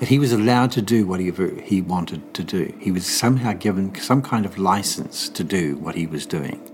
that 0.00 0.08
he 0.08 0.18
was 0.18 0.32
allowed 0.32 0.72
to 0.72 0.82
do 0.82 1.06
whatever 1.06 1.48
he 1.60 1.80
wanted 1.80 2.34
to 2.34 2.42
do. 2.42 2.76
He 2.80 2.90
was 2.90 3.06
somehow 3.06 3.52
given 3.52 3.94
some 3.94 4.22
kind 4.22 4.44
of 4.44 4.58
license 4.58 5.28
to 5.28 5.44
do 5.44 5.76
what 5.76 5.94
he 5.94 6.08
was 6.08 6.26
doing. 6.26 6.69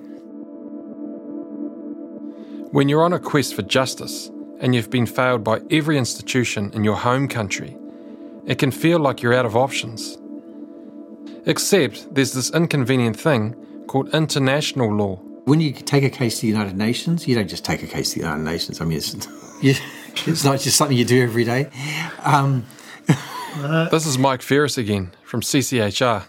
When 2.72 2.88
you're 2.88 3.04
on 3.04 3.12
a 3.12 3.20
quest 3.20 3.54
for 3.54 3.62
justice 3.62 4.28
and 4.60 4.74
you've 4.74 4.90
been 4.90 5.06
failed 5.06 5.44
by 5.44 5.60
every 5.70 5.96
institution 5.96 6.72
in 6.72 6.82
your 6.82 6.96
home 6.96 7.28
country, 7.28 7.76
it 8.44 8.58
can 8.58 8.72
feel 8.72 8.98
like 8.98 9.22
you're 9.22 9.34
out 9.34 9.46
of 9.46 9.56
options. 9.56 10.18
Except 11.46 12.12
there's 12.12 12.32
this 12.32 12.50
inconvenient 12.50 13.18
thing 13.18 13.54
called 13.86 14.12
international 14.12 14.92
law. 14.92 15.16
When 15.44 15.60
you 15.60 15.72
take 15.72 16.02
a 16.02 16.10
case 16.10 16.36
to 16.36 16.42
the 16.42 16.48
United 16.48 16.76
Nations, 16.76 17.28
you 17.28 17.36
don't 17.36 17.46
just 17.46 17.64
take 17.64 17.84
a 17.84 17.86
case 17.86 18.10
to 18.10 18.18
the 18.18 18.24
United 18.24 18.42
Nations. 18.42 18.80
I 18.80 18.84
mean, 18.84 18.98
it's, 18.98 19.14
it's 20.26 20.44
not 20.44 20.58
just 20.58 20.76
something 20.76 20.96
you 20.96 21.04
do 21.04 21.22
every 21.22 21.44
day. 21.44 21.70
Um, 22.24 22.66
this 23.92 24.06
is 24.06 24.18
Mike 24.18 24.42
Ferriss 24.42 24.76
again 24.76 25.12
from 25.22 25.40
CCHR. 25.40 26.24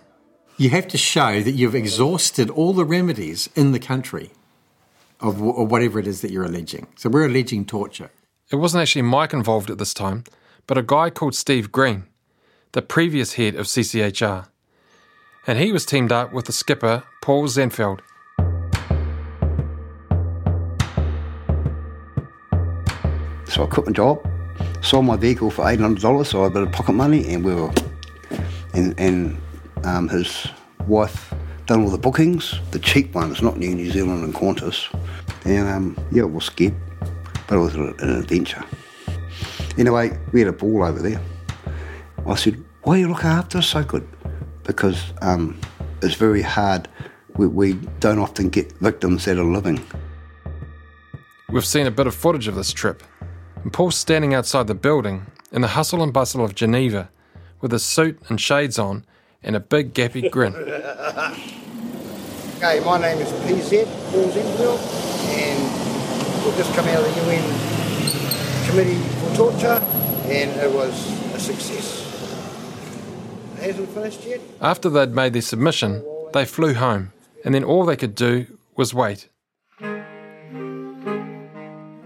You 0.57 0.69
have 0.69 0.87
to 0.89 0.99
show 0.99 1.41
that 1.41 1.51
you've 1.51 1.75
exhausted 1.75 2.51
all 2.51 2.73
the 2.73 2.85
remedies 2.85 3.49
in 3.55 3.71
the 3.71 3.79
country 3.79 4.31
of, 5.19 5.41
of 5.41 5.71
whatever 5.71 5.99
it 5.99 6.07
is 6.07 6.21
that 6.21 6.31
you're 6.31 6.45
alleging. 6.45 6.87
So 6.95 7.09
we're 7.09 7.25
alleging 7.25 7.65
torture. 7.65 8.09
It 8.51 8.55
wasn't 8.57 8.81
actually 8.81 9.01
Mike 9.01 9.33
involved 9.33 9.69
at 9.69 9.77
this 9.77 9.93
time 9.93 10.23
but 10.67 10.77
a 10.77 10.83
guy 10.83 11.09
called 11.09 11.33
Steve 11.33 11.71
Green, 11.71 12.03
the 12.73 12.81
previous 12.81 13.33
head 13.33 13.55
of 13.55 13.65
CCHR. 13.65 14.47
And 15.47 15.57
he 15.57 15.71
was 15.71 15.85
teamed 15.85 16.11
up 16.11 16.33
with 16.33 16.45
the 16.45 16.51
skipper, 16.51 17.03
Paul 17.21 17.47
Zentveld. 17.47 18.01
So 23.47 23.63
I 23.63 23.67
quit 23.67 23.87
my 23.87 23.93
job, 23.93 24.19
sold 24.81 25.05
my 25.05 25.15
vehicle 25.15 25.49
for 25.49 25.63
$800, 25.63 26.25
so 26.25 26.41
I 26.41 26.43
had 26.43 26.51
a 26.51 26.53
bit 26.53 26.63
of 26.63 26.71
pocket 26.73 26.93
money, 26.93 27.33
and 27.33 27.45
we 27.45 27.55
were, 27.55 27.71
and, 28.73 28.93
and 28.99 29.41
um, 29.85 30.09
his 30.09 30.47
wife 30.85 31.33
done 31.67 31.83
all 31.83 31.89
the 31.89 31.97
bookings, 31.97 32.59
the 32.71 32.79
cheap 32.79 33.13
ones, 33.13 33.41
not 33.41 33.57
New 33.57 33.75
New 33.75 33.91
Zealand 33.91 34.23
and 34.23 34.33
Qantas. 34.33 34.87
And 35.45 35.67
um, 35.67 36.07
yeah, 36.11 36.23
it 36.23 36.31
was 36.31 36.45
scared, 36.45 36.73
but 37.47 37.57
it 37.57 37.59
was 37.59 37.75
an 37.75 37.93
adventure. 37.99 38.63
Anyway, 39.77 40.17
we 40.31 40.39
had 40.39 40.49
a 40.49 40.53
ball 40.53 40.83
over 40.83 40.99
there. 40.99 41.21
I 42.25 42.35
said, 42.35 42.63
why 42.83 42.95
are 42.95 42.97
you 42.99 43.09
look 43.09 43.25
after 43.25 43.59
us 43.59 43.67
so 43.67 43.83
good? 43.83 44.07
Because 44.63 45.13
um, 45.21 45.59
it's 46.01 46.15
very 46.15 46.41
hard. 46.41 46.87
We, 47.35 47.47
we 47.47 47.73
don't 47.99 48.19
often 48.19 48.49
get 48.49 48.71
victims 48.79 49.25
that 49.25 49.37
are 49.37 49.43
living. 49.43 49.85
We've 51.49 51.65
seen 51.65 51.85
a 51.85 51.91
bit 51.91 52.07
of 52.07 52.15
footage 52.15 52.47
of 52.47 52.55
this 52.55 52.71
trip. 52.71 53.03
And 53.63 53.71
Paul's 53.71 53.95
standing 53.95 54.33
outside 54.33 54.67
the 54.67 54.75
building 54.75 55.25
in 55.51 55.61
the 55.61 55.67
hustle 55.67 56.01
and 56.01 56.13
bustle 56.13 56.43
of 56.43 56.55
Geneva 56.55 57.09
with 57.59 57.71
his 57.71 57.83
suit 57.83 58.19
and 58.29 58.39
shades 58.39 58.79
on 58.79 59.05
and 59.47 59.55
a 59.55 59.59
big 59.61 59.93
gappy 59.93 60.29
grin. 60.29 60.53
Okay, 62.57 62.79
my 62.85 62.99
name 62.99 63.17
is 63.19 63.31
PZ, 63.31 63.85
Paul 64.11 64.29
Zentveld, 64.29 64.79
and 65.31 65.59
we've 66.45 66.57
just 66.57 66.75
come 66.75 66.85
out 66.87 66.99
of 66.99 67.05
the 67.15 67.21
UN 67.23 67.43
Committee 68.67 69.01
for 69.19 69.35
torture, 69.35 69.79
and 70.25 70.51
it 70.59 70.71
was 70.71 70.93
a 71.33 71.39
success. 71.39 72.03
It 73.57 73.63
hasn't 73.63 73.89
finished 73.89 74.25
yet. 74.25 74.41
After 74.59 74.89
they'd 74.89 75.15
made 75.15 75.31
their 75.31 75.41
submission, 75.41 76.03
they 76.33 76.43
flew 76.45 76.73
home, 76.73 77.13
and 77.45 77.55
then 77.55 77.63
all 77.63 77.85
they 77.85 77.95
could 77.95 78.15
do 78.15 78.45
was 78.75 78.93
wait. 78.93 79.29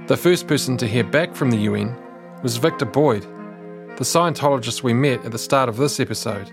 The 0.08 0.18
first 0.18 0.48
person 0.48 0.78
to 0.78 0.88
hear 0.88 1.04
back 1.04 1.34
from 1.36 1.50
the 1.50 1.58
UN 1.58 1.96
was 2.44 2.58
Victor 2.58 2.86
Boyd, 2.86 3.24
the 3.98 4.04
Scientologist 4.04 4.84
we 4.84 4.94
met 4.94 5.26
at 5.26 5.32
the 5.32 5.39
start 5.39 5.70
of 5.70 5.78
this 5.78 6.00
episode, 6.00 6.52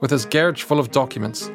with 0.00 0.10
his 0.10 0.26
garage 0.26 0.62
full 0.62 0.78
of 0.78 0.90
documents. 0.90 1.50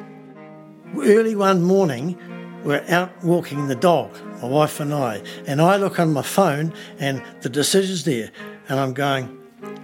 Early 0.96 1.34
one 1.34 1.62
morning, 1.62 2.18
we're 2.64 2.84
out 2.88 3.24
walking 3.24 3.68
the 3.68 3.74
dog, 3.74 4.14
my 4.40 4.48
wife 4.48 4.78
and 4.80 4.92
I, 4.92 5.22
and 5.46 5.60
I 5.60 5.76
look 5.76 5.98
on 5.98 6.12
my 6.12 6.22
phone 6.22 6.72
and 6.98 7.22
the 7.40 7.48
decision's 7.48 8.04
there, 8.04 8.30
and 8.68 8.78
I'm 8.78 8.92
going, 8.92 9.38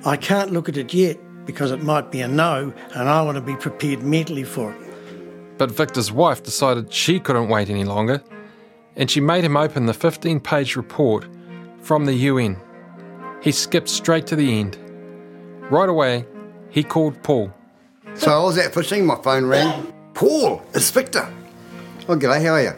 I 0.04 0.16
can't 0.16 0.52
look 0.52 0.68
at 0.68 0.76
it 0.76 0.92
yet 0.94 1.18
because 1.44 1.70
it 1.70 1.82
might 1.82 2.10
be 2.10 2.20
a 2.20 2.28
no, 2.28 2.72
and 2.94 3.08
I 3.08 3.22
want 3.22 3.36
to 3.36 3.40
be 3.40 3.56
prepared 3.56 4.02
mentally 4.02 4.44
for 4.44 4.70
it. 4.70 5.58
But 5.58 5.70
Victor's 5.70 6.12
wife 6.12 6.42
decided 6.42 6.92
she 6.92 7.18
couldn't 7.18 7.48
wait 7.48 7.70
any 7.70 7.84
longer, 7.84 8.22
and 8.96 9.10
she 9.10 9.20
made 9.20 9.44
him 9.44 9.56
open 9.56 9.86
the 9.86 9.94
15 9.94 10.40
page 10.40 10.76
report 10.76 11.26
from 11.80 12.04
the 12.04 12.14
UN. 12.14 12.60
He 13.40 13.50
skipped 13.50 13.88
straight 13.88 14.26
to 14.28 14.36
the 14.36 14.60
end. 14.60 14.76
Right 15.70 15.88
away, 15.88 16.26
he 16.70 16.84
called 16.84 17.22
Paul. 17.22 17.52
So 18.16 18.32
I 18.32 18.42
was 18.42 18.58
out 18.58 18.74
fishing, 18.74 19.06
my 19.06 19.16
phone 19.16 19.46
rang. 19.46 19.92
Paul, 20.14 20.62
it's 20.74 20.90
Victor. 20.90 21.32
Oh, 22.08 22.16
g'day, 22.16 22.42
how 22.42 22.54
are 22.54 22.62
you? 22.62 22.72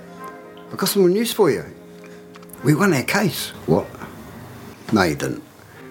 I've 0.71 0.77
got 0.77 0.89
some 0.89 1.07
news 1.09 1.33
for 1.33 1.51
you. 1.51 1.65
We 2.63 2.75
won 2.75 2.93
our 2.93 3.03
case. 3.03 3.51
What? 3.67 3.87
No, 4.93 5.03
you 5.03 5.15
didn't. 5.15 5.43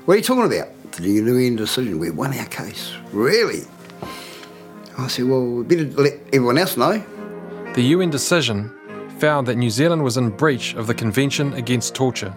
What 0.06 0.14
are 0.14 0.18
you 0.18 0.24
talking 0.24 0.46
about? 0.46 0.92
The 0.94 1.10
UN 1.10 1.56
decision. 1.56 2.00
We 2.00 2.12
won 2.12 2.38
our 2.38 2.46
case. 2.46 2.94
Really? 3.12 3.64
I 4.98 5.08
said, 5.08 5.26
well, 5.26 5.46
we 5.46 5.64
better 5.64 5.86
let 6.02 6.14
everyone 6.34 6.58
else 6.58 6.78
know. 6.78 7.04
The 7.74 7.82
UN 7.82 8.10
decision 8.10 8.72
found 9.20 9.48
that 9.48 9.56
New 9.56 9.70
Zealand 9.70 10.04
was 10.04 10.18
in 10.18 10.30
breach 10.30 10.76
of 10.76 10.88
the 10.88 10.94
Convention 10.94 11.54
Against 11.54 11.96
Torture. 11.96 12.34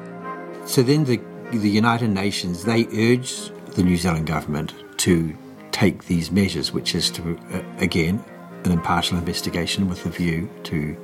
So 0.66 0.82
then 0.82 1.05
the, 1.05 1.20
the 1.50 1.68
United 1.68 2.11
Nations, 2.11 2.64
they 2.64 2.86
urged 2.86 3.53
the 3.74 3.82
New 3.82 3.96
Zealand 3.96 4.26
government 4.26 4.74
to 4.98 5.36
take 5.73 6.05
these 6.05 6.31
measures, 6.31 6.73
which 6.73 6.95
is 6.95 7.11
to, 7.11 7.39
uh, 7.53 7.62
again, 7.79 8.25
an 8.64 8.73
impartial 8.73 9.18
investigation 9.18 9.89
with 9.89 10.07
a 10.07 10.09
view 10.09 10.49
to 10.64 10.97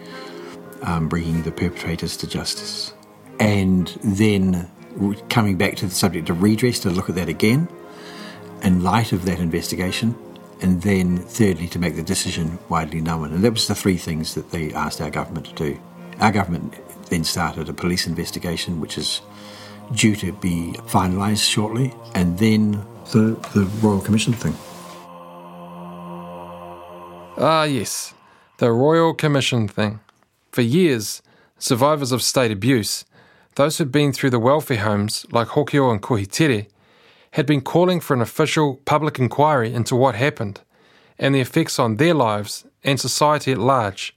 um, 0.83 1.09
bringing 1.09 1.43
the 1.43 1.51
perpetrators 1.51 2.16
to 2.19 2.27
justice. 2.27 2.93
And 3.41 3.89
then 4.03 4.71
coming 5.29 5.57
back 5.57 5.77
to 5.77 5.87
the 5.87 5.95
subject 5.95 6.31
of 6.31 6.43
redress 6.43 6.79
to 6.81 6.91
look 6.91 7.09
at 7.09 7.14
that 7.16 7.29
again 7.29 7.69
in 8.62 8.83
light 8.83 9.12
of 9.12 9.25
that 9.25 9.39
investigation. 9.41 10.14
And 10.61 10.83
then, 10.83 11.19
thirdly, 11.19 11.69
to 11.69 11.79
make 11.79 11.95
the 11.95 12.03
decision 12.03 12.59
widely 12.69 13.01
known. 13.01 13.33
And 13.33 13.45
that 13.45 13.53
was 13.53 13.69
the 13.69 13.77
three 13.77 13.97
things 13.97 14.35
that 14.35 14.51
they 14.51 14.73
asked 14.73 15.01
our 15.01 15.11
government 15.11 15.47
to 15.47 15.55
do. 15.55 15.81
Our 16.19 16.33
government 16.33 16.75
then 17.11 17.23
started 17.23 17.69
a 17.69 17.73
police 17.73 18.09
investigation, 18.09 18.81
which 18.81 18.99
is 18.99 19.21
due 19.93 20.16
to 20.16 20.33
be 20.33 20.75
finalised 20.87 21.49
shortly, 21.49 21.95
and 22.14 22.39
then 22.39 22.85
the, 23.13 23.37
the 23.55 23.65
Royal 23.81 24.01
Commission 24.01 24.33
thing. 24.33 24.55
Ah, 27.41 27.65
yes, 27.65 28.15
the 28.59 28.73
Royal 28.73 29.15
Commission 29.15 29.69
thing. 29.69 30.01
For 30.53 30.63
years, 30.63 31.23
survivors 31.59 32.13
of 32.13 32.23
state 32.23 32.51
abuse, 32.51 33.05
those 33.55 33.79
who'd 33.79 33.93
been 33.93 34.13
through 34.13 34.31
the 34.31 34.39
welfare 34.39 34.79
homes 34.79 35.25
like 35.31 35.49
Hokio 35.49 35.91
and 35.91 36.03
Kohitere, 36.03 36.67
had 37.33 37.47
been 37.47 37.61
calling 37.61 38.01
for 38.01 38.15
an 38.15 38.23
official 38.23 38.77
public 38.85 39.19
inquiry 39.19 39.73
into 39.73 39.95
what 39.95 40.15
happened 40.15 40.61
and 41.19 41.35
the 41.35 41.41
effects 41.41 41.79
on 41.79 41.97
their 41.97 42.15
lives 42.15 42.65
and 42.85 42.99
society 42.99 43.53
at 43.53 43.59
large. 43.59 44.17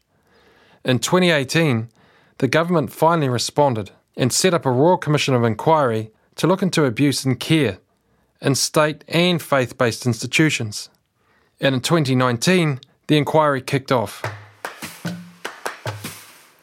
In 0.84 1.00
2018, 1.00 1.90
the 2.38 2.48
government 2.48 2.92
finally 2.92 3.30
responded 3.30 3.92
and 4.18 4.34
set 4.34 4.54
up 4.54 4.66
a 4.66 4.72
Royal 4.72 4.98
Commission 4.98 5.34
of 5.34 5.44
Inquiry 5.44 6.12
to 6.36 6.48
look 6.48 6.62
into 6.62 6.86
abuse 6.86 7.26
in 7.26 7.36
care 7.36 7.80
in 8.42 8.56
state 8.56 9.04
and 9.08 9.42
faith 9.42 9.78
based 9.78 10.06
institutions. 10.06 10.90
And 11.60 11.76
in 11.76 11.82
2019, 11.82 12.80
the 13.08 13.18
inquiry 13.18 13.62
kicked 13.62 13.92
off. 13.92 14.24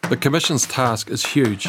The 0.09 0.17
Commission's 0.17 0.67
task 0.67 1.11
is 1.11 1.27
huge, 1.27 1.69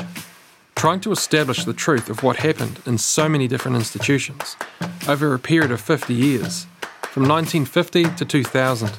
trying 0.75 1.01
to 1.01 1.11
establish 1.11 1.65
the 1.65 1.73
truth 1.73 2.09
of 2.09 2.23
what 2.23 2.37
happened 2.37 2.79
in 2.85 2.97
so 2.97 3.27
many 3.27 3.47
different 3.47 3.75
institutions 3.75 4.55
over 5.07 5.33
a 5.33 5.39
period 5.39 5.71
of 5.71 5.81
50 5.81 6.13
years, 6.13 6.65
from 7.01 7.27
1950 7.27 8.03
to 8.15 8.25
2000. 8.25 8.91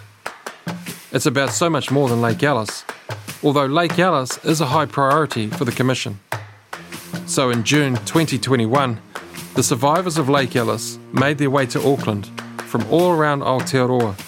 It's 1.13 1.27
about 1.27 1.51
so 1.51 1.71
much 1.71 1.91
more 1.91 2.09
than 2.09 2.21
Lake 2.21 2.43
Alice, 2.43 2.85
although 3.43 3.67
Lake 3.67 3.99
Alice 3.99 4.39
is 4.45 4.61
a 4.61 4.67
high 4.67 4.87
priority 4.87 5.49
for 5.49 5.65
the 5.65 5.73
Commission. 5.73 6.21
So 7.27 7.51
in 7.51 7.65
June 7.65 7.95
2021, 7.95 9.01
the 9.61 9.65
survivors 9.65 10.17
of 10.17 10.27
Lake 10.27 10.57
Alice 10.57 10.99
made 11.13 11.37
their 11.37 11.51
way 11.51 11.67
to 11.67 11.87
Auckland 11.87 12.29
from 12.63 12.83
all 12.91 13.11
around 13.11 13.43
Aotearoa, 13.43 14.19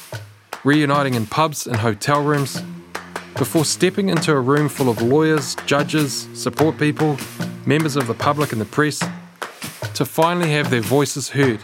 reuniting 0.63 1.15
in 1.15 1.25
pubs 1.25 1.67
and 1.67 1.77
hotel 1.77 2.23
rooms 2.23 2.63
before 3.39 3.65
stepping 3.65 4.11
into 4.11 4.31
a 4.31 4.39
room 4.39 4.69
full 4.69 4.91
of 4.91 5.01
lawyers, 5.01 5.57
judges, 5.65 6.29
support 6.35 6.77
people, 6.77 7.17
members 7.65 7.97
of 7.97 8.09
the 8.09 8.13
public 8.13 8.53
and 8.53 8.61
the 8.61 8.67
press 8.67 9.03
to 9.95 10.05
finally 10.05 10.51
have 10.51 10.69
their 10.69 10.83
voices 10.83 11.31
heard. 11.31 11.61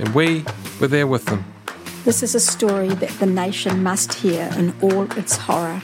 And 0.00 0.12
we 0.12 0.44
were 0.80 0.88
there 0.88 1.06
with 1.06 1.26
them. 1.26 1.44
This 2.04 2.24
is 2.24 2.34
a 2.34 2.40
story 2.40 2.88
that 2.88 3.10
the 3.20 3.26
nation 3.26 3.84
must 3.84 4.14
hear 4.14 4.50
in 4.56 4.74
all 4.82 5.04
its 5.16 5.36
horror. 5.36 5.80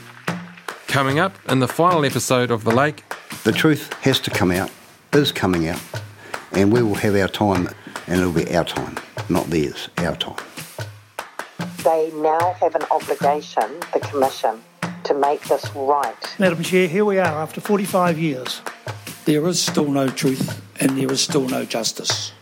Coming 0.89 1.21
up 1.21 1.37
in 1.49 1.61
the 1.61 1.69
final 1.69 2.05
episode 2.05 2.51
of 2.51 2.65
The 2.65 2.75
Lake, 2.75 3.05
the 3.45 3.53
truth 3.53 3.93
has 4.03 4.19
to 4.19 4.31
come 4.33 4.51
out, 4.51 4.73
is 5.13 5.31
coming 5.31 5.69
out, 5.69 5.81
and 6.53 6.73
we 6.73 6.83
will 6.83 6.95
have 6.95 7.15
our 7.17 7.29
time, 7.29 7.69
and 8.07 8.21
it'll 8.21 8.33
be 8.33 8.55
our 8.55 8.65
time, 8.65 8.97
not 9.29 9.47
theirs, 9.47 9.89
our 9.99 10.17
time. 10.17 10.37
They 11.85 12.11
now 12.15 12.53
have 12.61 12.75
an 12.75 12.85
obligation, 12.91 13.81
the 13.93 14.01
Commission, 14.01 14.63
to 15.05 15.15
make 15.15 15.43
this 15.45 15.75
right. 15.75 16.15
Madam 16.39 16.63
Chair, 16.63 16.89
here 16.89 17.05
we 17.05 17.19
are 17.19 17.43
after 17.43 17.61
45 17.61 18.19
years. 18.19 18.61
There 19.25 19.47
is 19.47 19.61
still 19.61 19.91
no 19.91 20.09
truth 20.09 20.61
and 20.81 20.99
there 20.99 21.11
is 21.11 21.21
still 21.21 21.49
no 21.49 21.65
justice. 21.65 22.33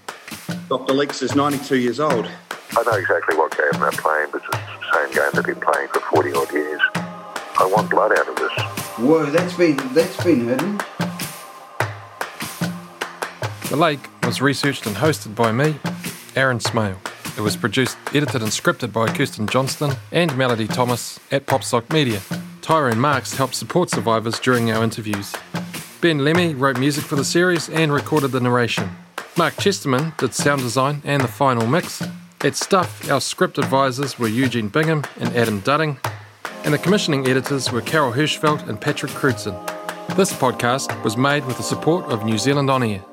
Dr. 0.68 0.92
Leeks 0.92 1.22
is 1.22 1.34
92 1.34 1.76
years 1.76 2.00
old. 2.00 2.28
I 2.76 2.82
know 2.82 2.98
exactly 2.98 3.36
what 3.36 3.56
game 3.56 3.80
they're 3.80 3.90
playing, 3.92 4.28
but 4.32 4.42
it's 4.44 4.56
the 4.56 5.06
same 5.06 5.14
game 5.14 5.30
they've 5.34 5.54
been 5.54 5.60
playing 5.60 5.88
for 5.88 6.00
40 6.00 6.32
odd 6.32 6.52
years. 6.52 6.80
I 6.94 7.70
want 7.74 7.90
blood 7.90 8.12
out 8.18 8.28
of 8.28 8.36
this. 8.36 8.52
Whoa, 8.98 9.26
that's 9.26 9.54
been 9.54 9.76
that's 9.94 10.22
been 10.22 10.48
hidden. 10.48 10.80
The 13.68 13.76
Lake 13.76 14.08
was 14.22 14.40
researched 14.40 14.86
and 14.86 14.96
hosted 14.96 15.34
by 15.34 15.52
me, 15.52 15.78
Aaron 16.34 16.58
Smale. 16.58 16.96
It 17.36 17.42
was 17.42 17.54
produced, 17.54 17.98
edited, 18.14 18.40
and 18.40 18.50
scripted 18.50 18.94
by 18.94 19.12
Kirsten 19.12 19.46
Johnston 19.46 19.92
and 20.10 20.34
Melody 20.38 20.66
Thomas 20.66 21.20
at 21.30 21.44
Popstock 21.44 21.92
Media. 21.92 22.22
Tyrone 22.62 22.98
Marks 22.98 23.34
helped 23.34 23.54
support 23.54 23.90
survivors 23.90 24.40
during 24.40 24.70
our 24.70 24.82
interviews. 24.82 25.34
Ben 26.00 26.20
Lemi 26.20 26.58
wrote 26.58 26.78
music 26.78 27.04
for 27.04 27.16
the 27.16 27.24
series 27.26 27.68
and 27.68 27.92
recorded 27.92 28.28
the 28.28 28.40
narration. 28.40 28.88
Mark 29.36 29.54
Chesterman 29.58 30.14
did 30.16 30.32
sound 30.32 30.62
design 30.62 31.02
and 31.04 31.22
the 31.22 31.28
final 31.28 31.66
mix. 31.66 32.02
At 32.40 32.56
Stuff, 32.56 33.10
our 33.10 33.20
script 33.20 33.58
advisors 33.58 34.18
were 34.18 34.28
Eugene 34.28 34.68
Bingham 34.68 35.04
and 35.20 35.36
Adam 35.36 35.60
Dudding, 35.60 35.98
and 36.64 36.72
the 36.72 36.78
commissioning 36.78 37.28
editors 37.28 37.70
were 37.70 37.82
Carol 37.82 38.12
Hirschfeld 38.12 38.66
and 38.66 38.80
Patrick 38.80 39.12
Crewdson. 39.12 39.54
This 40.16 40.32
podcast 40.32 41.04
was 41.04 41.18
made 41.18 41.44
with 41.44 41.58
the 41.58 41.62
support 41.62 42.06
of 42.06 42.24
New 42.24 42.38
Zealand 42.38 42.70
On 42.70 42.82
Air. 42.82 43.04